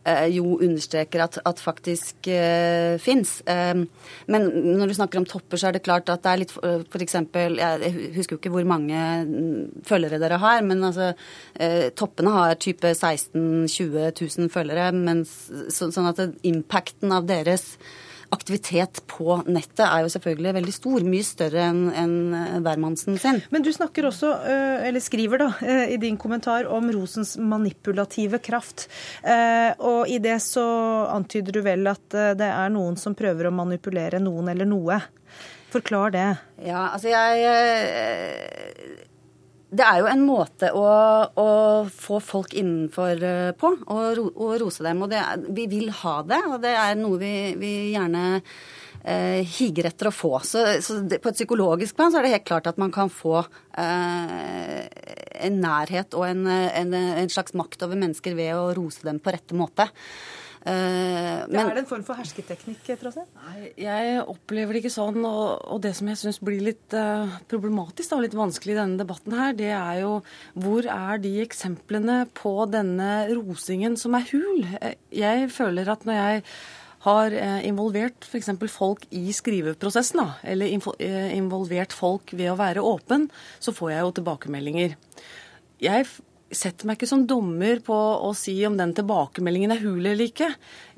eh, 0.09 0.25
jo 0.33 0.55
understreker 0.57 1.21
at, 1.27 1.37
at 1.45 1.61
faktisk 1.61 2.31
uh, 2.33 2.97
fins. 3.01 3.35
Um, 3.45 3.85
men 4.33 4.49
når 4.79 4.89
du 4.89 4.95
snakker 4.97 5.21
om 5.21 5.29
topper, 5.29 5.61
så 5.61 5.69
er 5.69 5.77
det 5.77 5.83
klart 5.85 6.09
at 6.09 6.25
det 6.25 6.33
er 6.33 6.41
litt 6.41 6.57
eksempel, 7.05 7.61
Jeg 7.61 7.93
husker 8.17 8.35
jo 8.35 8.41
ikke 8.41 8.55
hvor 8.57 8.67
mange 8.67 8.97
mm, 8.97 9.85
følgere 9.85 10.21
dere 10.21 10.41
har, 10.41 10.65
men 10.65 10.83
altså 10.89 11.13
uh, 11.13 11.87
toppene 11.93 12.33
har 12.33 12.57
type 12.57 12.95
16 12.95 13.69
000-20 13.69 14.39
000 14.39 14.53
følgere, 14.53 14.89
mens, 14.95 15.51
så, 15.69 15.93
sånn 15.93 16.09
at 16.15 16.25
impacten 16.41 17.13
av 17.13 17.29
deres 17.29 17.75
aktivitet 18.35 19.01
på 19.09 19.39
nettet 19.47 19.83
er 19.85 20.03
jo 20.03 20.11
selvfølgelig 20.13 20.53
veldig 20.59 20.73
stor. 20.75 21.05
Mye 21.05 21.25
større 21.25 21.65
enn 21.69 21.81
en 21.97 22.15
hvermannsen 22.65 23.17
sin. 23.21 23.41
Men 23.53 23.65
du 23.65 23.71
snakker 23.73 24.07
også, 24.09 24.31
eh, 24.45 24.87
eller 24.87 25.03
skriver 25.03 25.43
da, 25.43 25.49
eh, 25.61 25.93
i 25.95 25.97
din 25.97 26.17
kommentar 26.17 26.67
om 26.69 26.89
rosens 26.93 27.37
manipulative 27.37 28.39
kraft. 28.39 28.87
Eh, 29.23 29.73
og 29.79 30.07
i 30.07 30.19
det 30.19 30.37
så 30.41 30.65
antyder 31.09 31.51
du 31.51 31.61
vel 31.61 31.87
at 31.87 32.09
det 32.09 32.49
er 32.49 32.69
noen 32.69 32.97
som 32.97 33.15
prøver 33.15 33.49
å 33.49 33.55
manipulere 33.55 34.21
noen 34.21 34.49
eller 34.49 34.65
noe. 34.65 35.01
Forklar 35.69 36.11
det. 36.11 36.37
Ja, 36.65 36.89
altså 36.93 37.09
jeg 37.11 39.07
det 39.69 39.85
er 39.85 39.99
jo 40.01 40.09
en 40.09 40.23
måte 40.25 40.71
å, 40.73 40.85
å 41.37 41.49
få 41.93 42.17
folk 42.25 42.55
innenfor 42.57 43.21
uh, 43.21 43.51
på, 43.57 43.69
og, 43.85 44.21
og, 44.33 44.53
rose 44.61 44.85
dem. 44.85 45.03
Og 45.05 45.11
det, 45.11 45.21
vi 45.53 45.67
vil 45.69 45.91
ha 46.01 46.19
det, 46.25 46.41
og 46.49 46.57
det 46.63 46.73
er 46.73 46.97
noe 46.97 47.19
vi, 47.21 47.33
vi 47.59 47.73
gjerne 47.93 48.23
eh, 49.03 49.45
higer 49.45 49.91
etter 49.91 50.09
å 50.09 50.15
få. 50.15 50.33
Så, 50.45 50.63
så 50.85 50.99
det, 51.05 51.21
på 51.21 51.31
et 51.31 51.37
psykologisk 51.37 51.97
plan 51.97 52.11
så 52.11 52.19
er 52.19 52.27
det 52.27 52.33
helt 52.37 52.49
klart 52.49 52.69
at 52.71 52.81
man 52.81 52.93
kan 52.95 53.11
få 53.13 53.43
eh, 53.77 54.81
en 55.45 55.61
nærhet 55.61 56.17
og 56.17 56.25
en, 56.27 56.45
en, 56.49 56.97
en, 56.97 57.31
slags 57.31 57.55
makt 57.57 57.85
over 57.85 57.99
mennesker 57.99 58.35
ved 58.37 58.55
å 58.57 58.71
rose 58.77 59.05
dem 59.05 59.21
på 59.21 59.33
rette 59.35 59.57
måte. 59.57 59.87
Uh, 60.59 61.47
ja, 61.47 61.61
er 61.63 61.77
det 61.77 61.85
en 61.85 61.87
form 61.87 62.01
for 62.03 62.19
hersketeknikk, 62.19 62.81
tross 62.99 63.15
alt? 63.21 63.29
Nei, 63.45 63.69
jeg 63.79 64.23
opplever 64.27 64.75
det 64.75 64.81
ikke 64.83 64.91
sånn. 64.91 65.21
Og, 65.23 65.53
og 65.71 65.79
det 65.85 65.93
som 65.95 66.09
jeg 66.11 66.19
syns 66.19 66.41
blir 66.43 66.59
litt 66.65 66.95
uh, 66.97 67.37
problematisk 67.51 68.17
og 68.17 68.25
litt 68.25 68.35
vanskelig 68.35 68.75
i 68.75 68.79
denne 68.81 68.99
debatten 68.99 69.37
her, 69.39 69.55
det 69.55 69.71
er 69.71 70.01
jo 70.01 70.17
hvor 70.59 70.89
er 70.91 71.23
de 71.23 71.37
eksemplene 71.45 72.25
på 72.35 72.53
denne 72.71 73.29
rosingen 73.31 73.95
som 73.99 74.19
er 74.19 74.27
hul? 74.33 74.67
Eh, 74.81 74.99
jeg 75.15 75.47
føler 75.55 75.93
at 75.95 76.03
når 76.07 76.19
jeg 76.19 76.45
har 77.05 77.31
involvert 77.63 78.25
f.eks. 78.27 78.49
folk 78.73 79.05
i 79.15 79.29
skriveprosessen, 79.31 80.19
da, 80.19 80.33
eller 80.51 80.67
involvert 80.67 81.95
folk 81.95 82.33
ved 82.35 82.49
å 82.51 82.57
være 82.59 82.83
åpen, 82.83 83.29
så 83.63 83.71
får 83.71 83.93
jeg 83.93 84.03
jo 84.03 84.09
tilbakemeldinger. 84.17 84.97
Jeg 85.79 86.09
setter 86.51 86.87
meg 86.89 86.97
ikke 86.97 87.09
som 87.09 87.25
dommer 87.29 87.81
på 87.85 87.95
å 87.95 88.31
si 88.37 88.55
om 88.67 88.77
den 88.79 88.93
tilbakemeldingen 88.97 89.75
er 89.75 89.83
hul 89.83 90.01
eller 90.01 90.25
ikke. 90.25 90.49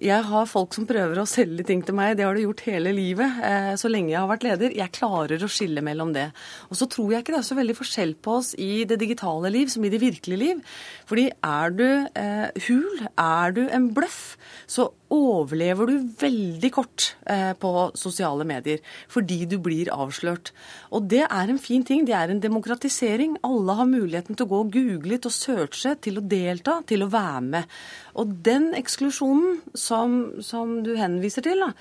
Jeg 0.02 0.26
har 0.26 0.48
folk 0.50 0.74
som 0.74 0.88
prøver 0.90 1.20
å 1.22 1.28
selge 1.30 1.62
ting 1.68 1.84
til 1.86 1.94
meg. 1.94 2.16
Det 2.18 2.26
har 2.26 2.34
de 2.34 2.48
gjort 2.48 2.64
hele 2.66 2.90
livet. 2.98 3.36
Eh, 3.46 3.74
så 3.78 3.90
lenge 3.92 4.10
jeg 4.10 4.18
har 4.18 4.30
vært 4.32 4.48
leder. 4.48 4.74
Jeg 4.74 4.94
klarer 4.98 5.44
å 5.46 5.50
skille 5.52 5.84
mellom 5.86 6.10
det. 6.16 6.32
Og 6.74 6.80
så 6.80 6.88
tror 6.90 7.14
jeg 7.14 7.22
ikke 7.22 7.36
det 7.36 7.42
er 7.44 7.50
så 7.52 7.58
veldig 7.60 7.76
forskjell 7.78 8.16
på 8.18 8.40
oss 8.40 8.50
i 8.58 8.72
det 8.90 8.98
digitale 9.04 9.52
liv 9.54 9.70
som 9.70 9.86
i 9.86 9.92
det 9.94 10.02
virkelige 10.02 10.42
liv. 10.42 10.64
Fordi 11.06 11.28
er 11.30 11.78
du 11.78 11.86
eh, 11.86 12.66
hul, 12.66 13.06
er 13.14 13.54
du 13.54 13.62
en 13.70 13.92
bløff, 13.94 14.24
så 14.66 14.90
overlever 15.12 15.90
du 15.92 16.10
veldig 16.22 16.72
kort 16.74 17.12
eh, 17.30 17.52
på 17.60 17.72
sosiale 18.00 18.46
medier 18.48 18.80
fordi 19.12 19.44
du 19.50 19.58
blir 19.62 19.92
avslørt. 19.94 20.54
Og 20.96 21.10
det 21.12 21.26
er 21.28 21.52
en 21.52 21.62
fin 21.62 21.84
ting. 21.86 22.06
Det 22.08 22.16
er 22.18 22.32
en 22.32 22.42
demokratisering. 22.42 23.38
Alle 23.46 23.76
har 23.78 23.90
muligheten 23.90 24.38
til 24.38 24.48
å 24.48 24.52
gå 24.54 24.62
og 24.66 24.74
google, 24.74 25.20
til 25.20 25.30
å 25.30 25.36
searche, 25.36 25.94
til 26.02 26.18
å 26.18 26.26
delta, 26.26 26.80
til 26.88 27.06
å 27.06 27.12
være 27.12 27.44
med. 27.52 27.82
Og 28.20 28.32
den 28.46 28.72
eksklusjonen 28.78 29.62
som, 29.78 30.18
som 30.44 30.80
du 30.86 30.94
henviser 31.00 31.46
til, 31.46 31.62
da, 31.64 31.72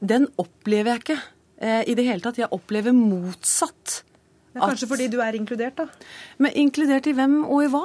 den 0.00 0.28
opplever 0.40 0.94
jeg 0.94 1.04
ikke 1.04 1.18
eh, 1.60 1.82
i 1.90 1.96
det 1.98 2.06
hele 2.08 2.24
tatt. 2.24 2.40
Jeg 2.40 2.50
opplever 2.54 2.96
motsatt. 2.96 4.00
Det 4.50 4.58
er 4.58 4.66
kanskje 4.72 4.88
at, 4.88 4.92
fordi 4.94 5.10
du 5.12 5.20
er 5.22 5.36
inkludert, 5.38 5.78
da? 5.78 6.06
Men 6.42 6.56
inkludert 6.58 7.06
i 7.06 7.14
hvem 7.14 7.42
og 7.44 7.66
i 7.66 7.70
hva? 7.70 7.84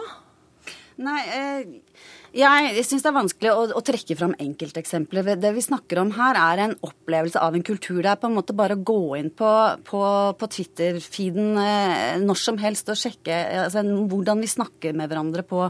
Nei, 1.06 1.20
eh, 1.36 2.00
jeg 2.36 2.84
syns 2.84 3.04
det 3.06 3.10
er 3.10 3.16
vanskelig 3.16 3.52
å, 3.52 3.62
å 3.80 3.82
trekke 3.86 4.16
fram 4.20 4.34
enkelteksempler. 4.44 5.36
Det 5.40 5.52
vi 5.56 5.64
snakker 5.64 6.02
om 6.02 6.12
her, 6.18 6.36
er 6.36 6.64
en 6.66 6.74
opplevelse 6.84 7.40
av 7.40 7.56
en 7.56 7.64
kultur. 7.64 8.02
Det 8.04 8.12
er 8.12 8.20
på 8.20 8.28
en 8.28 8.36
måte 8.36 8.56
bare 8.58 8.76
å 8.76 8.84
gå 8.84 9.16
inn 9.20 9.30
på, 9.32 9.52
på, 9.88 10.02
på 10.36 10.50
Twitter-feeden 10.58 11.62
eh, 11.62 12.18
når 12.20 12.42
som 12.42 12.60
helst 12.60 12.92
og 12.92 13.00
sjekke 13.00 13.38
altså, 13.66 13.86
hvordan 14.12 14.44
vi 14.44 14.52
snakker 14.52 14.98
med 15.00 15.12
hverandre 15.12 15.46
på, 15.48 15.70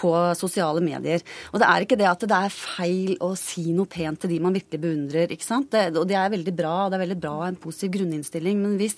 på, 0.00 0.14
sosiale 0.38 0.80
medier. 0.84 1.24
Og 1.52 1.60
det 1.60 1.68
er 1.68 1.84
ikke 1.84 2.00
det 2.00 2.08
at 2.08 2.24
det 2.24 2.38
er 2.38 2.56
feil 2.56 3.18
å 3.24 3.34
si 3.36 3.66
noe 3.76 3.90
pent 3.90 4.24
til 4.24 4.32
de 4.32 4.40
man 4.44 4.56
virkelig 4.56 4.80
beundrer. 4.80 5.34
ikke 5.34 5.44
sant? 5.44 5.68
Det, 5.74 5.90
og 5.92 6.08
det 6.08 6.16
er 6.16 6.32
veldig 6.32 6.56
bra, 6.56 6.76
og 6.86 6.92
det 6.94 6.98
er 6.98 7.04
veldig 7.04 7.20
bra 7.20 7.36
en 7.50 7.60
positiv 7.60 7.98
grunninnstilling. 7.98 8.64
men 8.64 8.80
hvis 8.80 8.96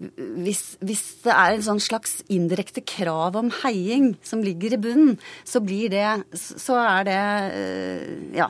hvis, 0.00 0.62
hvis, 0.80 1.02
det 1.26 1.32
er 1.34 1.54
en 1.54 1.64
sånn 1.64 1.82
slags 1.82 2.20
indirekte 2.32 2.80
krav 2.88 3.36
om 3.36 3.50
heiing 3.60 4.14
som 4.24 4.40
ligger 4.44 4.72
i 4.72 4.80
bunnen, 4.80 5.18
så 5.44 5.60
blir 5.60 5.92
det 5.92 6.06
Så 6.32 6.78
er 6.80 7.04
det 7.04 7.20
eh, 7.52 8.36
ja, 8.38 8.48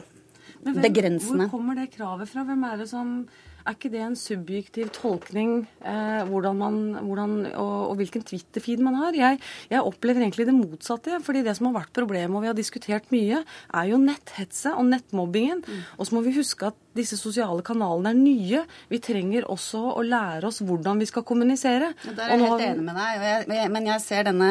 hvem, 0.63 0.79
begrensende. 0.85 1.49
Hvor 1.49 1.59
kommer 1.59 1.81
det 1.81 1.91
kravet 1.97 2.31
fra? 2.31 2.45
Hvem 2.47 2.63
er 2.71 2.77
det 2.83 2.89
som 2.91 3.15
er 3.65 3.77
ikke 3.77 3.93
det 3.93 4.03
en 4.05 4.17
subjektiv 4.19 4.91
tolkning 4.97 5.55
eh, 5.85 6.21
hvordan 6.29 6.59
man, 6.61 6.79
hvordan, 7.07 7.35
og, 7.53 7.75
og, 7.91 7.95
hvilken 8.01 8.25
Twitter-feed 8.27 8.83
man 8.85 8.99
har? 9.01 9.17
Jeg, 9.17 9.41
jeg, 9.71 9.81
opplever 9.81 10.25
egentlig 10.25 10.47
det 10.49 10.57
motsatte. 10.57 11.21
fordi 11.25 11.45
det 11.47 11.57
som 11.59 11.71
har 11.71 11.81
vært 11.81 11.95
problemet, 11.97 12.37
og 12.37 12.45
vi 12.45 12.51
har 12.51 12.59
diskutert 12.59 13.11
mye, 13.15 13.43
er 13.45 13.91
jo 13.91 14.01
netthetset 14.03 14.73
og 14.75 14.87
nettmobbingen. 14.91 15.65
Mm. 15.67 15.83
Og 15.99 16.09
så 16.09 16.17
må 16.17 16.25
vi 16.27 16.37
huske 16.37 16.71
at 16.71 16.79
disse 16.97 17.19
sosiale 17.21 17.65
kanalene 17.67 18.13
er 18.13 18.21
nye. 18.21 18.63
Vi 18.91 19.03
trenger 19.03 19.49
også 19.51 19.83
å 19.95 20.07
lære 20.07 20.49
oss 20.51 20.63
hvordan 20.65 21.03
vi 21.03 21.11
skal 21.11 21.27
kommunisere. 21.27 21.93
Ja, 22.07 22.17
der 22.17 22.25
er 22.27 22.37
jeg 22.37 22.47
helt 22.47 22.67
enig 22.71 22.89
med 22.89 22.99
deg, 22.99 23.29
jeg, 23.61 23.75
men 23.75 23.93
jeg 23.93 24.05
ser 24.05 24.27
denne 24.31 24.51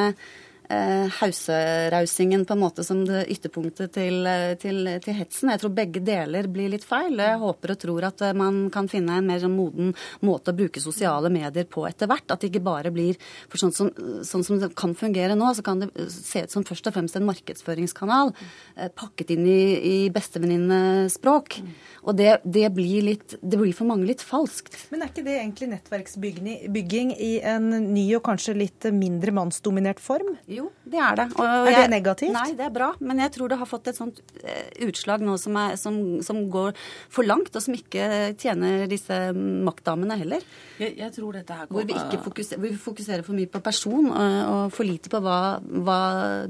hauserausingen 0.70 2.46
på 2.46 2.54
en 2.54 2.60
måte 2.60 2.84
som 2.84 3.02
det 3.06 3.24
ytterpunktet 3.34 3.94
til, 3.96 4.26
eh, 4.28 4.54
til, 4.62 4.86
til, 5.02 5.16
hetsen. 5.18 5.50
Jeg 5.50 5.62
tror 5.64 5.74
begge 5.74 6.02
deler 6.06 6.50
blir 6.52 6.70
litt 6.70 6.86
feil. 6.86 7.18
Jeg 7.18 7.40
håper 7.42 7.74
og 7.74 7.80
tror 7.82 8.08
at 8.10 8.22
eh, 8.22 8.36
man 8.38 8.68
kan 8.74 8.90
finne 8.92 9.18
en 9.18 9.26
mer 9.26 9.42
sånn 9.42 9.56
moden 9.58 9.96
måte 10.26 10.54
å 10.54 10.58
bruke 10.60 10.82
sosiale 10.84 11.32
medier 11.34 11.66
på 11.66 11.88
etter 11.90 12.10
hvert. 12.10 12.28
At 12.30 12.44
det 12.44 12.52
ikke 12.52 12.66
bare 12.68 12.94
blir 12.94 13.18
for 13.50 13.62
sånn 13.62 13.74
som, 13.74 13.90
sånn 14.26 14.46
som 14.46 14.60
det 14.62 14.72
kan 14.78 14.94
fungere 14.98 15.38
nå, 15.38 15.50
så 15.58 15.66
kan 15.66 15.82
det 15.82 15.90
se 16.14 16.46
ut 16.46 16.54
som 16.54 16.68
først 16.68 16.92
og 16.92 16.98
fremst 16.98 17.18
en 17.18 17.28
markedsføringskanal 17.30 18.36
eh, 18.78 18.92
pakket 18.94 19.34
inn 19.34 19.48
i, 19.50 19.62
i 19.80 19.98
bestevenninnespråk. 20.14 21.60
Og 22.06 22.16
det, 22.20 22.30
det, 22.46 22.68
blir 22.76 23.10
litt, 23.10 23.36
det 23.42 23.60
blir 23.60 23.74
for 23.76 23.90
mange 23.90 24.08
litt 24.08 24.22
falskt. 24.26 24.78
Men 24.94 25.04
er 25.04 25.12
ikke 25.12 25.26
det 25.26 25.36
egentlig 25.40 25.72
nettverksbygging 25.74 27.16
i 27.18 27.32
en 27.48 27.70
ny 27.90 28.06
og 28.18 28.24
kanskje 28.30 28.56
litt 28.58 28.88
mindre 28.94 29.34
mannsdominert 29.36 30.02
form? 30.04 30.36
Jo, 30.50 30.59
jo, 30.60 30.70
det 30.86 31.00
er 31.02 31.18
det. 31.20 31.26
Og 31.40 31.70
er 31.70 31.78
det 31.78 31.88
negativt? 31.94 32.34
Nei, 32.36 32.52
det 32.58 32.66
er 32.68 32.74
bra. 32.76 32.92
Men 33.02 33.22
jeg 33.24 33.34
tror 33.36 33.52
det 33.52 33.60
har 33.62 33.70
fått 33.70 33.90
et 33.92 34.00
sånt 34.00 34.22
eh, 34.44 34.70
utslag 34.88 35.24
nå 35.26 35.36
som, 35.42 35.58
er, 35.60 35.76
som, 35.80 36.00
som 36.26 36.42
går 36.52 36.78
for 37.12 37.28
langt, 37.28 37.52
og 37.56 37.66
som 37.66 37.76
ikke 37.78 38.34
tjener 38.40 38.86
disse 38.92 39.20
maktdamene 39.36 40.20
heller. 40.22 40.46
Jeg, 40.80 40.96
jeg 41.00 41.16
tror 41.18 41.40
dette 41.40 41.60
her 41.60 41.70
kommer... 41.70 41.82
Hvor 41.82 41.90
vi 41.90 41.98
ikke 41.98 42.24
fokuserer, 42.30 42.64
vi 42.66 42.74
fokuserer 42.90 43.28
for 43.28 43.38
mye 43.40 43.52
på 43.52 43.64
person, 43.66 44.12
og, 44.12 44.40
og 44.54 44.76
for 44.76 44.88
lite 44.88 45.12
på 45.12 45.24
hva, 45.26 45.40
hva 45.60 46.02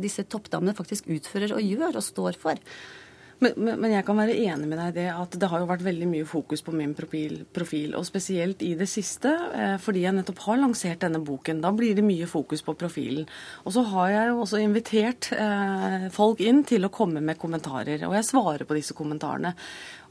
disse 0.01 0.25
toppdamene 0.29 0.77
faktisk 0.77 1.09
utfører 1.13 1.55
og 1.57 1.65
gjør 1.65 1.99
og 1.99 2.05
står 2.05 2.39
for. 2.41 2.61
Men, 3.39 3.55
men, 3.79 3.93
jeg 3.93 4.03
kan 4.03 4.17
være 4.19 4.35
enig 4.35 4.67
med 4.67 4.75
deg 4.81 4.89
i 4.91 4.95
det 4.97 5.05
at 5.13 5.35
det 5.39 5.47
har 5.47 5.61
jo 5.61 5.69
vært 5.69 5.85
veldig 5.85 6.07
mye 6.11 6.25
fokus 6.27 6.63
på 6.65 6.73
min 6.75 6.91
profil, 6.95 7.37
profil, 7.55 7.93
og 7.95 8.03
spesielt 8.07 8.65
i 8.67 8.73
det 8.79 8.89
siste, 8.91 9.31
eh, 9.55 9.75
fordi 9.79 10.03
jeg 10.03 10.17
nettopp 10.17 10.41
har 10.43 10.59
lansert 10.59 11.05
denne 11.05 11.21
boken. 11.23 11.61
Da 11.63 11.71
blir 11.75 11.95
det 11.95 12.03
mye 12.03 12.27
fokus 12.27 12.65
på 12.67 12.75
profilen. 12.79 13.29
Og 13.63 13.75
så 13.77 13.85
har 13.93 14.11
jeg 14.11 14.31
jo 14.31 14.41
også 14.43 14.59
invitert 14.59 15.31
eh, 15.37 16.09
folk 16.11 16.43
inn 16.43 16.65
til 16.67 16.83
å 16.83 16.91
komme 16.91 17.23
med 17.23 17.39
kommentarer, 17.39 18.03
og 18.09 18.17
jeg 18.17 18.27
svarer 18.27 18.67
på 18.67 18.75
disse 18.75 18.97
kommentarene. 18.97 19.55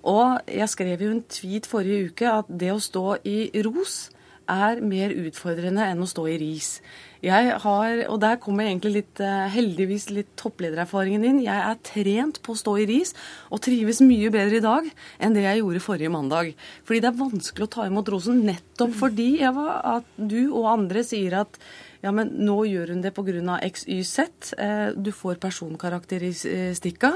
Og 0.08 0.48
jeg 0.48 0.72
skrev 0.72 1.04
jo 1.04 1.12
en 1.12 1.26
tweet 1.28 1.68
forrige 1.68 2.08
uke 2.08 2.32
at 2.32 2.48
det 2.48 2.72
å 2.72 2.80
stå 2.80 3.18
i 3.28 3.50
ros 3.66 4.06
er 4.48 4.80
mer 4.80 5.12
utfordrende 5.12 5.84
enn 5.90 6.00
å 6.00 6.08
stå 6.08 6.24
i 6.32 6.38
ris. 6.40 6.78
Jeg 7.24 7.54
har, 7.64 8.04
og 8.12 8.20
der 8.22 8.36
kommer 8.38 8.68
egentlig 8.68 8.92
litt, 8.94 9.20
eh, 9.20 9.48
heldigvis 9.50 10.08
litt 10.14 10.30
toppledererfaringen 10.38 11.24
inn. 11.26 11.40
Jeg 11.42 11.58
er 11.58 11.80
trent 11.82 12.38
på 12.42 12.54
å 12.54 12.60
stå 12.60 12.76
i 12.78 12.86
ris 12.86 13.14
og 13.50 13.60
trives 13.60 14.00
mye 14.00 14.30
bedre 14.30 14.60
i 14.60 14.62
dag 14.62 14.86
enn 15.18 15.34
det 15.34 15.42
jeg 15.42 15.62
gjorde 15.62 15.82
forrige 15.82 16.14
mandag. 16.14 16.54
Fordi 16.84 17.00
det 17.02 17.10
er 17.10 17.18
vanskelig 17.24 17.66
å 17.66 17.70
ta 17.74 17.86
imot 17.86 18.08
rosen 18.14 18.44
nettopp 18.46 18.94
fordi 18.94 19.40
Eva, 19.42 19.98
at 19.98 20.04
du 20.16 20.52
og 20.52 20.70
andre 20.70 21.02
sier 21.02 21.40
at 21.40 21.58
ja, 22.04 22.12
men 22.14 22.30
nå 22.46 22.56
gjør 22.68 22.92
hun 22.94 23.02
det 23.02 23.12
pga. 23.16 23.58
XYZ. 23.66 24.54
Eh, 24.58 24.88
du 24.94 25.10
får 25.14 25.40
personkarakteristikka. 25.42 27.12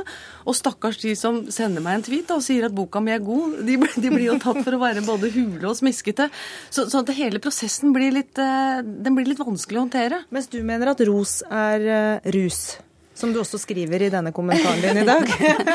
Og 0.47 0.59
stakkars 0.59 0.99
de 1.03 1.15
som 1.19 1.43
sender 1.55 1.85
meg 1.85 2.01
en 2.01 2.07
tweet 2.09 2.31
og 2.35 2.43
sier 2.45 2.67
at 2.67 2.75
boka 2.75 3.03
mi 3.03 3.15
er 3.15 3.23
god, 3.23 3.61
de, 3.67 3.79
de, 3.79 4.11
blir 4.11 4.27
jo 4.27 4.39
tatt 4.43 4.63
for 4.65 4.77
å 4.77 4.83
være 4.83 5.05
både 5.07 5.31
hule 5.37 5.71
og 5.71 5.79
smiskete. 5.79 6.29
Så, 6.71 6.89
så 6.91 7.05
hele 7.15 7.43
prosessen 7.43 7.95
blir 7.95 8.15
litt, 8.15 8.39
eh, 8.43 8.83
blir 8.83 9.31
litt 9.31 9.43
vanskelig 9.43 9.81
å 9.81 9.87
håndtere. 9.87 10.25
Mens 10.35 10.51
du 10.51 10.61
mener 10.67 10.93
at 10.93 11.05
ros 11.07 11.41
er 11.47 11.87
eh, 11.99 12.33
rus? 12.35 12.65
Som 13.15 13.33
du 13.35 13.41
også 13.43 13.61
skriver 13.61 14.07
i 14.07 14.11
denne 14.13 14.33
kommentaren 14.35 14.81
din 14.81 15.03
i 15.03 15.07
dag. 15.07 15.29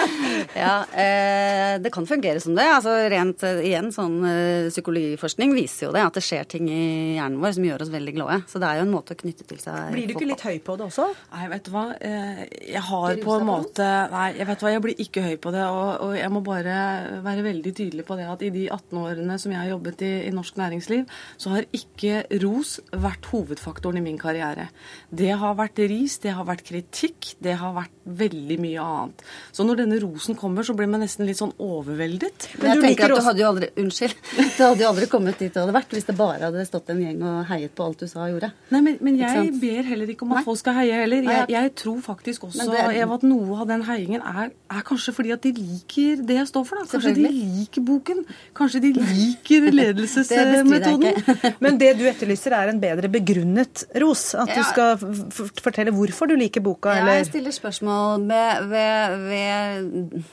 ja, 0.63 0.73
eh, 0.89 1.75
det 1.81 1.91
kan 1.93 2.07
fungere 2.09 2.41
som 2.41 2.55
det. 2.57 2.65
Altså 2.65 2.95
rent 3.13 3.43
eh, 3.45 3.61
igjen, 3.69 3.91
sånn 3.93 4.17
eh, 4.25 4.69
psykologiforskning 4.73 5.53
viser 5.55 5.87
jo 5.87 5.93
det, 5.95 6.03
at 6.07 6.17
det 6.17 6.23
skjer 6.25 6.47
ting 6.49 6.69
i 6.71 7.17
hjernen 7.17 7.37
vår 7.43 7.53
som 7.57 7.67
gjør 7.67 7.85
oss 7.85 7.93
veldig 7.93 8.15
glade. 8.17 8.39
Så 8.49 8.61
det 8.61 8.69
er 8.69 8.81
jo 8.81 8.87
en 8.87 8.93
måte 8.93 9.13
å 9.13 9.19
knytte 9.21 9.45
til 9.47 9.61
seg 9.61 9.93
Blir 9.93 10.09
du 10.09 10.15
ikke 10.15 10.29
litt 10.29 10.45
høy 10.47 10.57
på 10.65 10.77
det 10.79 10.87
også? 10.87 11.07
Nei, 11.35 11.45
vet 11.53 11.67
du 11.67 11.71
hva. 11.75 11.85
Eh, 12.01 12.41
jeg 12.73 12.83
har 12.89 13.21
på 13.21 13.37
en 13.37 13.47
måte 13.47 13.87
Nei, 14.13 14.27
jeg 14.39 14.49
vet 14.49 14.65
hva, 14.65 14.73
jeg 14.73 14.83
blir 14.87 15.05
ikke 15.05 15.25
høy 15.27 15.37
på 15.43 15.53
det. 15.53 15.63
Og, 15.69 15.91
og, 16.07 16.15
jeg 16.17 16.33
må 16.33 16.43
bare 16.45 16.77
være 17.25 17.45
veldig 17.45 17.75
tydelig 17.81 18.07
på 18.07 18.17
det 18.19 18.27
at 18.31 18.43
i 18.45 18.51
de 18.53 18.65
18 18.65 19.01
årene 19.03 19.37
som 19.41 19.53
jeg 19.53 19.61
har 19.61 19.71
jobbet 19.75 20.03
i, 20.07 20.11
i 20.25 20.33
norsk 20.33 20.57
næringsliv, 20.59 21.05
så 21.37 21.53
har 21.53 21.69
ikke 21.75 22.23
ros 22.43 22.77
vært 22.91 23.29
hovedfaktoren 23.31 24.01
i 24.01 24.05
min 24.09 24.19
karriere. 24.21 24.69
Det 25.09 25.31
har 25.37 25.57
vært 25.59 25.85
ris, 25.87 26.17
det 26.23 26.33
har 26.35 26.47
vært 26.47 26.65
kritikk 26.67 27.36
det 27.43 27.53
har 27.59 27.73
vært 27.75 27.93
veldig 28.17 28.57
mye 28.61 28.81
annet. 28.81 29.23
Så 29.53 29.65
når 29.67 29.83
denne 29.83 29.99
rosen 30.01 30.37
kommer, 30.37 30.65
så 30.65 30.73
blir 30.77 30.89
man 30.89 31.03
nesten 31.03 31.27
litt 31.27 31.37
sånn 31.37 31.53
overveldet. 31.61 32.47
Men 32.57 32.71
jeg 32.71 32.83
tenker 32.85 33.13
at 33.13 33.21
du 33.21 33.27
hadde 33.27 33.43
jo 33.43 33.49
aldri 33.51 33.69
Unnskyld. 33.77 34.15
Du 34.57 34.61
hadde 34.63 34.81
jo 34.81 34.89
aldri 34.89 35.07
kommet 35.11 35.37
dit 35.41 35.53
du 35.53 35.59
hadde 35.61 35.75
vært 35.75 35.93
hvis 35.93 36.07
det 36.07 36.15
bare 36.17 36.47
hadde 36.47 36.63
stått 36.65 36.89
en 36.93 37.01
gjeng 37.03 37.21
og 37.21 37.37
heiet 37.51 37.73
på 37.77 37.85
alt 37.85 38.01
du 38.01 38.09
sa 38.09 38.23
og 38.25 38.33
gjorde. 38.33 38.49
Nei, 38.73 38.81
men, 38.85 38.97
men 39.05 39.19
jeg 39.21 39.51
ber 39.61 39.89
heller 39.91 40.13
ikke 40.13 40.25
om 40.25 40.33
at 40.33 40.41
Nei. 40.41 40.45
folk 40.47 40.61
skal 40.61 40.77
heie 40.79 41.01
heller. 41.03 41.27
Jeg, 41.27 41.45
jeg 41.53 41.73
tror 41.83 41.99
faktisk 42.05 42.47
også 42.47 42.67
det, 42.71 42.85
Eva, 42.97 43.19
at 43.19 43.25
noe 43.27 43.59
av 43.61 43.69
den 43.69 43.85
heiingen 43.87 44.23
er, 44.25 44.51
er, 44.71 44.81
kanskje 44.87 45.13
fordi 45.17 45.33
at 45.35 45.45
de 45.45 45.53
liker 45.57 46.23
det 46.27 46.39
jeg 46.39 46.49
står 46.49 46.65
for. 46.69 46.81
Da. 46.81 46.89
Kanskje 46.95 47.13
de 47.19 47.27
liker 47.27 47.85
boken. 47.91 48.23
Kanskje 48.57 48.83
de 48.87 48.93
liker 48.97 49.69
ledelsesmetoden. 49.79 51.37
men 51.63 51.79
det 51.81 51.93
du 52.01 52.05
etterlyser, 52.09 52.57
er 52.57 52.73
en 52.73 52.81
bedre 52.81 53.11
begrunnet 53.13 53.85
ros? 54.01 54.29
At 54.37 54.53
ja. 54.53 54.57
du 54.57 54.71
skal 54.71 55.61
fortelle 55.61 55.93
hvorfor 55.95 56.31
du 56.31 56.37
liker 56.39 56.65
boka? 56.65 56.97
Ja, 56.97 57.16
jeg 57.17 57.27
stiller 57.29 57.55
spørsmål 57.55 58.23
ved, 58.29 58.63
ved, 58.71 59.17
ved, 59.27 60.23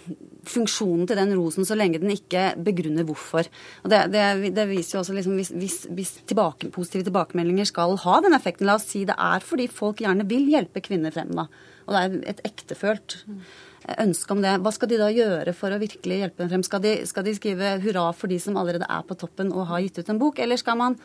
funksjonen 0.49 1.09
til 1.09 1.19
den 1.19 1.35
rosen, 1.39 1.67
så 1.67 1.77
lenge 1.79 2.01
den 2.03 2.13
ikke 2.15 2.53
begrunner 2.65 3.07
hvorfor. 3.09 3.49
Og 3.83 3.91
Det, 3.91 4.01
det, 4.13 4.55
det 4.57 4.67
viser 4.69 4.99
jo 4.99 5.03
også 5.03 5.17
liksom, 5.17 5.37
Hvis, 5.41 5.53
hvis, 5.57 5.79
hvis 5.91 6.13
tilbake, 6.29 6.71
positive 6.75 7.07
tilbakemeldinger 7.09 7.69
skal 7.69 7.97
ha 8.05 8.19
den 8.25 8.37
effekten, 8.37 8.69
la 8.69 8.79
oss 8.79 8.89
si 8.91 9.05
det 9.09 9.17
er 9.19 9.45
fordi 9.45 9.69
folk 9.73 10.03
gjerne 10.05 10.27
vil 10.29 10.49
hjelpe 10.53 10.85
kvinner 10.85 11.15
frem, 11.15 11.33
da. 11.37 11.49
Og 11.85 11.95
det 11.95 12.03
er 12.03 12.19
et 12.35 12.45
ektefølt 12.49 13.19
ønske 14.01 14.33
om 14.33 14.41
det. 14.45 14.55
Hva 14.65 14.73
skal 14.73 14.91
de 14.91 15.01
da 15.01 15.11
gjøre 15.13 15.53
for 15.57 15.75
å 15.75 15.81
virkelig 15.81 16.23
hjelpe 16.23 16.43
dem 16.43 16.53
frem? 16.53 16.65
Skal 16.65 16.85
de, 16.85 16.95
skal 17.09 17.27
de 17.27 17.35
skrive 17.37 17.75
hurra 17.85 18.07
for 18.17 18.33
de 18.33 18.39
som 18.41 18.57
allerede 18.61 18.89
er 18.89 19.05
på 19.05 19.17
toppen 19.21 19.53
og 19.53 19.69
har 19.73 19.85
gitt 19.85 20.01
ut 20.01 20.13
en 20.13 20.21
bok, 20.23 20.41
eller 20.41 20.61
skal 20.61 20.81
man 20.81 20.97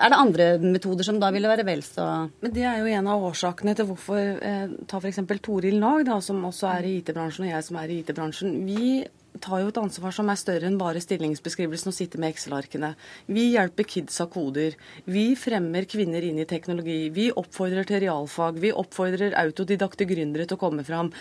er 0.00 0.12
det 0.12 0.18
andre 0.18 0.48
metoder 0.62 1.06
som 1.06 1.20
da 1.20 1.30
ville 1.34 1.50
være 1.50 1.66
vel 1.68 1.82
så 1.84 2.06
Men 2.40 2.52
Det 2.54 2.64
er 2.66 2.80
jo 2.80 2.90
en 2.90 3.08
av 3.12 3.24
årsakene 3.30 3.74
til 3.76 3.88
hvorfor 3.90 4.18
eh, 4.18 4.74
Ta 4.88 5.00
f.eks. 5.00 5.20
Toril 5.44 5.78
Nag, 5.80 6.04
da, 6.08 6.18
som 6.24 6.42
også 6.48 6.68
er 6.72 6.88
i 6.88 6.98
IT-bransjen, 7.00 7.46
og 7.46 7.52
jeg 7.52 7.66
som 7.66 7.80
er 7.80 7.92
i 7.92 7.98
IT-bransjen. 8.02 8.54
Vi 8.66 8.90
tar 9.38 9.60
jo 9.62 9.70
et 9.70 9.78
ansvar 9.78 10.14
som 10.14 10.30
er 10.30 10.38
større 10.40 10.66
enn 10.68 10.78
bare 10.80 11.02
stillingsbeskrivelsen 11.02 11.92
og 11.92 11.96
sitte 11.96 12.20
med 12.20 12.34
Excel-arkene. 12.34 12.94
Vi 13.30 13.50
hjelper 13.52 13.86
kids 13.88 14.18
av 14.22 14.30
koder. 14.32 14.74
Vi 15.06 15.26
fremmer 15.38 15.86
kvinner 15.90 16.24
inn 16.26 16.40
i 16.42 16.48
teknologi. 16.48 16.98
Vi 17.14 17.30
oppfordrer 17.30 17.86
til 17.88 18.02
realfag. 18.06 18.58
Vi 18.62 18.74
oppfordrer 18.74 19.36
autodidakte 19.38 20.08
gründere 20.10 20.48
til 20.48 20.58
å 20.58 20.64
komme 20.64 20.86
fram. 20.86 21.12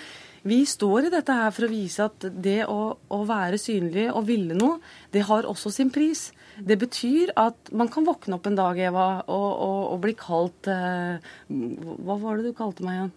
Vi 0.47 0.59
står 0.67 1.07
i 1.07 1.13
dette 1.13 1.35
her 1.35 1.53
for 1.55 1.67
å 1.67 1.71
vise 1.71 2.05
at 2.05 2.27
det 2.31 2.61
å, 2.69 2.95
å 2.95 3.19
være 3.27 3.59
synlig 3.61 4.09
og 4.13 4.27
ville 4.29 4.57
noe, 4.57 4.79
det 5.13 5.25
har 5.27 5.47
også 5.49 5.71
sin 5.73 5.91
pris. 5.93 6.29
Det 6.59 6.77
betyr 6.79 7.33
at 7.39 7.71
man 7.75 7.91
kan 7.91 8.07
våkne 8.07 8.37
opp 8.37 8.47
en 8.49 8.57
dag, 8.59 8.79
Eva, 8.89 9.07
og, 9.27 9.49
og, 9.49 9.81
og 9.93 10.01
bli 10.03 10.15
kalt 10.19 10.67
eh, 10.67 11.31
Hva 11.47 12.17
var 12.19 12.39
det 12.39 12.49
du 12.49 12.57
kalte 12.57 12.83
meg 12.83 12.97
igjen? 12.97 13.13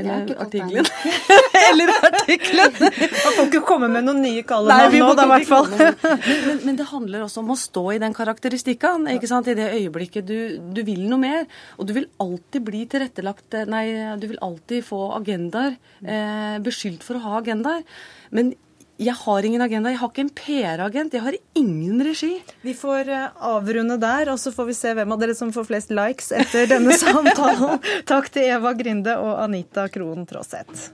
Eller 0.00 0.30
artikkelen. 0.40 0.86
Eller 1.70 1.92
artikkelen! 1.98 2.78
Man 2.80 3.36
får 3.36 3.48
ikke 3.48 3.62
komme 3.66 3.90
med 3.92 4.06
noen 4.06 4.22
nye 4.24 4.42
kallenavn 4.46 4.98
nå, 5.00 5.10
da, 5.18 5.26
i 5.26 5.32
hvert 5.34 5.50
fall. 5.50 5.70
men, 5.74 6.60
men, 6.64 6.78
det 6.80 6.88
handler 6.90 7.26
også 7.26 7.44
om 7.44 7.54
å 7.54 7.58
stå 7.58 7.84
i 7.94 8.00
den 8.02 8.16
karakteristikken. 8.16 9.08
ikke 9.14 9.30
sant? 9.30 9.50
I 9.50 9.56
det 9.58 9.70
øyeblikket 9.76 10.28
du, 10.28 10.36
du, 10.74 10.82
vil 10.86 11.06
noe 11.10 11.20
mer. 11.22 11.46
Og 11.78 11.88
du 11.88 11.94
vil 11.96 12.10
alltid 12.22 12.66
bli 12.66 12.84
tilrettelagt 12.90 13.60
Nei, 13.70 13.86
du 14.20 14.28
vil 14.30 14.40
alltid 14.44 14.84
få 14.86 15.06
agendaer. 15.18 15.78
Eh, 16.02 16.58
beskyldt 16.64 17.06
for 17.06 17.18
å 17.18 17.24
ha 17.28 17.40
agendaer. 17.40 17.82
Men 18.34 18.54
jeg 18.94 19.14
har 19.18 19.42
ingen 19.42 19.62
agenda. 19.62 19.90
Jeg 19.90 19.98
har 19.98 20.10
ikke 20.12 20.22
en 20.22 20.34
PR-agent. 20.38 21.16
Jeg 21.16 21.24
har 21.24 21.36
ingen 21.58 22.02
regi. 22.06 22.36
Vi 22.62 22.74
får 22.78 23.10
eh, 23.10 23.26
avrunde 23.50 23.98
der, 23.98 24.30
og 24.30 24.38
så 24.38 24.52
får 24.54 24.68
vi 24.70 24.76
se 24.78 24.94
hvem 24.94 25.14
av 25.16 25.22
dere 25.22 25.34
som 25.34 25.50
får 25.54 25.66
flest 25.66 25.94
likes 25.94 26.30
etter 26.30 26.70
denne 26.70 26.94
samtalen. 27.02 27.82
Takk 28.06 28.30
til 28.34 28.54
Eva 28.54 28.74
Grinde 28.78 29.18
og 29.18 29.34
Anita 29.42 29.88
Krohn 29.90 30.28
Traaseth. 30.30 30.92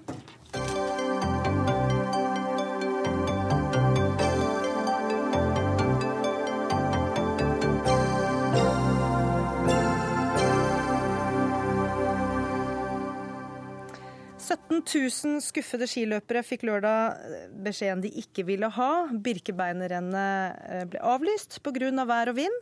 17 14.51 14.83
000 14.83 15.43
skuffede 15.45 15.87
skiløpere 15.87 16.43
fikk 16.43 16.65
lørdag 16.67 17.21
eh, 17.23 17.47
beskjeden 17.63 18.03
de 18.03 18.11
ikke 18.23 18.43
ville 18.49 18.71
ha. 18.75 18.91
Birkebeinerrennet 19.11 20.65
eh, 20.67 20.85
ble 20.91 21.03
avlyst 21.07 21.61
pga. 21.63 21.91
Av 21.91 22.09
vær 22.11 22.33
og 22.33 22.37
vind. 22.41 22.57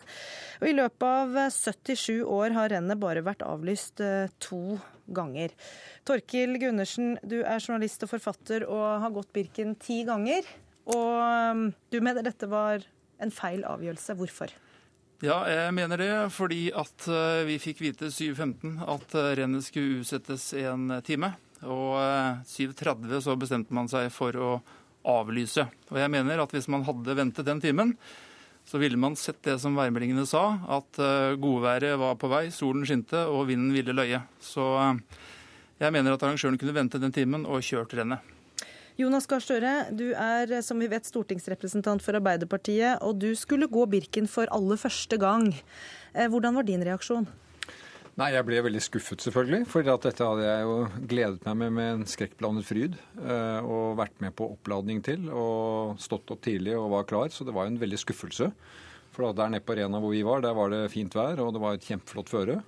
Og 0.60 0.68
I 0.68 0.74
løpet 0.76 1.06
av 1.08 1.38
77 1.54 1.96
eh, 2.18 2.20
år 2.28 2.54
har 2.58 2.70
rennet 2.74 3.00
bare 3.00 3.24
vært 3.24 3.44
avlyst 3.46 4.02
to 4.44 4.78
ganger. 5.16 5.54
Torkil 6.06 6.58
Gundersen, 6.60 7.16
du 7.24 7.40
er 7.40 7.62
journalist 7.62 8.04
og 8.04 8.12
forfatter 8.12 8.66
og 8.68 9.00
har 9.04 9.14
gått 9.14 9.32
Birken 9.32 9.74
ti 9.80 10.02
ganger. 10.08 10.46
Og 10.92 11.72
du 11.92 11.98
mener 12.04 12.24
dette 12.24 12.48
var 12.48 12.84
en 13.20 13.32
feil 13.32 13.64
avgjørelse. 13.68 14.16
Hvorfor? 14.18 14.52
Ja, 15.24 15.40
jeg 15.50 15.74
mener 15.74 16.00
det 16.00 16.12
fordi 16.32 16.68
at 16.70 17.08
vi 17.48 17.58
fikk 17.60 17.82
vite 17.82 18.12
7.15 18.12 18.78
at 18.86 19.18
rennet 19.40 19.66
skulle 19.66 20.02
utsettes 20.04 20.52
en 20.60 20.92
time. 21.04 21.34
Og 21.66 21.98
7.30 22.46 23.08
eh, 23.10 23.20
så 23.24 23.34
bestemte 23.38 23.74
man 23.74 23.90
seg 23.90 24.12
for 24.14 24.36
å 24.38 24.50
avlyse. 25.08 25.64
Og 25.90 25.98
jeg 25.98 26.12
mener 26.12 26.42
at 26.42 26.54
hvis 26.54 26.68
man 26.70 26.84
hadde 26.86 27.16
ventet 27.18 27.48
den 27.48 27.62
timen, 27.62 27.94
så 28.68 28.78
ville 28.78 29.00
man 29.00 29.16
sett 29.16 29.40
det 29.46 29.56
som 29.62 29.76
værmeldingene 29.78 30.26
sa, 30.28 30.58
at 30.78 31.00
eh, 31.02 31.34
godværet 31.40 31.98
var 31.98 32.18
på 32.20 32.30
vei, 32.30 32.48
solen 32.54 32.84
skinte 32.86 33.24
og 33.26 33.48
vinden 33.48 33.72
ville 33.74 33.96
løye. 33.96 34.22
Så 34.44 34.66
eh, 34.82 35.22
jeg 35.82 35.94
mener 35.94 36.14
at 36.14 36.26
arrangøren 36.26 36.58
kunne 36.60 36.76
vente 36.76 37.00
den 37.02 37.14
timen 37.14 37.48
og 37.48 37.64
kjørt 37.64 37.96
rennet. 37.98 38.34
Jonas 38.98 39.28
Gahr 39.30 39.42
Støre, 39.42 39.72
du 39.94 40.08
er 40.10 40.56
som 40.66 40.80
vi 40.82 40.88
vet 40.90 41.06
stortingsrepresentant 41.06 42.02
for 42.02 42.18
Arbeiderpartiet, 42.18 42.98
og 43.06 43.20
du 43.22 43.30
skulle 43.38 43.70
gå 43.70 43.84
Birken 43.86 44.26
for 44.26 44.50
aller 44.50 44.80
første 44.80 45.14
gang. 45.22 45.52
Hvordan 46.18 46.58
var 46.58 46.66
din 46.66 46.82
reaksjon? 46.82 47.28
Nei, 48.18 48.32
Jeg 48.34 48.46
ble 48.48 48.62
veldig 48.66 48.80
skuffet, 48.82 49.22
selvfølgelig. 49.22 49.66
For 49.70 49.86
dette 49.86 50.26
hadde 50.26 50.46
jeg 50.46 50.62
jo 50.66 50.78
gledet 51.10 51.44
meg 51.46 51.58
med 51.60 51.76
med 51.76 51.90
en 51.92 52.08
skrekkblandet 52.10 52.66
fryd. 52.66 52.96
Eh, 53.22 53.60
og 53.62 53.94
vært 54.00 54.16
med 54.24 54.34
på 54.34 54.48
oppladning 54.56 55.04
til. 55.06 55.28
Og 55.30 56.00
stått 56.02 56.32
opp 56.34 56.42
tidlig 56.42 56.74
og 56.74 56.90
var 56.96 57.06
klar. 57.06 57.30
Så 57.30 57.46
det 57.46 57.54
var 57.54 57.70
en 57.70 57.78
veldig 57.78 58.00
skuffelse. 58.02 58.50
For 59.14 59.30
der 59.34 59.52
nede 59.54 59.62
på 59.66 59.76
arena 59.76 60.02
hvor 60.02 60.10
vi 60.14 60.24
var, 60.26 60.42
der 60.42 60.56
var 60.58 60.74
det 60.74 60.88
fint 60.90 61.14
vær, 61.14 61.38
og 61.42 61.54
det 61.54 61.62
var 61.62 61.78
et 61.78 61.86
kjempeflott 61.86 62.30
føre. 62.30 62.58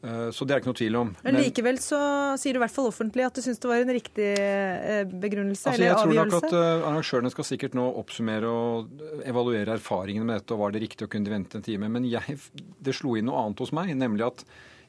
Eh, 0.00 0.30
så 0.32 0.46
det 0.48 0.56
er 0.56 0.62
ikke 0.62 0.70
noe 0.72 0.80
tvil 0.80 0.96
om. 0.96 1.12
Men 1.26 1.38
likevel 1.42 1.76
så 1.84 2.00
sier 2.40 2.56
du 2.56 2.60
i 2.60 2.64
hvert 2.64 2.72
fall 2.72 2.88
offentlig 2.88 3.26
at 3.26 3.36
du 3.36 3.44
syns 3.44 3.60
det 3.60 3.68
var 3.68 3.84
en 3.84 3.94
riktig 3.98 4.30
eh, 4.32 5.02
begrunnelse 5.04 5.74
altså, 5.74 5.76
eller 5.76 5.92
avgjørelse? 5.98 6.40
Jeg 6.40 6.40
tror 6.40 6.56
nok 6.56 6.80
at 6.80 6.88
arrangørene 6.88 7.34
skal 7.36 7.50
sikkert 7.50 7.76
nå 7.76 7.84
oppsummere 8.00 8.48
og 8.48 9.06
evaluere 9.28 9.76
erfaringene 9.76 10.24
med 10.24 10.40
dette, 10.40 10.56
og 10.56 10.64
var 10.64 10.72
det 10.72 10.84
riktig 10.86 11.04
å 11.04 11.12
kunne 11.12 11.36
vente 11.36 11.60
en 11.60 11.68
time. 11.68 11.92
Men 11.92 12.08
jeg, 12.08 12.40
det 12.80 12.96
slo 12.96 13.18
inn 13.20 13.28
noe 13.28 13.44
annet 13.44 13.60
hos 13.60 13.76
meg, 13.76 13.92
nemlig 13.92 14.30
at 14.30 14.44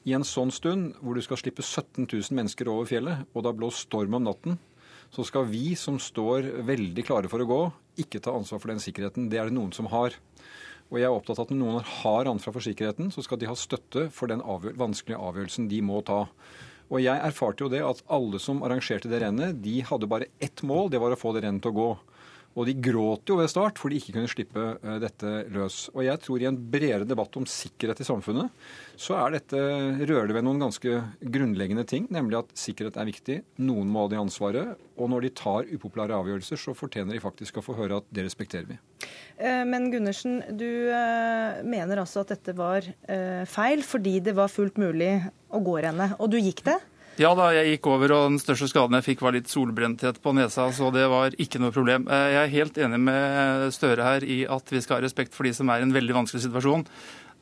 i 0.08 0.16
en 0.18 0.26
sånn 0.26 0.52
stund 0.54 0.95
hvor 1.02 1.18
du 1.18 1.22
skal 1.26 1.39
slippe 1.41 1.64
17 1.64 2.08
000 2.08 2.38
mennesker 2.38 2.70
over 2.72 2.89
fjellet, 2.89 3.28
og 3.34 3.43
det 3.43 3.52
har 3.52 3.60
blåst 3.60 3.86
storm 3.86 4.18
om 4.18 4.26
natten, 4.26 4.58
så 5.12 5.26
skal 5.28 5.45
vi 5.49 5.76
som 5.76 5.99
står 5.99 6.47
veldig 6.66 7.04
klare 7.06 7.30
for 7.32 7.43
å 7.43 7.49
gå, 7.49 7.62
ikke 8.02 8.22
ta 8.24 8.34
ansvar 8.34 8.62
for 8.64 8.72
den 8.72 8.82
sikkerheten. 8.82 9.28
Det 9.30 9.41
er 9.41 9.49
det 9.49 9.58
noen 9.58 9.74
som 9.76 9.89
har. 9.91 10.16
Og 10.91 10.97
jeg 10.99 11.08
er 11.08 11.14
opptatt 11.16 11.39
av 11.39 11.47
at 11.47 11.54
når 11.54 11.62
noen 11.62 11.89
har 12.02 12.30
ansvar 12.32 12.56
for 12.56 12.64
sikkerheten, 12.64 13.12
så 13.12 13.24
skal 13.24 13.39
de 13.39 13.49
ha 13.52 13.56
støtte 13.56 14.08
for 14.16 14.32
den 14.32 14.43
avgjør 14.43 14.78
vanskelige 14.80 15.20
avgjørelsen 15.20 15.68
de 15.72 15.82
må 15.88 15.99
ta. 16.08 16.26
Og 16.91 16.99
jeg 16.99 17.24
erfarte 17.24 17.64
jo 17.64 17.72
det 17.72 17.84
at 17.88 18.02
alle 18.12 18.39
som 18.43 18.64
arrangerte 18.68 19.12
det 19.12 19.22
rennet, 19.24 19.60
de 19.64 19.78
hadde 19.88 20.10
bare 20.12 20.32
ett 20.43 20.64
mål, 20.68 20.89
det 20.91 20.99
var 20.99 21.16
å 21.16 21.20
få 21.20 21.32
det 21.36 21.45
rennet 21.45 21.64
til 21.64 21.72
å 21.72 21.78
gå. 21.78 21.91
Og 22.52 22.68
de 22.68 22.76
gråt 22.84 23.30
jo 23.32 23.38
ved 23.39 23.49
start 23.52 23.80
for 23.80 23.91
de 23.91 23.99
ikke 24.02 24.16
kunne 24.18 24.32
slippe 24.32 24.64
eh, 24.76 24.97
dette 25.02 25.32
løs. 25.54 25.86
Og 25.95 26.04
jeg 26.04 26.20
tror 26.24 26.43
i 26.43 26.49
en 26.49 26.60
bredere 26.74 27.08
debatt 27.08 27.38
om 27.39 27.47
sikkerhet 27.47 28.04
i 28.04 28.08
samfunnet, 28.08 28.52
så 28.99 29.16
er 29.22 29.38
dette, 29.38 29.62
rører 30.10 30.34
ved 30.36 30.45
noen 30.45 30.60
ganske 30.62 30.97
grunnleggende 31.22 31.86
ting, 31.88 32.10
nemlig 32.12 32.41
at 32.41 32.52
sikkerhet 32.60 32.99
er 32.99 33.08
viktig. 33.08 33.39
Noen 33.64 33.89
må 33.91 34.06
ha 34.06 34.12
det 34.12 34.20
ansvaret. 34.22 34.76
Og 35.02 35.10
når 35.10 35.26
de 35.26 35.34
tar 35.39 35.72
upopulære 35.72 36.18
avgjørelser, 36.18 36.60
så 36.60 36.76
fortjener 36.78 37.16
de 37.16 37.24
faktisk 37.24 37.58
å 37.58 37.66
få 37.66 37.78
høre 37.80 38.02
at 38.02 38.12
det 38.14 38.28
respekterer 38.28 38.68
vi. 38.74 38.80
Eh, 39.39 39.64
men 39.66 39.88
Gundersen, 39.93 40.41
du 40.52 40.68
eh, 40.91 41.64
mener 41.64 42.04
altså 42.04 42.26
at 42.26 42.36
dette 42.36 42.56
var 42.58 42.86
feil 43.47 43.82
fordi 43.86 44.20
det 44.24 44.34
var 44.38 44.52
fullt 44.52 44.78
mulig 44.82 45.14
å 45.52 45.60
gå 45.64 45.80
rennet. 45.84 46.20
Og 46.20 46.32
du 46.34 46.38
gikk 46.41 46.66
det? 46.68 46.78
Ja 47.20 47.34
da, 47.36 47.49
jeg 47.51 47.74
gikk 47.74 47.89
over, 47.91 48.14
og 48.16 48.30
den 48.30 48.39
største 48.39 48.70
skaden 48.72 48.95
jeg 48.95 49.03
fikk 49.09 49.24
var 49.26 49.36
litt 49.36 49.49
solbrenthet 49.51 50.22
på 50.24 50.32
nesa, 50.38 50.70
så 50.72 50.93
det 50.95 51.09
var 51.12 51.36
ikke 51.43 51.59
noe 51.59 51.74
problem. 51.76 52.05
Eh, 52.07 52.28
jeg 52.32 52.39
er 52.39 52.53
helt 52.53 52.80
enig 52.86 52.99
med 53.03 53.66
Støre 53.76 54.05
her 54.05 54.24
i 54.24 54.38
at 54.47 54.72
vi 54.72 54.80
skal 54.80 55.01
ha 55.01 55.03
respekt 55.03 55.36
for 55.36 55.47
de 55.47 55.51
som 55.57 55.70
er 55.70 55.82
i 55.82 55.88
en 55.89 55.91
veldig 55.91 56.16
vanskelig 56.22 56.45
situasjon. 56.45 56.88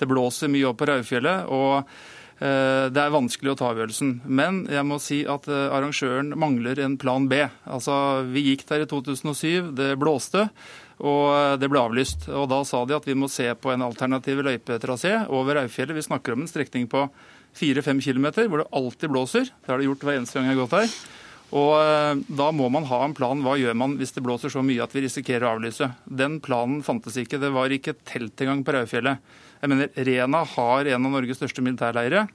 Det 0.02 0.10
blåser 0.10 0.50
mye 0.50 0.72
opp 0.72 0.82
på 0.82 0.90
Raufjellet, 0.90 1.54
og 1.54 1.86
eh, 1.86 2.90
det 2.90 3.04
er 3.06 3.14
vanskelig 3.14 3.54
å 3.54 3.58
ta 3.62 3.70
avgjørelsen. 3.70 4.18
Men 4.26 4.64
jeg 4.74 4.90
må 4.90 4.98
si 5.06 5.22
at 5.30 5.46
eh, 5.46 5.70
arrangøren 5.70 6.34
mangler 6.34 6.82
en 6.82 6.98
plan 6.98 7.30
B. 7.30 7.44
Altså, 7.70 8.26
Vi 8.26 8.48
gikk 8.50 8.66
der 8.74 8.88
i 8.88 8.90
2007, 8.90 9.76
det 9.78 9.94
blåste. 10.02 10.50
Og 11.00 11.62
det 11.62 11.70
ble 11.72 11.80
avlyst. 11.80 12.26
Og 12.34 12.50
Da 12.52 12.64
sa 12.68 12.82
de 12.90 12.98
at 12.98 13.06
vi 13.08 13.16
må 13.16 13.30
se 13.32 13.46
på 13.54 13.70
en 13.72 13.86
alternativ 13.86 14.42
løypetrasé 14.44 15.30
over 15.30 15.62
Raufjellet. 15.62 15.96
Vi 15.96 16.10
snakker 16.10 16.34
om 16.34 16.42
en 16.44 16.50
strekning 16.50 16.90
på 16.92 17.06
4-5 17.60 18.04
km 18.06 18.28
hvor 18.50 18.64
det 18.64 18.70
alltid 18.72 19.12
blåser. 19.12 19.50
Det 19.52 19.72
har 19.72 19.82
det 19.82 19.90
gjort 19.90 20.06
hver 20.08 20.20
eneste 20.20 20.40
gang 20.40 20.48
jeg 20.50 20.56
har 20.56 20.64
gått 20.64 20.78
her. 20.80 20.94
Og 21.60 21.72
eh, 21.82 22.22
Da 22.40 22.50
må 22.56 22.70
man 22.72 22.88
ha 22.90 23.04
en 23.06 23.16
plan. 23.18 23.44
Hva 23.46 23.58
gjør 23.60 23.78
man 23.78 23.98
hvis 24.00 24.14
det 24.16 24.24
blåser 24.26 24.54
så 24.54 24.64
mye 24.66 24.84
at 24.86 24.94
vi 24.96 25.04
risikerer 25.06 25.48
å 25.48 25.54
avlyse? 25.58 25.92
Den 26.06 26.40
planen 26.46 26.84
fantes 26.86 27.18
ikke. 27.20 27.42
Det 27.42 27.52
var 27.56 27.74
ikke 27.74 27.98
telt 28.08 28.42
engang 28.46 28.64
på 28.66 28.76
Raufjellet. 28.76 29.24
Jeg 29.60 29.72
mener, 29.74 29.90
Rena 30.08 30.44
har 30.56 30.88
en 30.88 31.08
av 31.10 31.16
Norges 31.18 31.42
største 31.42 31.64
militærleirer. 31.66 32.30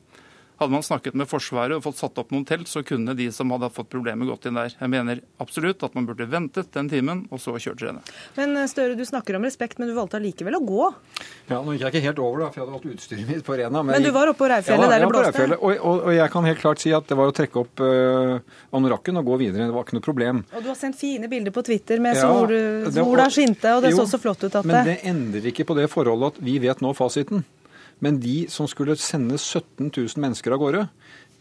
Hadde 0.55 0.71
man 0.71 0.85
snakket 0.87 1.17
med 1.19 1.27
Forsvaret 1.27 1.75
og 1.75 1.83
fått 1.83 1.99
satt 1.99 2.19
opp 2.21 2.31
noen 2.31 2.45
telt, 2.47 2.69
så 2.71 2.85
kunne 2.87 3.17
de 3.19 3.27
som 3.35 3.51
hadde 3.51 3.67
fått 3.75 3.89
problemer, 3.91 4.29
gått 4.29 4.47
inn 4.47 4.55
der. 4.55 4.71
Jeg 4.79 4.91
mener 4.93 5.19
absolutt 5.43 5.83
at 5.83 5.97
man 5.99 6.07
burde 6.07 6.29
ventet 6.31 6.71
den 6.77 6.87
timen, 6.93 7.25
og 7.35 7.43
så 7.43 7.57
kjørt 7.59 7.83
rennet. 7.83 8.13
Men 8.37 8.55
eh, 8.61 8.69
Støre, 8.71 8.95
du 8.95 9.03
snakker 9.09 9.35
om 9.35 9.47
respekt, 9.47 9.81
men 9.83 9.91
du 9.91 9.97
valgte 9.97 10.21
allikevel 10.21 10.61
å 10.61 10.63
gå. 10.63 10.85
Ja, 11.51 11.59
Nå 11.59 11.75
gikk 11.75 11.89
jeg 11.89 11.91
ikke 11.97 12.05
helt 12.05 12.23
over, 12.23 12.45
da, 12.45 12.51
for 12.53 12.61
jeg 12.61 12.65
hadde 12.69 12.77
valgt 12.77 12.87
utstyret 12.93 13.33
mitt 13.33 13.43
på 13.47 13.59
Rena. 13.59 13.83
Men, 13.83 13.97
men 13.97 14.07
du 14.07 14.13
var 14.15 14.31
oppe 14.31 14.45
på 14.45 14.51
Reirfjellet 14.53 14.95
der 14.95 15.03
det 15.03 15.11
blåste? 15.11 15.49
Og, 15.59 15.67
og, 15.75 15.91
og, 15.97 16.13
jeg 16.15 16.35
kan 16.37 16.49
helt 16.49 16.63
klart 16.63 16.85
si 16.85 16.95
at 16.95 17.11
det 17.11 17.19
var 17.19 17.33
å 17.33 17.35
trekke 17.35 17.61
opp 17.65 17.83
uh, 17.83 18.55
anorakken 18.79 19.19
og 19.19 19.33
gå 19.33 19.41
videre. 19.43 19.67
Det 19.67 19.75
var 19.75 19.89
ikke 19.89 19.99
noe 19.99 20.07
problem. 20.07 20.45
Og 20.55 20.63
du 20.63 20.71
har 20.71 20.79
sendt 20.79 21.01
fine 21.03 21.33
bilder 21.35 21.55
på 21.57 21.67
Twitter 21.67 21.99
med 22.05 22.15
ja, 22.15 22.31
sol, 22.31 22.55
sola 22.95 23.27
skinte, 23.27 23.75
og 23.75 23.83
det 23.83 23.91
jo, 23.97 24.05
så 24.05 24.15
så 24.15 24.23
flott 24.23 24.47
ut 24.47 24.53
at 24.53 24.63
det 24.63 24.71
Men 24.71 24.89
det 24.93 24.97
endrer 25.11 25.51
ikke 25.51 25.67
på 25.67 25.79
det 25.83 25.91
forholdet 25.91 26.37
at 26.37 26.43
vi 26.47 26.61
vet 26.63 26.83
nå 26.85 26.95
fasiten. 26.95 27.43
Men 28.03 28.19
de 28.23 28.45
som 28.53 28.69
skulle 28.71 28.97
sende 29.01 29.39
17 29.39 29.91
000 29.91 30.23
mennesker 30.23 30.55
av 30.55 30.63
gårde, 30.63 30.87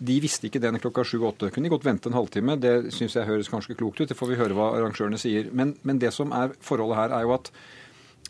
de 0.04 0.18
visste 0.24 0.49
ikke 0.49 0.62
den 0.62 0.80
klokka 0.82 1.06
7-8. 1.08 1.51
Kunne 1.54 1.70
de 1.70 1.72
godt 1.74 1.86
vente 1.88 2.10
en 2.10 2.18
halvtime? 2.18 2.58
Det 2.60 2.91
syns 2.93 3.16
jeg 3.16 3.30
høres 3.30 3.51
ganske 3.51 3.76
klokt 3.78 4.01
ut. 4.01 4.10
Det 4.10 4.18
får 4.18 4.34
vi 4.34 4.39
høre 4.39 4.58
hva 4.58 4.74
arrangørene 4.78 5.20
sier. 5.22 5.47
Men, 5.56 5.78
men 5.88 6.01
det 6.01 6.12
som 6.16 6.34
er 6.36 6.56
forholdet 6.64 6.99
her, 6.99 7.18
er 7.20 7.28
jo 7.28 7.38
at 7.38 7.54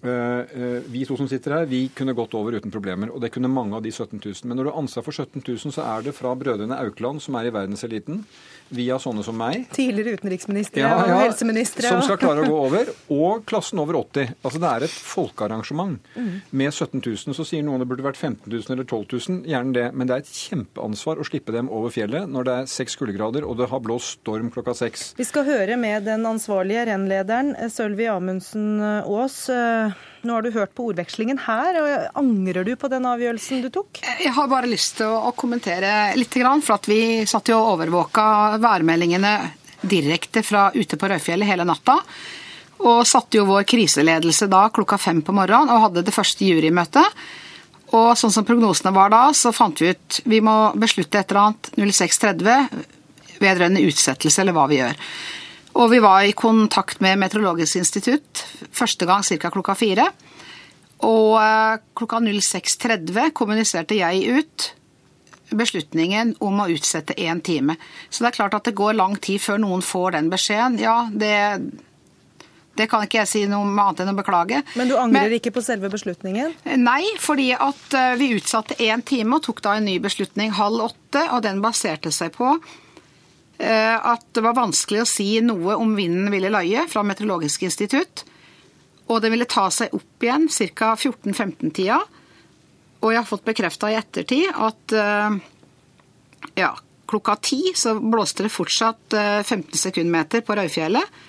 Uh, 0.03 0.83
vi 0.91 1.05
to 1.07 1.15
som 1.15 1.29
sitter 1.31 1.53
her, 1.55 1.67
vi 1.69 1.85
kunne 1.95 2.11
gått 2.17 2.33
over 2.35 2.57
uten 2.57 2.73
problemer. 2.73 3.07
Og 3.13 3.21
det 3.23 3.29
kunne 3.31 3.47
mange 3.47 3.77
av 3.77 3.85
de 3.85 3.91
17 3.93 4.19
000. 4.19 4.41
Men 4.49 4.59
når 4.59 4.67
du 4.67 4.69
har 4.73 4.81
ansvar 4.81 5.05
for 5.05 5.15
17 5.15 5.39
000, 5.39 5.71
så 5.71 5.85
er 5.85 6.03
det 6.03 6.15
fra 6.17 6.33
brødrene 6.35 6.75
Aukland, 6.75 7.23
som 7.23 7.37
er 7.39 7.47
i 7.47 7.53
verdenseliten, 7.55 8.25
via 8.73 8.97
sånne 9.01 9.23
som 9.25 9.37
meg 9.37 9.67
Tidligere 9.73 10.17
utenriksministre 10.19 10.83
ja, 10.83 10.91
ja, 10.93 11.15
og 11.15 11.23
helseministre. 11.23 11.87
Som 11.87 12.03
skal 12.05 12.19
klare 12.21 12.43
å 12.43 12.49
gå 12.49 12.59
over. 12.67 12.91
Og 13.13 13.43
klassen 13.49 13.81
over 13.81 13.99
80. 14.01 14.35
Altså 14.41 14.61
det 14.61 14.69
er 14.69 14.85
et 14.87 14.95
folkearrangement 15.13 16.13
mm. 16.15 16.31
med 16.51 16.71
17 16.71 16.99
000. 16.99 17.35
Så 17.37 17.47
sier 17.47 17.65
noen 17.65 17.83
det 17.83 17.89
burde 17.89 18.05
vært 18.05 18.19
15 18.19 18.47
000 18.47 18.75
eller 18.75 18.87
12 18.87 19.05
000. 19.15 19.41
Gjerne 19.49 19.75
det. 19.77 19.87
Men 19.93 20.09
det 20.09 20.15
er 20.15 20.25
et 20.25 20.33
kjempeansvar 20.43 21.21
å 21.21 21.27
slippe 21.27 21.55
dem 21.55 21.71
over 21.73 21.93
fjellet 21.93 22.29
når 22.29 22.49
det 22.49 22.55
er 22.61 22.71
seks 22.73 22.97
kuldegrader 22.99 23.47
og 23.47 23.59
det 23.61 23.69
har 23.71 23.83
blåst 23.83 24.21
storm 24.21 24.51
klokka 24.53 24.75
seks. 24.77 25.11
Vi 25.19 25.27
skal 25.27 25.47
høre 25.47 25.77
med 25.79 26.07
den 26.07 26.25
ansvarlige 26.29 26.87
rennlederen, 26.91 27.53
Sølvi 27.73 28.09
Amundsen 28.11 28.81
Aas. 28.83 29.43
Nå 30.23 30.37
har 30.37 30.45
du 30.45 30.53
hørt 30.55 30.71
på 30.75 30.85
ordvekslingen 30.87 31.41
her. 31.43 31.77
og 31.81 32.19
Angrer 32.21 32.63
du 32.63 32.75
på 32.79 32.87
den 32.91 33.03
avgjørelsen 33.09 33.65
du 33.65 33.69
tok? 33.75 33.99
Jeg 34.23 34.31
har 34.31 34.47
bare 34.47 34.69
lyst 34.71 35.01
til 35.01 35.11
å 35.11 35.33
kommentere 35.35 36.13
litt. 36.15 36.37
For 36.63 36.87
vi 36.87 37.25
satt 37.27 37.51
jo 37.51 37.59
og 37.59 37.73
overvåka 37.73 38.25
værmeldingene 38.63 39.33
direkte 39.83 40.43
fra 40.47 40.69
ute 40.71 40.95
på 40.95 41.11
Røyfjellet 41.11 41.49
hele 41.49 41.67
natta. 41.67 41.97
Og 42.87 43.03
satte 43.07 43.39
jo 43.39 43.47
vår 43.51 43.67
kriseledelse 43.67 44.47
da 44.51 44.69
klokka 44.73 44.97
fem 44.97 45.19
på 45.23 45.35
morgenen 45.35 45.71
og 45.75 45.89
hadde 45.89 46.05
det 46.07 46.15
første 46.15 46.47
jurymøtet. 46.47 47.19
Og 47.93 48.15
sånn 48.17 48.31
som 48.33 48.47
prognosene 48.47 48.95
var 48.95 49.11
da, 49.13 49.25
så 49.35 49.51
fant 49.53 49.83
vi 49.83 49.91
ut 49.91 50.23
vi 50.25 50.39
må 50.41 50.71
beslutte 50.79 51.19
et 51.19 51.29
eller 51.29 51.51
annet 51.51 51.69
06.30 51.77 53.41
vedrørende 53.43 53.83
utsettelse, 53.83 54.39
eller 54.41 54.55
hva 54.55 54.69
vi 54.71 54.79
gjør. 54.79 54.95
Og 55.73 55.89
vi 55.89 55.99
var 56.03 56.21
i 56.23 56.35
kontakt 56.37 57.01
med 57.01 57.17
Meteorologisk 57.21 57.79
institutt 57.81 58.43
første 58.71 59.07
gang 59.09 59.25
ca. 59.25 59.49
klokka 59.49 59.75
fire. 59.77 60.05
Og 61.03 61.39
eh, 61.41 61.81
klokka 61.97 62.21
06.30 62.23 63.33
kommuniserte 63.35 63.97
jeg 63.97 64.37
ut 64.37 64.69
beslutningen 65.53 66.35
om 66.41 66.61
å 66.63 66.69
utsette 66.73 67.15
én 67.19 67.41
time. 67.43 67.75
Så 68.09 68.23
det 68.23 68.31
er 68.31 68.37
klart 68.37 68.55
at 68.57 68.69
det 68.69 68.77
går 68.77 68.95
lang 68.97 69.17
tid 69.21 69.41
før 69.41 69.59
noen 69.61 69.83
får 69.85 70.15
den 70.15 70.29
beskjeden. 70.31 70.79
Ja, 70.81 70.95
det, 71.09 71.33
det 72.79 72.87
kan 72.89 73.05
ikke 73.05 73.21
jeg 73.21 73.31
si 73.31 73.43
noe 73.49 73.67
annet 73.67 74.03
enn 74.03 74.13
å 74.13 74.17
beklage. 74.17 74.63
Men 74.79 74.89
du 74.89 74.95
angrer 74.97 75.27
Men, 75.27 75.37
ikke 75.37 75.53
på 75.57 75.65
selve 75.65 75.91
beslutningen? 75.93 76.55
Nei, 76.81 77.01
fordi 77.21 77.51
at 77.57 77.97
eh, 77.97 78.13
vi 78.21 78.33
utsatte 78.37 78.79
én 78.81 79.03
time 79.05 79.37
og 79.37 79.45
tok 79.49 79.61
da 79.65 79.77
en 79.77 79.89
ny 79.89 79.99
beslutning 80.03 80.55
halv 80.57 80.87
åtte. 80.89 81.27
Og 81.33 81.43
den 81.45 81.61
baserte 81.65 82.13
seg 82.13 82.33
på 82.37 82.55
at 83.63 84.23
det 84.35 84.41
var 84.43 84.57
vanskelig 84.57 85.03
å 85.03 85.07
si 85.07 85.27
noe 85.45 85.75
om 85.79 85.93
vinden 85.95 86.31
ville 86.33 86.49
løye 86.51 86.87
fra 86.89 87.03
Meteorologisk 87.05 87.63
institutt. 87.63 88.23
Og 89.11 89.21
den 89.23 89.33
ville 89.35 89.47
ta 89.49 89.67
seg 89.71 89.93
opp 89.95 90.25
igjen 90.25 90.47
ca. 90.49 90.93
14-15-tida. 90.95 91.99
Og 93.03 93.11
jeg 93.11 93.19
har 93.19 93.27
fått 93.27 93.45
bekrefta 93.45 93.91
i 93.91 93.97
ettertid 93.99 94.47
at 94.53 94.95
eh, 94.95 95.37
ja, 96.59 96.71
klokka 97.09 97.35
ti 97.43 97.73
så 97.75 97.97
blåste 97.99 98.45
det 98.45 98.53
fortsatt 98.53 99.15
15 99.43 99.59
eh, 99.59 99.79
sekundmeter 99.79 100.43
på 100.47 100.55
Røyfjellet. 100.55 101.19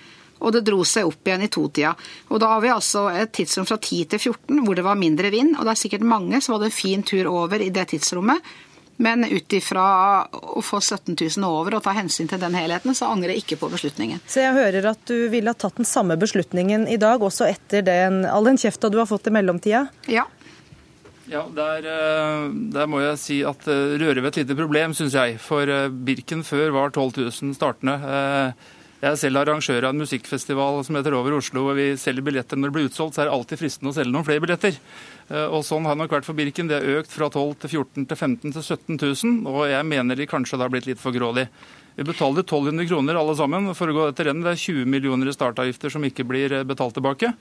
Og 0.45 0.51
det 0.51 0.65
dro 0.67 0.81
seg 0.87 1.07
opp 1.07 1.27
igjen 1.27 1.45
i 1.45 1.51
totida. 1.51 1.93
Og 2.31 2.39
da 2.43 2.53
har 2.53 2.63
vi 2.63 2.71
altså 2.71 3.05
et 3.11 3.31
tidsrom 3.35 3.67
fra 3.67 3.77
10 3.79 4.07
til 4.13 4.21
14 4.21 4.63
hvor 4.63 4.77
det 4.77 4.85
var 4.87 4.99
mindre 4.99 5.31
vind. 5.33 5.55
Og 5.57 5.65
det 5.65 5.75
er 5.75 5.83
sikkert 5.83 6.07
mange 6.07 6.39
som 6.43 6.55
hadde 6.55 6.71
en 6.71 6.75
fin 6.75 7.03
tur 7.07 7.27
over 7.31 7.63
i 7.63 7.71
det 7.75 7.89
tidsrommet. 7.91 8.55
Men 8.97 9.25
ut 9.27 9.53
ifra 9.53 9.85
å 10.31 10.61
få 10.63 10.79
17 10.79 11.17
000 11.17 11.47
over 11.47 11.75
og 11.75 11.83
ta 11.83 11.91
hensyn 11.97 12.29
til 12.31 12.39
den 12.39 12.55
helheten, 12.55 12.95
så 12.95 13.09
angrer 13.11 13.33
jeg 13.33 13.43
ikke 13.43 13.59
på 13.65 13.69
beslutningen. 13.73 14.21
Så 14.23 14.45
jeg 14.45 14.55
hører 14.55 14.87
at 14.93 15.01
du 15.09 15.27
ville 15.33 15.51
ha 15.51 15.57
tatt 15.57 15.81
den 15.81 15.89
samme 15.89 16.15
beslutningen 16.19 16.87
i 16.87 16.95
dag, 17.01 17.23
også 17.23 17.49
etter 17.49 17.83
den, 17.83 18.23
all 18.29 18.47
den 18.47 18.59
kjefta 18.61 18.91
du 18.91 19.01
har 19.01 19.09
fått 19.09 19.27
i 19.27 19.35
mellomtida? 19.35 19.87
Ja. 20.07 20.29
Ja, 21.25 21.41
der, 21.49 21.85
eh, 21.89 22.47
der, 22.73 22.85
må 22.85 23.01
jeg 23.01 23.17
si 23.17 23.39
at 23.47 23.65
eh, 23.65 23.97
rører 23.97 24.21
ved 24.21 24.29
et 24.29 24.43
lite 24.43 24.57
problem, 24.57 24.93
syns 24.93 25.15
jeg. 25.17 25.39
For 25.41 25.65
eh, 25.65 25.89
Birken 25.89 26.45
før 26.45 26.69
var 26.75 26.93
12 26.93 27.17
000 27.17 27.55
startende. 27.57 27.97
Jeg 29.01 29.09
er 29.11 29.17
selv 29.19 29.41
arrangør 29.41 29.87
av 29.87 29.93
en 29.93 30.01
musikkfestival 30.01 30.79
som 30.85 30.95
heter 30.97 31.17
Over 31.17 31.35
Oslo, 31.39 31.65
og 31.71 31.79
vi 31.79 31.87
selger 31.99 32.25
billetter. 32.25 32.57
Når 32.57 32.71
det 32.71 32.77
blir 32.77 32.87
utsolgt, 32.89 33.17
så 33.17 33.23
er 33.23 33.29
det 33.29 33.35
alltid 33.35 33.61
fristende 33.61 33.91
å 33.91 33.97
selge 33.97 34.13
noen 34.13 34.27
flere 34.27 34.43
billetter. 34.45 34.77
Eh, 35.29 35.47
og 35.47 35.63
sånn 35.65 35.87
har 35.87 35.95
det 35.95 36.03
nok 36.03 36.17
vært 36.17 36.27
for 36.27 36.37
Birken. 36.37 36.69
Det 36.69 36.77
har 36.79 37.01
økt 37.01 37.13
fra 37.13 37.29
12 37.31 37.55
til 37.63 37.73
14 37.81 38.05
til 38.11 38.19
15 38.19 38.53
til 38.57 38.61
17 38.61 38.99
000, 39.01 39.39
og 39.49 39.65
jeg 39.71 39.89
mener 39.89 40.19
de 40.19 40.29
kanskje 40.29 40.61
har 40.61 40.73
blitt 40.73 40.89
litt 40.89 41.01
for 41.01 41.15
grådig. 41.15 41.47
Vi 41.95 42.03
betaler 42.03 42.43
1200 42.43 42.89
kroner 42.89 43.15
alle 43.15 43.37
sammen 43.39 43.71
for 43.77 43.87
å 43.87 43.95
gå 43.95 44.09
etter 44.09 44.29
rennet. 44.29 44.43
Det 44.43 44.55
er 44.57 44.63
20 44.83 44.91
millioner 44.91 45.31
i 45.31 45.35
startavgifter 45.35 45.93
som 45.93 46.03
ikke 46.03 46.27
blir 46.27 46.59
eh, 46.59 46.67
betalt 46.67 46.97
tilbake. 46.97 47.31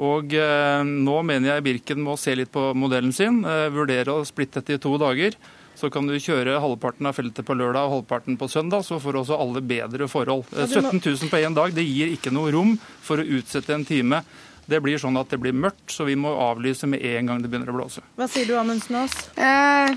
Og 0.00 0.32
eh, 0.32 0.82
nå 0.88 1.20
mener 1.28 1.52
jeg 1.54 1.66
Birken 1.66 2.00
må 2.04 2.16
se 2.16 2.32
litt 2.38 2.52
på 2.54 2.70
modellen 2.72 3.12
sin, 3.12 3.42
eh, 3.44 3.68
vurdere 3.74 4.16
å 4.16 4.24
splitte 4.24 4.62
dette 4.62 4.78
i 4.78 4.82
to 4.82 4.94
dager. 5.00 5.36
Så 5.76 5.88
kan 5.92 6.08
du 6.08 6.16
kjøre 6.20 6.58
halvparten 6.60 7.08
av 7.08 7.16
feltet 7.16 7.46
på 7.46 7.56
lørdag 7.56 7.86
og 7.86 7.94
halvparten 7.98 8.36
på 8.40 8.48
søndag, 8.52 8.84
så 8.84 8.98
får 9.00 9.20
også 9.20 9.38
alle 9.40 9.62
bedre 9.64 10.08
forhold. 10.12 10.48
17 10.52 10.98
000 10.98 11.30
på 11.32 11.40
én 11.40 11.56
dag 11.56 11.72
det 11.76 11.86
gir 11.86 12.12
ikke 12.12 12.32
noe 12.34 12.52
rom 12.52 12.74
for 13.04 13.20
å 13.20 13.28
utsette 13.38 13.76
en 13.76 13.86
time. 13.88 14.20
Det 14.70 14.78
blir 14.84 15.00
sånn 15.02 15.18
at 15.18 15.32
det 15.32 15.40
blir 15.42 15.56
mørkt, 15.56 15.88
så 15.90 16.06
vi 16.06 16.14
må 16.14 16.30
avlyse 16.44 16.86
med 16.86 17.02
en 17.02 17.26
gang 17.26 17.42
det 17.42 17.50
begynner 17.50 17.72
å 17.72 17.78
blåse. 17.80 18.04
Hva 18.14 18.28
sier 18.30 18.46
du, 18.46 18.54
Amundsen 18.60 19.00
Aas? 19.00 19.16
Eh, 19.34 19.96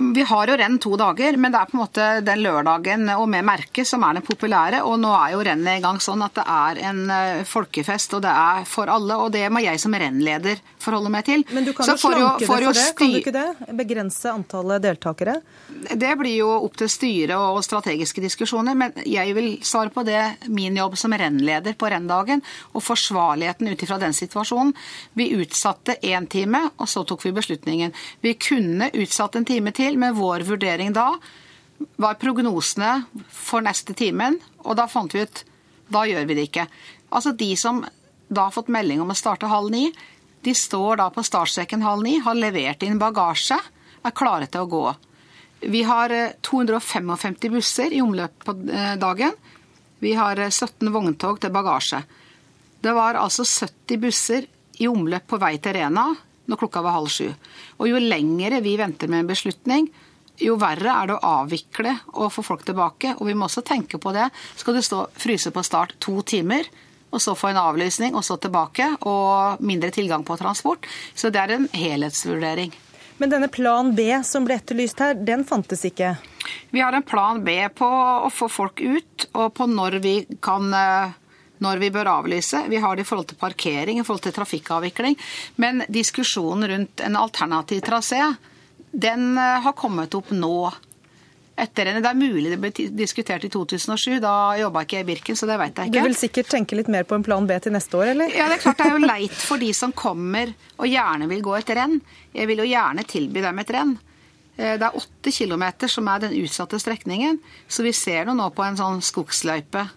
vi 0.00 0.22
har 0.22 0.48
jo 0.48 0.56
renn 0.56 0.78
to 0.80 0.94
dager, 0.96 1.36
men 1.36 1.52
det 1.52 1.60
er 1.60 1.68
på 1.68 1.76
en 1.76 1.82
måte 1.82 2.04
den 2.24 2.40
lørdagen 2.44 3.08
og 3.12 3.26
med 3.30 3.44
merke 3.44 3.84
som 3.86 4.04
er 4.06 4.16
den 4.16 4.24
populære. 4.24 4.80
Og 4.88 4.96
nå 5.00 5.10
er 5.12 5.34
jo 5.34 5.42
rennet 5.44 5.80
i 5.80 5.84
gang 5.84 6.00
sånn 6.02 6.24
at 6.24 6.38
det 6.38 6.44
er 6.48 6.80
en 6.90 7.00
eh, 7.12 7.42
folkefest, 7.48 8.16
og 8.16 8.24
det 8.24 8.32
er 8.32 8.64
for 8.68 8.90
alle. 8.92 9.18
Og 9.20 9.32
det 9.34 9.44
må 9.52 9.62
jeg 9.64 9.80
som 9.82 9.94
rennleder 9.94 10.60
forholde 10.80 11.12
meg 11.12 11.26
til. 11.28 11.44
Men 11.52 11.68
du 11.68 11.72
kan 11.76 11.90
jo 11.90 11.96
slanke 12.00 12.40
det 12.40 12.48
for 12.48 12.64
det, 12.64 12.84
kan 12.96 13.12
du 13.12 13.18
ikke 13.20 13.34
det? 13.36 13.46
Begrense 13.80 14.32
antallet 14.32 14.84
deltakere? 14.86 15.36
Det 15.90 16.14
blir 16.20 16.38
jo 16.38 16.48
opp 16.56 16.80
til 16.80 16.90
styret 16.92 17.36
og 17.36 17.60
strategiske 17.66 18.24
diskusjoner. 18.24 18.78
Men 18.78 18.96
jeg 19.04 19.36
vil 19.36 19.50
svare 19.66 19.92
på 19.92 20.04
det 20.08 20.22
min 20.48 20.78
jobb 20.80 20.96
som 21.00 21.12
rennleder 21.12 21.76
på 21.76 21.90
renndagen, 21.92 22.42
og 22.72 22.84
forsvarligheten 22.84 23.68
ut 23.68 23.84
ifra 23.84 24.00
den 24.00 24.16
situasjonen. 24.16 24.72
Vi 25.18 25.30
utsatte 25.36 25.98
én 26.00 26.28
time, 26.30 26.64
og 26.80 26.88
så 26.88 27.04
tok 27.04 27.26
vi 27.26 27.36
beslutningen. 27.36 27.94
Vi 28.24 28.34
kunne 28.40 28.90
utsatt 28.96 29.36
en 29.36 29.48
time 29.48 29.74
til 29.76 29.89
feil, 29.90 29.98
men 29.98 30.14
vår 30.14 30.40
vurdering 30.40 30.92
da 30.92 31.18
var 31.96 32.14
prognosene 32.14 33.04
for 33.30 33.62
neste 33.62 33.94
timen, 33.94 34.38
og 34.64 34.76
da 34.76 34.86
fant 34.86 35.14
vi 35.14 35.22
ut 35.22 35.44
da 35.90 36.04
gjør 36.06 36.26
vi 36.26 36.34
det 36.34 36.48
ikke. 36.48 36.66
Altså 37.10 37.32
De 37.32 37.56
som 37.56 37.84
da 38.28 38.44
har 38.46 38.52
fått 38.54 38.68
melding 38.68 39.00
om 39.00 39.10
å 39.10 39.14
starte 39.14 39.48
halv 39.50 39.70
ni, 39.70 39.90
de 40.42 40.54
står 40.54 41.00
da 41.00 41.10
på 41.10 41.22
startstreken 41.22 41.82
halv 41.82 42.02
ni, 42.02 42.20
har 42.20 42.34
levert 42.34 42.82
inn 42.82 42.98
bagasje, 42.98 43.58
er 44.02 44.14
klare 44.14 44.46
til 44.46 44.62
å 44.62 44.70
gå. 44.70 44.94
Vi 45.60 45.82
har 45.82 46.10
255 46.40 47.50
busser 47.50 47.92
i 47.92 48.00
omløp 48.00 48.44
på 48.44 48.54
dagen. 48.96 49.34
Vi 49.98 50.14
har 50.14 50.38
17 50.38 50.88
vogntog 50.92 51.40
til 51.40 51.52
bagasje. 51.52 52.00
Det 52.80 52.94
var 52.96 53.18
altså 53.18 53.44
70 53.44 54.00
busser 54.00 54.46
i 54.78 54.88
omløp 54.88 55.26
på 55.28 55.40
vei 55.42 55.58
til 55.58 55.76
Rena 55.76 56.06
når 56.50 56.60
klokka 56.60 56.82
var 56.84 56.98
halv 56.98 57.10
sju. 57.12 57.30
Og 57.78 57.90
jo 57.90 58.02
lengre 58.02 58.60
vi 58.64 58.76
venter 58.80 59.10
med 59.10 59.24
en 59.24 59.30
beslutning, 59.30 59.88
jo 60.40 60.56
verre 60.60 60.92
er 60.92 61.10
det 61.10 61.16
å 61.18 61.32
avvikle 61.40 61.94
og 62.16 62.32
få 62.32 62.44
folk 62.44 62.64
tilbake. 62.66 63.14
Og 63.18 63.28
vi 63.28 63.36
må 63.36 63.46
også 63.46 63.64
tenke 63.66 64.00
på 64.00 64.12
det. 64.16 64.30
Skal 64.56 64.76
du 64.76 64.82
stå 64.84 65.04
fryse 65.20 65.52
på 65.52 65.64
start 65.66 65.96
to 66.02 66.20
timer, 66.26 66.68
og 67.10 67.22
så 67.22 67.34
få 67.36 67.50
en 67.50 67.60
avlysning, 67.60 68.14
og 68.14 68.24
så 68.24 68.38
tilbake, 68.40 68.86
og 69.06 69.60
mindre 69.66 69.90
tilgang 69.94 70.24
på 70.24 70.38
transport. 70.40 70.86
Så 71.14 71.32
det 71.34 71.42
er 71.42 71.56
en 71.56 71.68
helhetsvurdering. 71.74 72.72
Men 73.20 73.32
denne 73.34 73.50
plan 73.52 73.90
B 73.92 74.06
som 74.24 74.46
ble 74.48 74.56
etterlyst 74.56 75.00
her, 75.02 75.18
den 75.18 75.42
fantes 75.44 75.82
ikke? 75.84 76.14
Vi 76.72 76.80
har 76.80 76.94
en 76.96 77.04
plan 77.04 77.42
B 77.44 77.58
på 77.76 77.86
å 77.86 78.30
få 78.32 78.48
folk 78.48 78.80
ut, 78.80 79.26
og 79.34 79.52
på 79.58 79.66
når 79.68 79.98
vi 80.00 80.14
kan 80.40 80.70
eh, 80.72 81.18
når 81.60 81.80
vi 81.82 81.90
bør 81.94 82.10
avlyse. 82.16 82.64
Vi 82.72 82.80
har 82.80 82.96
det 82.96 83.04
i 83.04 83.08
forhold 83.08 83.30
til 83.30 83.40
parkering, 83.40 84.00
i 84.00 84.04
forhold 84.04 84.24
til 84.24 84.36
trafikkavvikling. 84.36 85.16
Men 85.60 85.84
diskusjonen 85.88 86.68
rundt 86.70 87.02
en 87.04 87.18
alternativ 87.20 87.82
trasé, 87.86 88.22
den 88.90 89.36
eh, 89.38 89.58
har 89.64 89.76
kommet 89.78 90.14
opp 90.16 90.32
nå. 90.34 90.70
Etter 91.60 91.90
en, 91.90 91.98
det 92.00 92.08
er 92.08 92.16
mulig 92.16 92.48
det 92.48 92.58
ble 92.62 92.70
diskutert 92.96 93.44
i 93.44 93.50
2007. 93.52 94.16
Da 94.24 94.34
jobba 94.62 94.86
ikke 94.86 95.00
jeg 95.00 95.04
i 95.04 95.10
Birken, 95.12 95.36
så 95.36 95.48
det 95.50 95.58
vet 95.60 95.76
jeg 95.76 95.90
ikke. 95.90 95.98
Du 95.98 96.08
vil 96.08 96.16
sikkert 96.16 96.52
tenke 96.54 96.78
litt 96.78 96.88
mer 96.92 97.04
på 97.08 97.18
en 97.18 97.26
plan 97.26 97.46
B 97.46 97.58
til 97.60 97.76
neste 97.76 98.00
år, 98.00 98.14
eller? 98.14 98.32
Ja, 98.32 98.48
det 98.48 98.58
er 98.58 98.64
klart 98.64 98.80
det 98.80 98.88
er 98.88 98.96
jo 98.96 99.04
leit 99.04 99.42
for 99.50 99.60
de 99.60 99.72
som 99.76 99.92
kommer 99.92 100.54
og 100.80 100.88
gjerne 100.88 101.28
vil 101.30 101.44
gå 101.44 101.58
et 101.60 101.74
renn. 101.76 102.00
Jeg 102.32 102.48
vil 102.48 102.64
jo 102.64 102.70
gjerne 102.70 103.04
tilby 103.04 103.44
dem 103.44 103.60
et 103.60 103.74
renn. 103.76 103.96
Eh, 104.56 104.76
det 104.80 104.88
er 104.88 105.00
åtte 105.04 105.36
kilometer 105.36 105.92
som 105.92 106.08
er 106.08 106.24
den 106.24 106.40
utsatte 106.40 106.80
strekningen, 106.80 107.38
så 107.68 107.84
vi 107.84 107.92
ser 107.92 108.32
nå 108.32 108.48
på 108.56 108.64
en 108.64 108.80
sånn 108.80 109.04
skogsløype 109.04 109.90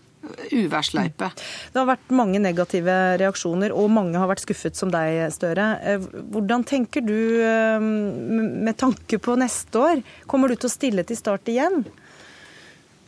uværsløype. 0.54 1.30
Det 1.74 1.80
har 1.80 1.90
vært 1.90 2.14
mange 2.16 2.42
negative 2.42 2.98
reaksjoner, 3.22 3.74
og 3.76 3.92
mange 3.94 4.20
har 4.20 4.30
vært 4.32 4.46
skuffet 4.46 4.78
som 4.80 4.92
deg, 4.94 5.26
Støre. 5.34 5.68
Eh, 5.82 6.06
hvordan 6.34 6.66
tenker 6.68 7.04
du 7.06 7.18
eh, 7.44 7.84
med 7.84 8.78
tanke 8.80 9.20
på 9.22 9.36
neste 9.40 9.82
år? 9.82 10.06
Kommer 10.30 10.52
du 10.52 10.58
til 10.58 10.70
å 10.70 10.74
stille 10.74 11.06
til 11.08 11.20
start 11.20 11.50
igjen? 11.52 11.84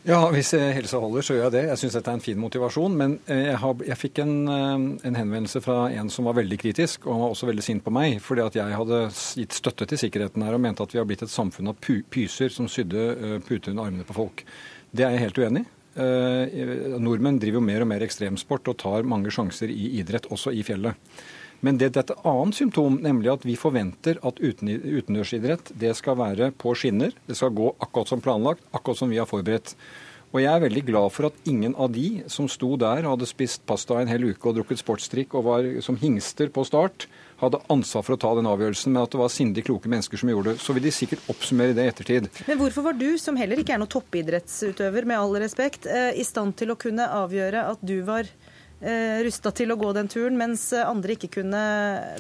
Ja, 0.06 0.20
hvis 0.30 0.52
helsa 0.54 1.00
holder, 1.02 1.24
så 1.26 1.34
gjør 1.34 1.48
jeg 1.48 1.54
det. 1.56 1.62
Jeg 1.72 1.82
syns 1.82 1.96
dette 1.98 2.12
er 2.12 2.18
en 2.20 2.24
fin 2.24 2.38
motivasjon. 2.38 2.98
Men 2.98 3.16
eh, 3.26 3.48
jeg, 3.50 3.60
har, 3.64 3.86
jeg 3.90 4.00
fikk 4.02 4.22
en, 4.22 4.36
en, 4.52 5.18
henvendelse 5.18 5.64
fra 5.66 5.88
en 5.98 6.12
som 6.14 6.30
var 6.30 6.38
veldig 6.38 6.60
kritisk, 6.62 7.08
og 7.10 7.24
var 7.24 7.34
også 7.34 7.50
veldig 7.50 7.66
sint 7.66 7.86
på 7.86 7.94
meg, 7.96 8.20
fordi 8.24 8.46
at 8.46 8.60
jeg 8.60 8.80
hadde 8.82 9.02
gitt 9.42 9.58
støtte 9.58 9.90
til 9.90 10.04
sikkerheten 10.06 10.46
her 10.46 10.58
og 10.58 10.62
mente 10.68 10.86
at 10.86 10.94
vi 10.94 11.02
har 11.02 11.10
blitt 11.10 11.26
et 11.26 11.34
samfunn 11.34 11.74
av 11.74 11.80
pyser 11.82 12.54
som 12.54 12.70
sydde 12.70 13.42
puter 13.48 13.74
under 13.74 13.90
armene 13.90 14.08
på 14.08 14.18
folk. 14.18 14.46
Det 14.96 15.08
er 15.08 15.18
jeg 15.18 15.28
helt 15.28 15.42
uenig 15.42 15.66
i. 15.66 15.75
Eh, 15.96 17.00
nordmenn 17.00 17.40
driver 17.40 17.62
jo 17.62 17.68
mer 17.70 17.86
og 17.86 17.90
mer 17.94 18.04
ekstremsport 18.04 18.68
og 18.68 18.78
tar 18.82 19.08
mange 19.08 19.32
sjanser 19.32 19.72
i 19.72 19.96
idrett, 20.02 20.28
også 20.28 20.52
i 20.52 20.64
fjellet. 20.68 20.96
Men 21.64 21.80
det 21.80 21.88
er 21.94 22.02
et 22.04 22.12
annet 22.28 22.58
symptom, 22.58 22.98
nemlig 23.02 23.32
at 23.32 23.46
vi 23.48 23.56
forventer 23.58 24.20
at 24.28 24.42
utendørsidrett 24.44 25.72
det 25.80 25.94
skal 25.98 26.18
være 26.20 26.52
på 26.52 26.76
skinner. 26.78 27.16
Det 27.26 27.38
skal 27.40 27.56
gå 27.56 27.72
akkurat 27.80 28.12
som 28.12 28.22
planlagt, 28.22 28.66
akkurat 28.76 29.00
som 29.00 29.10
vi 29.10 29.22
har 29.22 29.30
forberedt. 29.30 29.74
Og 30.36 30.42
jeg 30.44 30.52
er 30.52 30.66
veldig 30.66 30.84
glad 30.90 31.14
for 31.16 31.30
at 31.30 31.48
ingen 31.48 31.78
av 31.80 31.94
de 31.96 32.26
som 32.32 32.50
sto 32.52 32.74
der 32.76 33.06
og 33.06 33.16
hadde 33.16 33.30
spist 33.30 33.64
pasta 33.66 34.02
en 34.02 34.12
hel 34.12 34.34
uke 34.34 34.50
og 34.50 34.58
drukket 34.58 34.82
sportsdrikk 34.84 35.38
og 35.40 35.48
var 35.48 35.70
som 35.86 35.96
hingster 36.02 36.52
på 36.52 36.66
start, 36.68 37.08
hadde 37.42 37.60
ansvar 37.72 38.06
for 38.06 38.16
å 38.16 38.20
ta 38.22 38.32
den 38.38 38.48
avgjørelsen, 38.50 38.94
men 38.94 39.04
at 39.04 39.14
det 39.14 39.20
var 39.20 39.32
sindig 39.34 39.66
kloke 39.68 39.92
mennesker 39.92 40.22
som 40.22 40.32
gjorde 40.32 40.54
det. 40.54 40.64
Så 40.64 40.76
vil 40.76 40.86
de 40.86 40.94
sikkert 40.96 41.30
oppsummere 41.32 41.76
det 41.76 41.86
i 41.86 41.92
ettertid. 41.92 42.30
Men 42.48 42.60
hvorfor 42.62 42.88
var 42.88 42.98
du, 43.00 43.10
som 43.22 43.38
heller 43.40 43.62
ikke 43.62 43.76
er 43.76 43.82
noen 43.82 43.92
toppidrettsutøver, 43.92 45.08
med 45.10 45.20
all 45.20 45.36
respekt, 45.44 45.88
eh, 45.90 46.14
i 46.16 46.26
stand 46.28 46.56
til 46.60 46.72
å 46.72 46.80
kunne 46.80 47.08
avgjøre 47.12 47.68
at 47.74 47.84
du 47.86 47.98
var 48.08 48.30
rusta 49.26 49.52
til 49.56 49.72
å 49.74 49.78
gå 49.80 49.92
den 49.96 50.10
turen, 50.12 50.36
mens 50.38 50.68
andre 50.76 51.16
ikke 51.16 51.30
kunne 51.40 51.62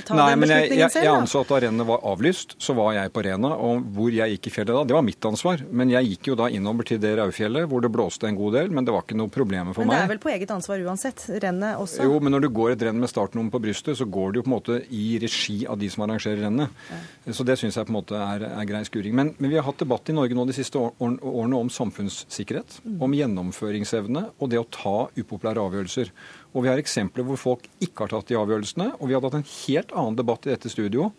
ta 0.07 0.15
Nei, 0.17 0.29
den 0.31 0.45
beslutningen 0.45 0.71
jeg, 0.71 0.81
jeg, 0.85 0.93
selv? 0.93 1.07
Jeg 1.07 1.19
anså 1.19 1.41
at 1.43 1.51
da 1.51 1.59
rennet 1.65 1.87
var 1.89 2.05
avlyst, 2.11 2.55
så 2.63 2.75
var 2.77 2.93
jeg 2.95 3.11
på 3.15 3.23
Rena. 3.25 3.51
Og 3.59 3.83
hvor 3.95 4.13
jeg 4.13 4.35
gikk 4.35 4.49
i 4.49 4.53
fjellet 4.55 4.73
da, 4.79 4.83
det 4.87 4.95
var 4.97 5.05
mitt 5.05 5.27
ansvar. 5.29 5.63
Men 5.69 5.91
jeg 5.93 6.11
gikk 6.13 6.31
jo 6.31 6.37
da 6.39 6.49
innover 6.53 6.87
til 6.87 7.01
det 7.03 7.15
Raufjellet, 7.19 7.67
hvor 7.69 7.83
det 7.83 7.91
blåste 7.93 8.29
en 8.29 8.39
god 8.39 8.57
del. 8.59 8.71
Men 8.75 8.87
det 8.87 8.95
var 8.95 9.05
ikke 9.05 9.19
noe 9.19 9.31
problem 9.33 9.73
for 9.75 9.83
meg. 9.83 9.91
Men 9.91 9.95
det 9.95 10.05
er 10.07 10.13
vel 10.13 10.21
på 10.23 10.31
eget 10.33 10.53
ansvar 10.55 10.85
uansett? 10.85 11.25
Rennet 11.43 11.81
også? 11.81 12.07
Jo, 12.07 12.19
men 12.23 12.35
når 12.35 12.45
du 12.45 12.49
går 12.55 12.75
et 12.75 12.85
renn 12.87 13.01
med 13.01 13.11
startnummer 13.11 13.53
på 13.53 13.61
brystet, 13.67 13.99
så 13.99 14.07
går 14.07 14.33
det 14.33 14.41
jo 14.41 14.45
på 14.47 14.51
en 14.51 14.55
måte 14.55 14.79
i 14.95 15.05
regi 15.21 15.57
av 15.69 15.79
de 15.81 15.91
som 15.91 16.05
arrangerer 16.07 16.43
rennet. 16.45 16.81
Ja. 16.91 17.35
Så 17.35 17.45
det 17.47 17.57
syns 17.61 17.77
jeg 17.79 17.87
på 17.87 17.93
en 17.93 17.99
måte 17.99 18.21
er, 18.21 18.47
er 18.51 18.69
grei 18.69 18.83
skuring. 18.87 19.15
Men, 19.17 19.33
men, 19.37 19.51
vi 19.51 19.59
har 19.59 19.67
hatt 19.67 19.81
debatt 19.81 20.09
i 20.11 20.15
Norge 20.15 20.37
nå 20.37 20.47
de 20.47 20.55
siste 20.55 20.79
årene 20.79 21.59
om 21.59 21.71
samfunnssikkerhet, 21.73 22.79
mm. 22.85 22.97
om 23.05 23.15
gjennomføringsevne 23.19 24.27
og 24.39 24.51
det 24.51 24.61
å 24.61 24.67
ta 24.71 24.97
upopulære 25.17 25.63
avgjørelser. 25.63 26.11
Og 26.55 26.63
vi 26.63 26.71
har 26.71 26.79
eksempler 26.79 27.25
hvor 27.27 27.39
folk 27.39 27.65
ikke 27.83 28.05
har 28.05 28.13
tatt 28.13 28.29
de 28.31 28.37
avgjørelsene. 28.39 28.87
Og 28.99 29.09
vi 29.09 29.15
hadde 29.15 29.27
hatt 29.27 29.39
en 29.41 29.49
helt 29.49 29.91
annen 29.91 30.19
debatt 30.19 30.47
i 30.47 30.53
dette 30.53 30.71
studio 30.71 31.09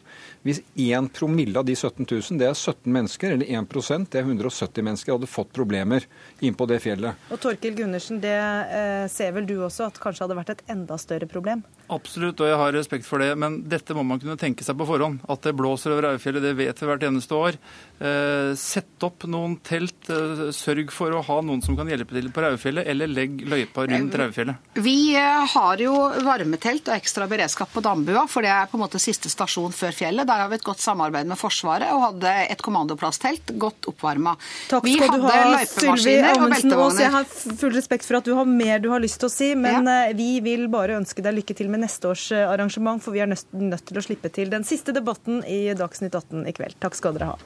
hvis 0.47 0.62
1 0.78 1.11
promille 1.16 1.59
av 1.59 1.66
de 1.66 1.74
17 1.74 2.07
000, 2.07 2.39
det 2.41 2.47
er 2.49 2.55
17 2.55 2.87
mennesker, 2.95 3.32
eller 3.34 3.49
1% 3.51 4.07
det 4.12 4.20
er 4.20 4.28
170 4.28 4.87
mennesker, 4.87 5.16
hadde 5.16 5.28
fått 5.28 5.51
problemer 5.57 6.07
innpå 6.41 6.68
det 6.70 6.78
fjellet. 6.84 7.26
Og 7.34 7.41
Torkil 7.43 7.74
Gundersen, 7.76 8.20
det 8.22 8.37
eh, 8.37 9.07
ser 9.12 9.34
vel 9.37 9.49
du 9.49 9.57
også 9.59 9.89
at 9.91 9.99
kanskje 10.03 10.24
hadde 10.24 10.39
vært 10.39 10.55
et 10.55 10.62
enda 10.72 10.99
større 11.03 11.28
problem? 11.30 11.64
Absolutt, 11.93 12.41
og 12.43 12.49
jeg 12.51 12.59
har 12.59 12.72
respekt 12.74 13.07
for 13.07 13.22
det. 13.22 13.30
Men 13.39 13.61
dette 13.70 13.95
må 13.95 14.03
man 14.07 14.18
kunne 14.22 14.39
tenke 14.41 14.64
seg 14.66 14.76
på 14.78 14.87
forhånd. 14.89 15.22
At 15.30 15.45
det 15.47 15.55
blåser 15.59 15.95
over 15.95 16.11
Aurfjellet, 16.11 16.43
det 16.43 16.57
vet 16.59 16.80
vi 16.82 16.89
hvert 16.89 17.05
eneste 17.07 17.39
år. 17.39 17.59
Eh, 17.97 18.53
sett 18.59 19.07
opp 19.07 19.24
noen 19.30 19.57
telt. 19.64 20.11
Eh, 20.11 20.49
sørg 20.57 20.91
for 20.95 21.14
å 21.14 21.22
ha 21.24 21.39
noen 21.47 21.62
som 21.64 21.78
kan 21.78 21.89
hjelpe 21.91 22.16
til 22.16 22.28
på 22.34 22.43
Raufjellet, 22.45 22.89
eller 22.91 23.11
legg 23.11 23.45
løypa 23.47 23.87
rundt 23.87 24.18
Raufjellet. 24.18 24.72
Vi 24.82 25.14
eh, 25.16 25.45
har 25.55 25.82
jo 25.82 25.95
varmetelt 26.26 26.91
og 26.91 26.97
ekstra 26.97 27.28
beredskap 27.30 27.70
på 27.72 27.84
Dambua, 27.84 28.26
for 28.30 28.45
det 28.45 28.51
er 28.53 28.66
på 28.70 28.80
en 28.80 28.84
måte 28.84 29.01
siste 29.03 29.30
stasjon 29.32 29.74
før 29.76 29.95
fjellet. 29.95 30.26
Der 30.28 30.43
har 30.43 30.51
vi 30.51 30.59
et 30.59 30.66
godt 30.66 30.82
samarbeid 30.82 31.30
med 31.30 31.39
Forsvaret 31.41 31.95
og 31.95 32.03
hadde 32.09 32.34
et 32.51 32.66
kommandoplasstelt 32.66 33.55
godt 33.62 33.89
oppvarma. 33.93 34.34
Takk 34.72 34.91
skal 34.91 35.14
du 35.14 35.28
ha, 35.30 35.62
Sylvi 35.70 36.18
Amundsen 36.32 36.76
Aas. 36.76 37.01
Jeg 37.01 37.14
har 37.14 37.30
full 37.30 37.74
respekt 37.76 38.09
for 38.09 38.18
at 38.18 38.26
du 38.26 38.34
har 38.37 38.49
mer 38.51 38.82
du 38.82 38.91
har 38.93 39.03
lyst 39.03 39.22
til 39.22 39.30
å 39.30 39.32
si, 39.32 39.53
men 39.55 39.87
ja. 39.87 40.11
vi 40.16 40.41
vil 40.45 40.66
bare 40.72 40.99
ønske 40.99 41.22
deg 41.24 41.39
lykke 41.39 41.57
til 41.57 41.70
med 41.72 41.76
neste 41.81 42.11
års 42.12 42.29
eh, 42.35 42.47
arrangement, 42.49 43.03
for 43.03 43.16
vi 43.16 43.22
er 43.24 43.31
nødt, 43.31 43.49
nødt 43.53 43.87
til 43.89 44.01
å 44.01 44.05
slippe 44.05 44.33
til 44.33 44.53
den 44.53 44.66
siste 44.66 44.95
debatten 44.97 45.43
i 45.45 45.74
Dagsnytt 45.77 46.14
18 46.14 46.47
i 46.47 46.55
kveld. 46.57 46.79
Takk 46.83 46.99
skal 46.99 47.16
dere 47.16 47.35
ha. 47.35 47.39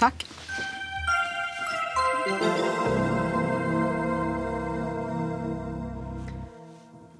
Takk. 0.00 0.26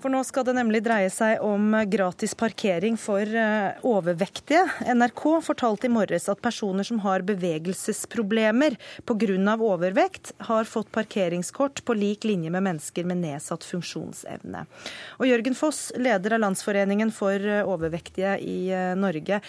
For 0.07 0.15
nå 0.15 0.21
skal 0.23 0.45
det 0.47 0.53
nemlig 0.55 0.79
dreie 0.87 1.09
seg 1.11 1.41
om 1.43 1.73
gratis 1.91 2.31
parkering 2.39 2.95
for 2.95 3.27
eh, 3.27 3.81
overvektige. 3.83 4.61
NRK 4.95 5.23
fortalte 5.43 5.89
i 5.89 5.91
morges 5.91 6.29
at 6.31 6.39
personer 6.45 6.87
som 6.87 7.01
har 7.03 7.25
bevegelsesproblemer 7.27 8.77
pga. 9.03 9.57
overvekt, 9.57 10.31
har 10.47 10.71
fått 10.71 10.93
parkeringskort 10.95 11.83
på 11.83 11.97
lik 11.99 12.23
linje 12.23 12.53
med 12.55 12.63
mennesker 12.63 13.03
med 13.03 13.19
nedsatt 13.25 13.67
funksjonsevne. 13.67 14.63
Og 15.19 15.27
Jørgen 15.27 15.59
Foss, 15.59 15.89
leder 15.99 16.37
av 16.37 16.45
Landsforeningen 16.45 17.11
for 17.11 17.43
eh, 17.43 17.67
overvektige 17.67 18.37
i 18.39 18.71
eh, 18.71 18.93
Norge. 18.95 19.41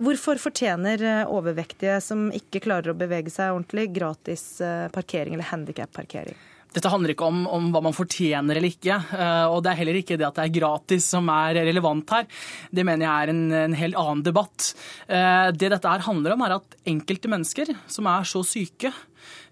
Hvorfor 0.00 0.40
fortjener 0.40 1.04
overvektige 1.28 1.98
som 2.00 2.30
ikke 2.32 2.64
klarer 2.64 2.94
å 2.94 2.96
bevege 2.96 3.28
seg 3.28 3.52
ordentlig, 3.52 3.90
gratis 4.00 4.46
parkering 4.94 5.36
eller 5.36 5.50
handikapparkering? 5.50 6.40
Dette 6.74 6.90
handler 6.92 7.14
ikke 7.14 7.26
om, 7.26 7.42
om, 7.50 7.68
hva 7.74 7.82
man 7.82 7.96
fortjener 7.96 8.58
eller 8.58 8.70
ikke. 8.70 8.96
Eh, 9.16 9.46
og 9.50 9.62
det 9.64 9.72
er 9.72 9.80
heller 9.80 10.00
ikke 10.00 10.18
det 10.20 10.28
at 10.28 10.38
det 10.38 10.46
er 10.46 10.56
gratis 10.60 11.08
som 11.14 11.30
er 11.34 11.62
relevant 11.66 12.14
her. 12.14 12.28
Det 12.70 12.86
mener 12.86 13.06
jeg 13.06 13.14
er 13.26 13.34
en, 13.34 13.44
en 13.66 13.78
helt 13.80 13.98
annen 13.98 14.24
debatt. 14.26 14.72
Eh, 15.10 15.50
det 15.56 15.72
dette 15.74 15.94
her 15.94 16.06
handler 16.06 16.36
om, 16.36 16.44
er 16.46 16.58
at 16.60 16.78
enkelte 16.90 17.30
mennesker 17.32 17.74
som 17.90 18.10
er 18.10 18.28
så 18.28 18.44
syke 18.46 18.92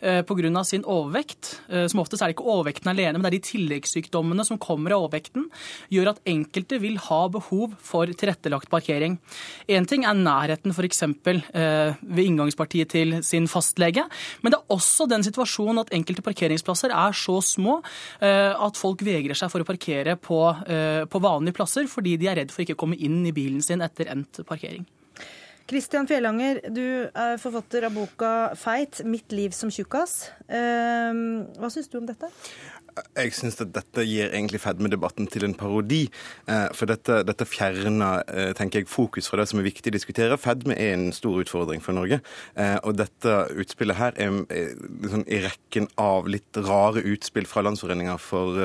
pga. 0.01 0.65
sin 0.65 0.85
overvekt. 0.85 1.61
Eh, 1.69 1.87
som 1.87 2.01
oftest 2.01 2.23
er 2.23 2.31
det 2.31 2.37
ikke 2.37 2.49
overvekten 2.49 2.91
alene, 2.91 3.19
men 3.19 3.27
det 3.27 3.33
er 3.33 3.39
de 3.39 3.49
tilleggssykdommene 3.49 4.45
som 4.47 4.59
kommer 4.59 4.95
av 4.95 5.07
overvekten, 5.07 5.49
gjør 5.91 6.13
at 6.13 6.21
enkelte 6.27 6.81
vil 6.81 6.99
ha 7.09 7.21
behov 7.29 7.75
for 7.79 8.07
tilrettelagt 8.07 8.71
parkering. 8.71 9.19
Én 9.69 9.87
ting 9.89 10.05
er 10.05 10.19
nærheten 10.19 10.75
f.eks. 10.75 11.03
Eh, 11.03 11.95
ved 12.03 12.25
inngangspartiet 12.25 12.93
til 12.93 13.19
sin 13.23 13.49
fastlege, 13.51 14.05
men 14.43 14.53
det 14.53 14.61
er 14.61 14.75
også 14.77 15.09
den 15.11 15.25
situasjonen 15.27 15.83
at 15.83 15.93
enkelte 15.95 16.25
parkeringsplasser 16.25 16.93
er 16.95 17.17
så 17.17 17.39
små 17.45 17.79
at 18.21 18.79
folk 18.79 19.03
vegrer 19.05 19.37
seg 19.39 19.51
for 19.53 19.63
å 19.63 19.69
parkere 19.69 20.17
på, 20.21 20.39
på 21.11 21.23
vanlige 21.23 21.57
plasser 21.59 21.89
fordi 21.91 22.17
de 22.21 22.29
er 22.31 22.41
redd 22.43 22.55
for 22.55 22.65
ikke 22.65 22.77
å 22.79 22.83
komme 22.85 22.99
inn 22.99 23.21
i 23.29 23.35
bilen 23.35 23.63
sin 23.65 23.85
etter 23.85 24.11
endt 24.13 24.43
parkering. 24.49 24.87
Kristian 25.69 26.07
Fjellanger, 26.09 26.63
du 26.73 26.81
er 27.13 27.35
forfatter 27.37 27.85
av 27.85 27.93
boka 27.93 28.55
'Feit 28.57 29.03
mitt 29.05 29.35
liv 29.37 29.53
som 29.53 29.69
tjukkas'. 29.69 30.31
Ehm, 30.49 31.45
hva 31.61 31.69
syns 31.69 31.91
du 31.93 31.99
om 31.99 32.07
dette? 32.09 32.31
Jeg 33.19 33.35
syns 33.37 33.59
at 33.63 33.73
dette 33.75 34.05
gir 34.07 34.31
egentlig 34.33 34.61
fedmedebatten 34.63 35.29
til 35.31 35.47
en 35.49 35.57
parodi. 35.59 36.05
Eh, 36.49 36.67
for 36.77 36.91
dette, 36.91 37.23
dette 37.29 37.47
fjerner 37.49 38.25
eh, 38.29 38.53
tenker 38.59 38.83
jeg, 38.83 38.91
fokus 38.91 39.29
fra 39.31 39.41
det 39.41 39.49
som 39.51 39.61
er 39.61 39.69
viktig 39.69 39.93
å 39.93 39.97
diskutere. 39.97 40.39
Fedme 40.41 40.77
er 40.77 40.95
en 40.97 41.09
stor 41.17 41.41
utfordring 41.43 41.83
for 41.85 41.97
Norge. 41.97 42.21
Og 42.59 42.95
dette 42.99 43.35
utspillet 43.59 43.97
her 43.99 44.17
er, 44.21 44.35
liksom 44.49 45.25
i 45.31 45.41
rekken 45.45 45.87
av 46.01 46.29
litt 46.31 46.59
rare 46.67 47.03
utspill 47.07 47.47
fra 47.49 47.63
Landsforeninga 47.67 48.17
for 48.23 48.59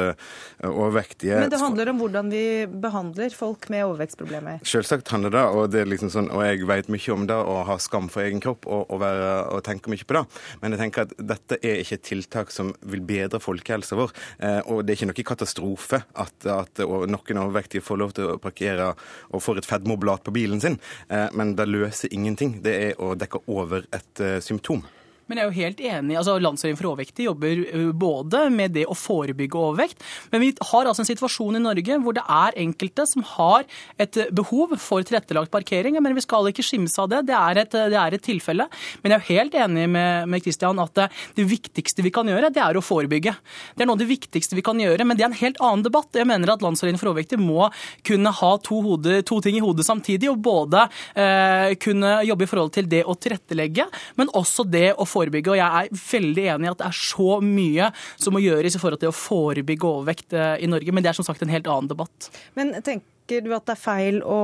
overvektige. 0.64 1.40
Men 1.44 1.54
det 1.54 1.62
handler 1.62 1.92
om 1.92 2.02
hvordan 2.02 2.32
vi 2.34 2.44
behandler 2.84 3.36
folk 3.38 3.68
med 3.74 3.86
overvektsproblemer? 3.88 4.64
Selvsagt 4.68 5.12
handler 5.14 5.34
det, 5.36 5.44
og, 5.54 5.70
det 5.74 5.86
liksom 5.90 6.12
sånn, 6.14 6.30
og 6.34 6.44
jeg 6.46 6.68
vet 6.70 6.92
mye 6.94 7.16
om 7.16 7.28
det 7.30 7.38
å 7.38 7.60
ha 7.68 7.78
skam 7.82 8.10
for 8.12 8.26
egen 8.26 8.42
kropp 8.44 8.68
og, 8.68 8.86
og, 8.88 9.02
være, 9.04 9.32
og 9.54 9.64
tenke 9.68 9.92
mye 9.94 10.08
på 10.08 10.18
det. 10.18 10.24
Men 10.64 10.76
jeg 10.76 10.84
tenker 10.84 11.08
at 11.08 11.16
dette 11.34 11.60
er 11.62 11.82
ikke 11.84 12.00
et 12.00 12.08
tiltak 12.10 12.54
som 12.54 12.74
vil 12.90 13.04
bedre 13.08 13.42
folkehelsa 13.44 13.98
vår. 14.00 14.14
Eh, 14.40 14.60
og 14.66 14.84
det 14.84 14.94
er 14.94 15.00
ikke 15.00 15.10
noe 15.12 15.28
katastrofe 15.28 16.02
at, 16.24 16.50
at 16.50 16.84
noen 16.84 17.42
overvektige 17.46 17.86
får 17.86 18.02
lov 18.02 18.16
til 18.18 18.34
å 18.34 18.40
parkere 18.42 18.92
og 19.32 19.44
får 19.44 19.62
et 19.62 19.70
fedmeoblat 19.70 20.26
på 20.26 20.36
bilen 20.36 20.62
sin. 20.64 20.80
Eh, 21.10 21.30
men 21.34 21.56
det 21.60 21.70
løser 21.70 22.14
ingenting. 22.14 22.60
Det 22.66 22.76
er 22.90 23.02
å 23.02 23.14
dekke 23.20 23.46
over 23.52 23.88
et 23.94 24.24
eh, 24.24 24.40
symptom. 24.44 24.84
Men 25.28 25.40
jeg 25.40 25.44
er 25.44 25.50
jo 25.50 25.60
helt 25.62 25.84
enig. 25.84 26.18
altså 26.20 26.38
Landsforeningen 26.42 26.80
for 26.80 26.92
overvektige 26.92 27.30
jobber 27.30 27.94
både 27.98 28.46
med 28.54 28.74
det 28.76 28.86
å 28.90 28.98
forebygge 28.98 29.60
overvekt, 29.60 30.04
men 30.34 30.44
vi 30.44 30.52
har 30.72 30.90
altså 30.90 31.04
en 31.04 31.10
situasjon 31.10 31.58
i 31.58 31.64
Norge 31.64 31.98
hvor 32.04 32.16
det 32.18 32.24
er 32.28 32.58
enkelte 32.64 33.06
som 33.10 33.26
har 33.36 33.66
et 34.02 34.18
behov 34.36 34.76
for 34.82 35.06
tilrettelagt 35.06 35.52
parkering. 35.54 35.98
Men 36.04 36.16
vi 36.18 36.24
skal 36.26 36.50
ikke 36.50 36.66
skimse 36.66 37.00
av 37.02 37.12
det. 37.12 37.24
Det 37.30 37.38
er 37.38 37.62
et, 37.64 37.78
det 37.94 38.00
er 38.00 38.18
et 38.18 38.24
tilfelle. 38.24 38.68
Men 39.02 39.14
jeg 39.14 39.18
er 39.18 39.24
jo 39.24 39.38
helt 39.38 39.58
enig 39.66 39.88
med, 39.94 40.30
med 40.32 40.46
Christian 40.46 40.82
at 40.84 40.94
det, 40.98 41.10
det, 41.38 41.48
viktigste 41.54 42.06
vi 42.06 42.12
kan 42.14 42.28
gjøre, 42.30 42.52
det 42.54 42.64
er 42.64 42.78
å 42.80 42.84
forebygge. 42.84 43.36
Det 43.76 43.84
er 43.84 43.90
noe 43.90 43.98
av 43.98 44.04
det 44.04 44.10
viktigste 44.10 44.58
vi 44.58 44.66
kan 44.66 44.80
gjøre, 44.80 45.06
men 45.08 45.20
det 45.20 45.26
er 45.26 45.32
en 45.32 45.40
helt 45.40 45.62
annen 45.64 45.86
debatt. 45.86 46.12
Jeg 46.18 46.30
mener 46.30 46.54
at 46.54 46.64
Landsforeningen 46.66 47.02
for 47.02 47.14
overvektige 47.14 47.42
må 47.42 47.70
kunne 48.08 48.34
ha 48.40 48.52
to, 48.64 48.80
hode, 48.86 49.22
to, 49.28 49.40
ting 49.44 49.60
i 49.60 49.64
hodet 49.64 49.86
samtidig, 49.88 50.32
og 50.32 50.42
både 50.44 50.86
eh, 51.20 51.74
kunne 51.84 52.16
jobbe 52.28 52.48
i 52.48 52.52
forhold 52.52 52.74
til 52.76 52.90
det 52.92 53.04
å 53.08 53.16
tilrettelegge, 53.20 53.88
men 54.20 54.32
også 54.34 54.66
det 54.68 54.94
å 54.98 55.08
forebygge. 55.14 55.54
Og 55.54 55.60
jeg 55.62 55.70
er 55.70 56.04
veldig 56.04 56.46
enig 56.56 56.70
i 56.70 56.74
at 56.74 56.82
det 56.82 56.90
er 56.90 57.00
så 57.00 57.40
mye 57.46 57.90
som 58.18 58.36
må 58.36 58.44
gjøres 58.44 58.78
i 58.78 58.82
forhold 58.82 59.04
til 59.04 59.14
å 59.14 59.18
forebygge 59.18 59.90
overvekt 59.90 60.38
eh, 60.38 60.56
i 60.64 60.70
Norge, 60.70 60.94
men 60.94 61.06
det 61.06 61.14
er 61.14 61.20
som 61.20 61.28
sagt 61.28 61.46
en 61.46 61.54
helt 61.54 61.70
annen 61.70 61.92
debatt. 61.92 62.30
Men 62.58 62.76
tenk 62.86 63.06
Tenker 63.24 63.46
du 63.46 63.54
at 63.56 63.64
det 63.64 63.74
er 63.78 63.80
feil 63.80 64.18
å 64.28 64.38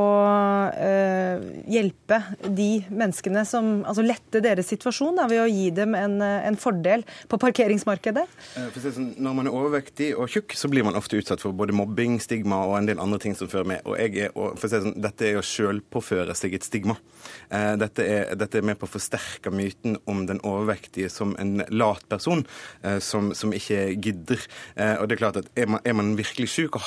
uh, 0.71 1.41
hjelpe 1.67 2.19
de 2.47 2.79
menneskene 2.87 3.41
som 3.47 3.81
Altså 3.83 4.05
lette 4.05 4.39
deres 4.43 4.69
situasjon 4.71 5.17
da, 5.19 5.25
ved 5.27 5.41
å 5.43 5.47
gi 5.51 5.67
dem 5.75 5.97
en, 5.99 6.15
en 6.23 6.57
fordel 6.59 7.03
på 7.27 7.39
parkeringsmarkedet? 7.41 8.23
Uh, 8.55 8.77
sånn, 8.79 9.11
når 9.19 9.35
man 9.35 9.49
er 9.49 9.57
overvektig 9.59 10.13
og 10.15 10.31
tjukk, 10.31 10.55
så 10.55 10.69
blir 10.71 10.85
man 10.87 10.95
ofte 10.95 11.19
utsatt 11.19 11.43
for 11.43 11.55
både 11.55 11.75
mobbing, 11.75 12.21
stigma 12.23 12.61
og 12.69 12.77
en 12.77 12.87
del 12.87 13.03
andre 13.03 13.19
ting 13.19 13.35
som 13.35 13.51
fører 13.51 13.67
med. 13.73 13.83
Og 13.83 13.99
er, 13.99 14.31
og 14.39 14.55
sånn, 14.63 14.95
dette 15.03 15.27
er 15.27 15.41
å 15.41 15.43
sjølpåføre 15.43 16.37
seg 16.39 16.55
et 16.55 16.67
stigma. 16.67 16.95
Uh, 17.51 17.75
dette, 17.81 18.05
er, 18.05 18.31
dette, 18.39 18.61
er, 18.61 18.67
med 18.69 18.79
på 18.79 18.87
å 18.87 18.93
forsterke 18.93 19.51
myten 19.51 19.99
om 20.07 20.23
den 20.29 20.39
overvektige 20.47 21.11
som 21.11 21.35
en 21.41 21.65
lat 21.67 22.05
person 22.07 22.45
som, 23.03 23.33
som, 23.35 23.51
ikke 23.55 23.89
gidder. 23.99 24.41
og 25.01 25.07
det 25.09 25.15
er 25.15 25.19
klart 25.19 25.39
at 25.41 25.49
er 25.59 25.67
man, 25.67 25.81
er 25.83 25.95
man 25.97 26.13
virkelig 26.17 26.47
syk 26.53 26.77
og 26.79 26.85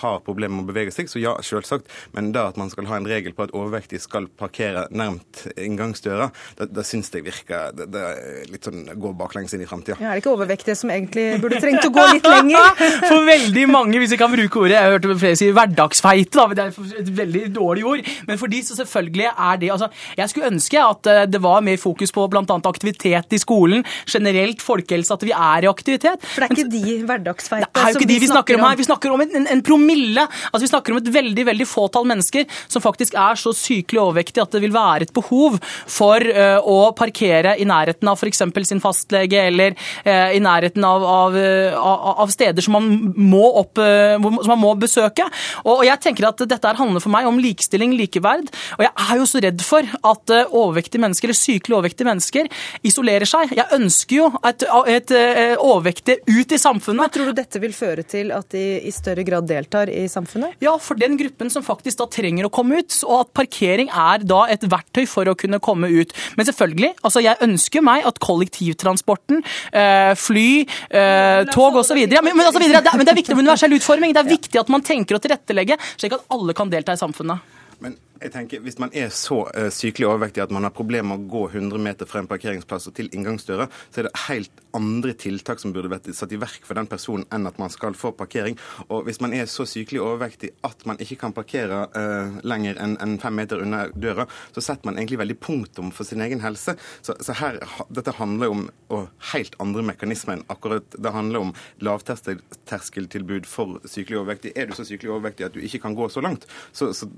har 0.00 0.20
problemer 0.26 0.60
med 0.60 0.68
å 0.68 0.70
bevege 0.70 0.94
seg, 0.94 1.08
så 1.10 1.20
ja, 1.26 1.34
selvsagt. 1.44 1.90
Men 2.16 2.30
da 2.34 2.46
at 2.50 2.58
man 2.60 2.70
skal 2.72 2.88
ha 2.90 3.00
en 3.00 3.08
regel 3.08 3.34
på 3.36 3.46
at 3.46 3.54
overvektige 3.56 4.02
skal 4.02 4.28
parkere 4.38 4.86
nærmt 4.94 5.46
inngangsdøra, 5.58 6.30
det, 6.60 6.70
det 6.76 6.86
syns 6.86 7.10
jeg 7.14 7.26
virker 7.26 7.74
det, 7.76 7.88
det 7.94 8.02
er 8.02 8.50
litt 8.52 8.66
sånn 8.66 8.86
går 8.96 9.16
baklengs 9.18 9.54
inn 9.56 9.64
i 9.64 9.68
framtida. 9.68 9.98
Ja, 10.00 10.12
er 10.12 10.18
det 10.18 10.24
ikke 10.24 10.34
overvektige 10.36 10.76
som 10.78 10.92
egentlig 10.92 11.26
burde 11.42 11.60
trengt 11.62 11.86
å 11.88 11.92
gå 11.94 12.06
litt 12.14 12.28
lenger? 12.30 12.84
For 13.10 13.26
veldig 13.26 13.66
mange, 13.70 14.00
hvis 14.02 14.14
jeg 14.14 14.22
kan 14.22 14.32
bruke 14.32 14.62
ordet, 14.62 14.76
jeg 14.76 14.86
har 14.86 14.96
hørt 14.96 15.08
flere 15.22 15.38
si 15.38 15.50
hverdagsfeite, 15.54 16.36
da, 16.36 16.46
det 16.56 16.66
er 16.66 17.00
et 17.02 17.12
veldig 17.20 17.44
dårlig 17.56 17.86
ord. 17.86 18.12
Men 18.28 18.40
for 18.40 18.50
de 18.52 18.60
så 18.64 18.76
selvfølgelig 18.78 19.28
er 19.30 19.60
det 19.60 19.70
altså, 19.72 19.88
Jeg 20.18 20.30
skulle 20.30 20.50
ønske 20.50 20.80
at 20.80 21.08
eh, 21.10 21.22
det 21.30 21.40
var 21.42 21.62
mer 21.64 21.78
fokus 21.80 22.12
på 22.14 22.26
bl.a. 22.32 22.42
aktivitet 22.70 23.36
i 23.36 23.40
skolen, 23.40 23.84
generelt 24.10 24.62
folkehelse, 24.64 25.14
at 25.14 25.24
vi 25.26 25.32
er 25.32 25.66
i 25.66 25.70
aktivitet. 25.70 26.24
For 26.24 26.42
det 26.42 26.48
er 26.48 26.56
ikke 26.56 26.72
de 26.74 26.96
hverdagsfeite 27.08 27.86
som 27.92 28.06
vi 28.06 28.28
snakker 28.28 28.56
om? 28.56 28.60
Det 28.60 28.66
er 28.66 28.70
her. 28.70 28.80
Vi 28.80 28.88
snakker 28.88 29.14
om 29.14 29.24
en, 29.24 29.34
en, 29.40 29.48
en 29.52 29.62
promille. 29.66 30.26
Altså, 30.50 30.64
vi 30.64 30.70
snakker 30.70 30.94
om 30.94 31.00
et 31.00 31.05
veldig 31.12 31.46
veldig 31.50 31.66
fåtall 31.68 32.06
mennesker 32.08 32.46
som 32.68 32.84
faktisk 32.84 33.16
er 33.18 33.38
så 33.40 33.52
sykelig 33.56 34.02
overvektige 34.02 34.44
at 34.44 34.54
det 34.56 34.62
vil 34.64 34.74
være 34.74 35.06
et 35.06 35.14
behov 35.16 35.58
for 35.62 36.22
uh, 36.22 36.58
å 36.60 36.92
parkere 36.96 37.56
i 37.60 37.66
nærheten 37.68 38.08
av 38.10 38.20
f.eks. 38.20 38.42
sin 38.68 38.82
fastlege, 38.82 39.46
eller 39.50 39.76
uh, 40.06 40.30
i 40.34 40.40
nærheten 40.42 40.84
av, 40.86 41.04
av, 41.04 41.38
av, 41.80 42.06
av, 42.24 42.32
steder 42.32 42.64
som 42.64 42.76
man 42.76 42.88
må, 43.16 43.44
opp, 43.62 43.78
som 43.78 44.50
man 44.50 44.60
må 44.60 44.74
besøke. 44.80 45.26
Og, 45.64 45.72
og, 45.78 45.84
jeg 45.86 46.02
tenker 46.02 46.28
at 46.28 46.42
Dette 46.46 46.74
handler 46.78 47.02
for 47.02 47.12
meg 47.12 47.26
om 47.28 47.38
likestilling, 47.40 47.94
likeverd. 47.96 48.50
Og 48.76 48.84
jeg 48.84 48.92
er 49.06 49.20
jo 49.20 49.28
så 49.28 49.42
redd 49.42 49.62
for 49.64 49.86
at 50.10 50.32
overvektige 50.46 51.02
mennesker, 51.02 51.30
eller 51.30 51.38
sykelig 51.38 51.78
overvektige 51.78 52.08
mennesker 52.08 52.50
isolerer 52.86 53.28
seg. 53.28 53.54
Jeg 53.56 53.66
ønsker 53.76 54.18
jo 54.18 54.30
et, 54.46 54.66
et, 54.92 55.14
et 55.16 55.62
overvektige 55.62 56.20
ut 56.26 56.52
i 56.52 56.60
samfunnet. 56.60 57.02
Men 57.02 57.14
tror 57.14 57.30
du 57.30 57.36
dette 57.36 57.62
vil 57.62 57.74
føre 57.76 58.04
til 58.06 58.32
at 58.34 58.50
de 58.54 58.64
i 58.86 58.92
større 58.94 59.24
grad 59.26 59.48
deltar 59.48 59.90
i 59.92 60.06
samfunnet? 60.10 60.56
Ja, 60.64 60.76
for 60.82 60.95
den 61.00 61.16
gruppen 61.20 61.50
som 61.52 61.64
faktisk 61.66 62.00
da 62.00 62.08
trenger 62.12 62.48
å 62.48 62.52
komme 62.52 62.80
ut, 62.80 62.98
og 63.06 63.24
at 63.24 63.32
parkering 63.36 63.90
er 63.90 64.24
da 64.26 64.44
et 64.52 64.64
verktøy 64.66 65.04
for 65.10 65.28
å 65.30 65.36
kunne 65.38 65.60
komme 65.62 65.90
ut. 65.92 66.14
Men 66.38 66.48
selvfølgelig, 66.48 66.92
altså 67.06 67.22
jeg 67.24 67.40
ønsker 67.46 67.84
meg 67.86 68.06
at 68.08 68.20
kollektivtransporten, 68.22 69.42
eh, 69.72 70.12
fly, 70.18 70.48
eh, 70.90 71.42
tog 71.52 71.76
osv. 71.82 72.00
Ja, 72.06 72.22
men, 72.22 72.36
men, 72.36 72.46
altså 72.46 72.62
videre, 72.62 72.82
det, 72.84 72.94
men 72.96 73.06
det 73.06 73.14
er 73.14 73.20
viktig 73.20 73.36
med 73.36 73.46
universell 73.46 73.76
utforming. 73.76 74.16
Det 74.16 74.24
er 74.24 74.34
viktig 74.36 74.62
at 74.62 74.72
man 74.72 74.84
tenker 74.86 75.18
å 75.18 75.22
tilrettelegge, 75.22 75.78
slik 75.96 76.16
at 76.18 76.26
alle 76.34 76.56
kan 76.56 76.72
delta 76.72 76.96
i 76.96 77.00
samfunnet. 77.00 77.54
Men 77.84 77.96
jeg 78.20 78.32
tenker, 78.32 78.60
Hvis 78.64 78.78
man 78.78 78.92
er 78.96 79.10
så 79.14 79.42
uh, 79.50 79.68
sykelig 79.72 80.08
overvektig 80.08 80.42
at 80.44 80.52
man 80.54 80.66
har 80.66 80.74
problemer 80.74 81.16
med 81.16 81.26
å 81.26 81.30
gå 81.30 81.42
100 81.50 81.82
meter 81.82 82.08
fra 82.08 82.22
en 82.22 82.30
parkeringsplass 82.30 82.88
og 82.90 82.96
til 82.96 83.10
inngangsdøra, 83.12 83.68
så 83.90 84.00
er 84.00 84.08
det 84.08 84.24
helt 84.26 84.62
andre 84.76 85.14
tiltak 85.16 85.60
som 85.60 85.72
burde 85.72 85.90
vært 85.92 86.08
satt 86.16 86.32
i 86.32 86.40
verk 86.40 86.64
for 86.66 86.78
den 86.78 86.88
personen 86.90 87.26
enn 87.32 87.48
at 87.48 87.60
man 87.60 87.72
skal 87.72 87.96
få 87.96 88.12
parkering. 88.16 88.58
Og 88.88 89.06
hvis 89.08 89.20
man 89.24 89.34
er 89.36 89.48
så 89.50 89.66
sykelig 89.68 90.02
overvektig 90.04 90.52
at 90.66 90.84
man 90.88 91.00
ikke 91.02 91.18
kan 91.24 91.36
parkere 91.36 91.84
uh, 91.92 92.40
lenger 92.46 92.80
enn 92.82 92.96
en 93.02 93.16
fem 93.22 93.36
meter 93.36 93.62
unna 93.64 93.86
døra, 93.94 94.26
så 94.54 94.64
setter 94.64 94.88
man 94.88 95.00
egentlig 95.00 95.20
veldig 95.22 95.38
punktum 95.42 95.92
for 95.94 96.08
sin 96.08 96.24
egen 96.24 96.42
helse. 96.44 96.76
Så, 97.04 97.16
så 97.20 97.36
her, 97.40 97.60
dette 97.92 98.16
handler 98.16 98.52
om 98.52 98.66
og 98.92 99.08
helt 99.32 99.56
andre 99.62 99.82
mekanismer 99.82 100.36
enn 100.36 100.44
akkurat 100.52 100.94
Det 100.94 101.10
handler 101.10 101.48
om 101.48 101.52
lavterskeltilbud 101.82 103.48
for 103.50 103.80
sykelig 103.88 104.20
overvektig. 104.20 104.52
Er 104.54 104.68
du 104.68 104.76
så 104.76 104.86
sykelig 104.86 105.12
overvektig 105.12 105.48
at 105.48 105.56
du 105.56 105.60
ikke 105.64 105.82
kan 105.82 105.96
gå 105.96 106.08
så 106.12 106.22
langt, 106.22 106.46
så, 106.72 106.92
så 106.94 107.08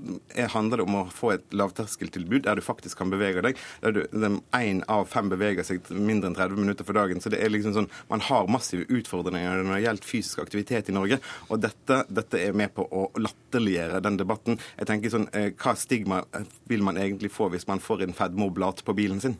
handler 0.55 0.81
det 0.81 0.87
om 0.87 0.88
å 0.97 1.03
få 1.13 1.33
et 1.35 1.55
lavterskeltilbud 1.55 2.45
der 2.47 2.59
du 2.59 2.63
faktisk 2.65 2.99
kan 3.01 3.11
bevege 3.13 3.43
deg. 3.45 3.59
Der 3.81 4.07
Én 4.59 4.81
av 4.91 5.07
fem 5.11 5.29
beveger 5.31 5.65
seg 5.65 5.85
mindre 5.93 6.29
enn 6.29 6.37
30 6.37 6.59
minutter 6.59 6.87
for 6.87 6.97
dagen. 6.97 7.21
Så 7.21 7.31
det 7.31 7.41
er 7.43 7.51
liksom 7.53 7.75
sånn, 7.75 7.89
Man 8.09 8.23
har 8.25 8.47
massive 8.47 8.87
utfordringer 8.89 9.63
når 9.63 9.75
det 9.75 9.83
gjelder 9.83 10.09
fysisk 10.09 10.39
aktivitet 10.43 10.89
i 10.89 10.95
Norge. 10.95 11.19
Og 11.49 11.61
dette, 11.61 12.03
dette 12.09 12.41
er 12.41 12.53
med 12.57 12.73
på 12.73 12.85
å 12.85 13.09
latterliggjøre 13.19 14.01
den 14.05 14.17
debatten. 14.17 14.59
Jeg 14.77 14.89
tenker 14.89 15.09
sånn, 15.13 15.29
eh, 15.33 15.51
Hva 15.51 15.75
stigma 15.75 16.23
vil 16.67 16.83
man 16.83 16.97
egentlig 16.97 17.31
få 17.31 17.49
hvis 17.49 17.67
man 17.67 17.79
får 17.79 18.03
en 18.03 18.13
fedmeoblat 18.13 18.83
på 18.85 18.95
bilen 18.95 19.19
sin? 19.21 19.39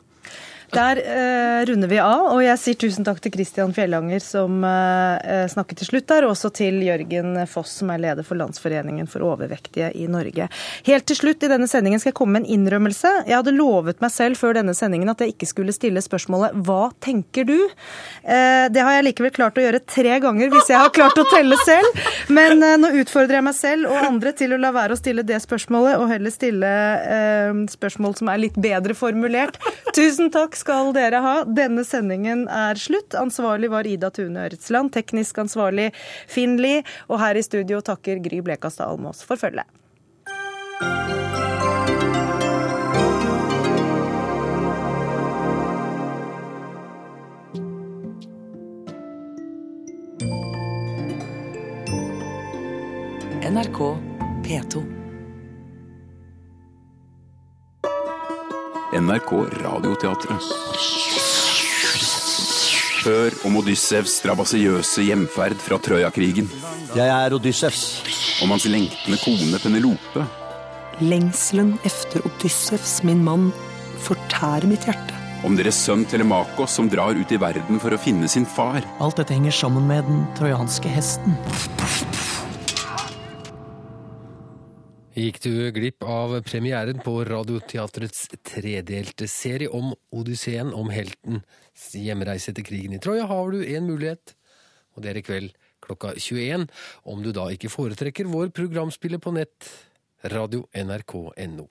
Der 0.74 1.00
eh, 1.02 1.66
runder 1.66 1.90
vi 1.90 1.98
av, 1.98 2.28
og 2.36 2.44
jeg 2.44 2.60
sier 2.62 2.78
tusen 2.78 3.06
takk 3.08 3.18
til 3.24 3.34
Christian 3.34 3.72
Fjellanger 3.74 4.22
som 4.22 4.62
eh, 4.68 5.48
snakket 5.50 5.82
til 5.82 5.90
slutt 5.90 6.08
der, 6.12 6.28
og 6.28 6.36
også 6.36 6.52
til 6.60 6.78
Jørgen 6.86 7.40
Foss 7.50 7.80
som 7.80 7.90
er 7.94 8.02
leder 8.04 8.28
for 8.28 8.38
Landsforeningen 8.38 9.10
for 9.10 9.26
overvektige 9.26 9.90
i 9.98 10.06
Norge. 10.12 10.46
Helt 10.86 11.08
til 11.10 11.18
slutt 11.18 11.46
i 11.46 11.50
denne 11.50 11.66
sendingen 11.70 12.02
skal 12.02 12.12
jeg 12.12 12.20
komme 12.20 12.38
med 12.38 12.46
en 12.46 12.60
innrømmelse. 12.60 13.14
Jeg 13.26 13.40
hadde 13.40 13.56
lovet 13.56 14.04
meg 14.04 14.14
selv 14.14 14.38
før 14.38 14.60
denne 14.60 14.76
sendingen 14.78 15.10
at 15.10 15.24
jeg 15.24 15.34
ikke 15.34 15.50
skulle 15.50 15.74
stille 15.74 16.04
spørsmålet 16.06 16.54
'Hva 16.62 16.92
tenker 17.02 17.50
du?' 17.50 17.70
Eh, 18.30 18.70
det 18.70 18.84
har 18.84 18.94
jeg 18.94 19.06
likevel 19.08 19.32
klart 19.34 19.58
å 19.58 19.64
gjøre 19.64 19.80
tre 19.90 20.20
ganger 20.22 20.52
hvis 20.54 20.70
jeg 20.70 20.78
har 20.78 20.92
klart 20.94 21.18
å 21.18 21.26
telle 21.32 21.58
selv. 21.66 21.98
Men 22.30 22.62
eh, 22.62 22.78
nå 22.78 22.92
utfordrer 23.02 23.40
jeg 23.40 23.48
meg 23.48 23.58
selv 23.58 23.90
og 23.90 24.06
andre 24.06 24.34
til 24.38 24.54
å 24.54 24.60
la 24.62 24.72
være 24.76 24.94
å 24.94 25.00
stille 25.00 25.26
det 25.26 25.40
spørsmålet, 25.42 25.98
og 25.98 26.12
heller 26.12 26.34
stille 26.34 26.70
eh, 26.70 27.64
spørsmål 27.74 28.18
som 28.20 28.30
er 28.30 28.44
litt 28.44 28.60
bedre 28.60 28.94
formulert. 28.98 29.58
Tusen 29.96 30.30
takk 30.34 30.59
skal 30.60 30.94
dere 30.96 31.24
ha. 31.24 31.36
Denne 31.48 31.86
sendingen 31.88 32.46
er 32.52 32.80
slutt. 32.80 33.16
Ansvarlig 33.18 33.72
var 33.74 33.88
Ida 33.88 34.12
Tune 34.14 34.48
Øretsland, 34.48 34.94
teknisk 34.96 35.40
ansvarlig 35.42 35.90
Finn 36.30 36.60
Lie, 36.62 36.84
og 37.08 37.22
her 37.24 37.40
i 37.40 37.46
studio 37.46 37.82
takker 37.86 38.22
Gry 38.24 38.44
Blekastad 38.46 38.92
Almås 38.92 39.24
for 39.26 39.40
følget. 39.40 39.68
NRK 53.50 53.98
P2. 54.46 54.99
NRK 58.90 59.32
Radioteatret. 59.62 60.46
Hør 63.04 63.36
om 63.46 63.60
Odyssevs 63.62 64.16
strabasiøse 64.18 65.04
hjemferd 65.06 65.62
fra 65.62 65.78
Trøya-krigen. 65.78 66.50
Jeg 66.98 67.06
er 67.06 67.36
Odyssevs. 67.38 67.84
Om 68.42 68.56
hans 68.56 68.66
lengtende 68.66 69.20
kone 69.22 69.62
Penelope. 69.62 70.26
Lengselen 71.06 71.76
efter 71.86 72.26
Odyssevs, 72.26 73.04
min 73.06 73.22
mann, 73.24 73.52
fortærer 74.02 74.66
mitt 74.72 74.90
hjerte. 74.90 75.22
Om 75.46 75.54
deres 75.56 75.78
sønn 75.86 76.08
Telemakos 76.10 76.74
som 76.80 76.90
drar 76.90 77.14
ut 77.14 77.30
i 77.30 77.38
verden 77.40 77.78
for 77.80 77.94
å 77.94 78.02
finne 78.02 78.28
sin 78.28 78.50
far. 78.50 78.82
Alt 78.98 79.22
dette 79.22 79.38
henger 79.38 79.54
sammen 79.54 79.86
med 79.88 80.10
den 80.10 80.26
trojanske 80.40 80.90
hesten. 80.98 81.38
Gikk 85.20 85.42
du 85.44 85.52
glipp 85.76 86.06
av 86.08 86.38
premieren 86.48 87.02
på 87.04 87.12
Radioteatrets 87.28 88.30
tredelte 88.48 89.28
serie 89.28 89.68
om 89.68 89.90
Odysseen, 90.16 90.70
om 90.72 90.88
heltens 90.94 91.90
hjemreise 91.92 92.54
etter 92.54 92.64
krigen 92.64 92.96
i 92.96 93.02
Troja, 93.04 93.26
har 93.28 93.52
du 93.52 93.60
en 93.60 93.90
mulighet, 93.90 94.32
og 94.96 95.04
det 95.04 95.12
er 95.12 95.20
i 95.20 95.26
kveld 95.28 95.52
klokka 95.84 96.14
21, 96.16 96.70
om 97.04 97.26
du 97.26 97.34
da 97.36 97.50
ikke 97.52 97.74
foretrekker 97.74 98.32
vår 98.32 98.54
programspiller 98.56 99.20
på 99.20 99.36
nett, 99.36 99.68
radio 100.32 100.64
nrk.no. 100.72 101.68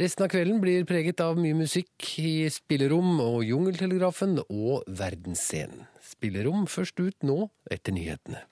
Resten 0.00 0.24
av 0.24 0.32
kvelden 0.32 0.64
blir 0.64 0.88
preget 0.88 1.20
av 1.20 1.36
mye 1.36 1.58
musikk 1.58 2.14
i 2.22 2.46
Spillerom 2.54 3.18
og 3.20 3.42
Jungeltelegrafen 3.44 4.38
og 4.46 4.86
Verdensscenen. 4.88 5.84
Spillerom 6.14 6.64
først 6.70 7.02
ut 7.02 7.26
nå, 7.28 7.42
etter 7.68 7.92
nyhetene. 7.92 8.46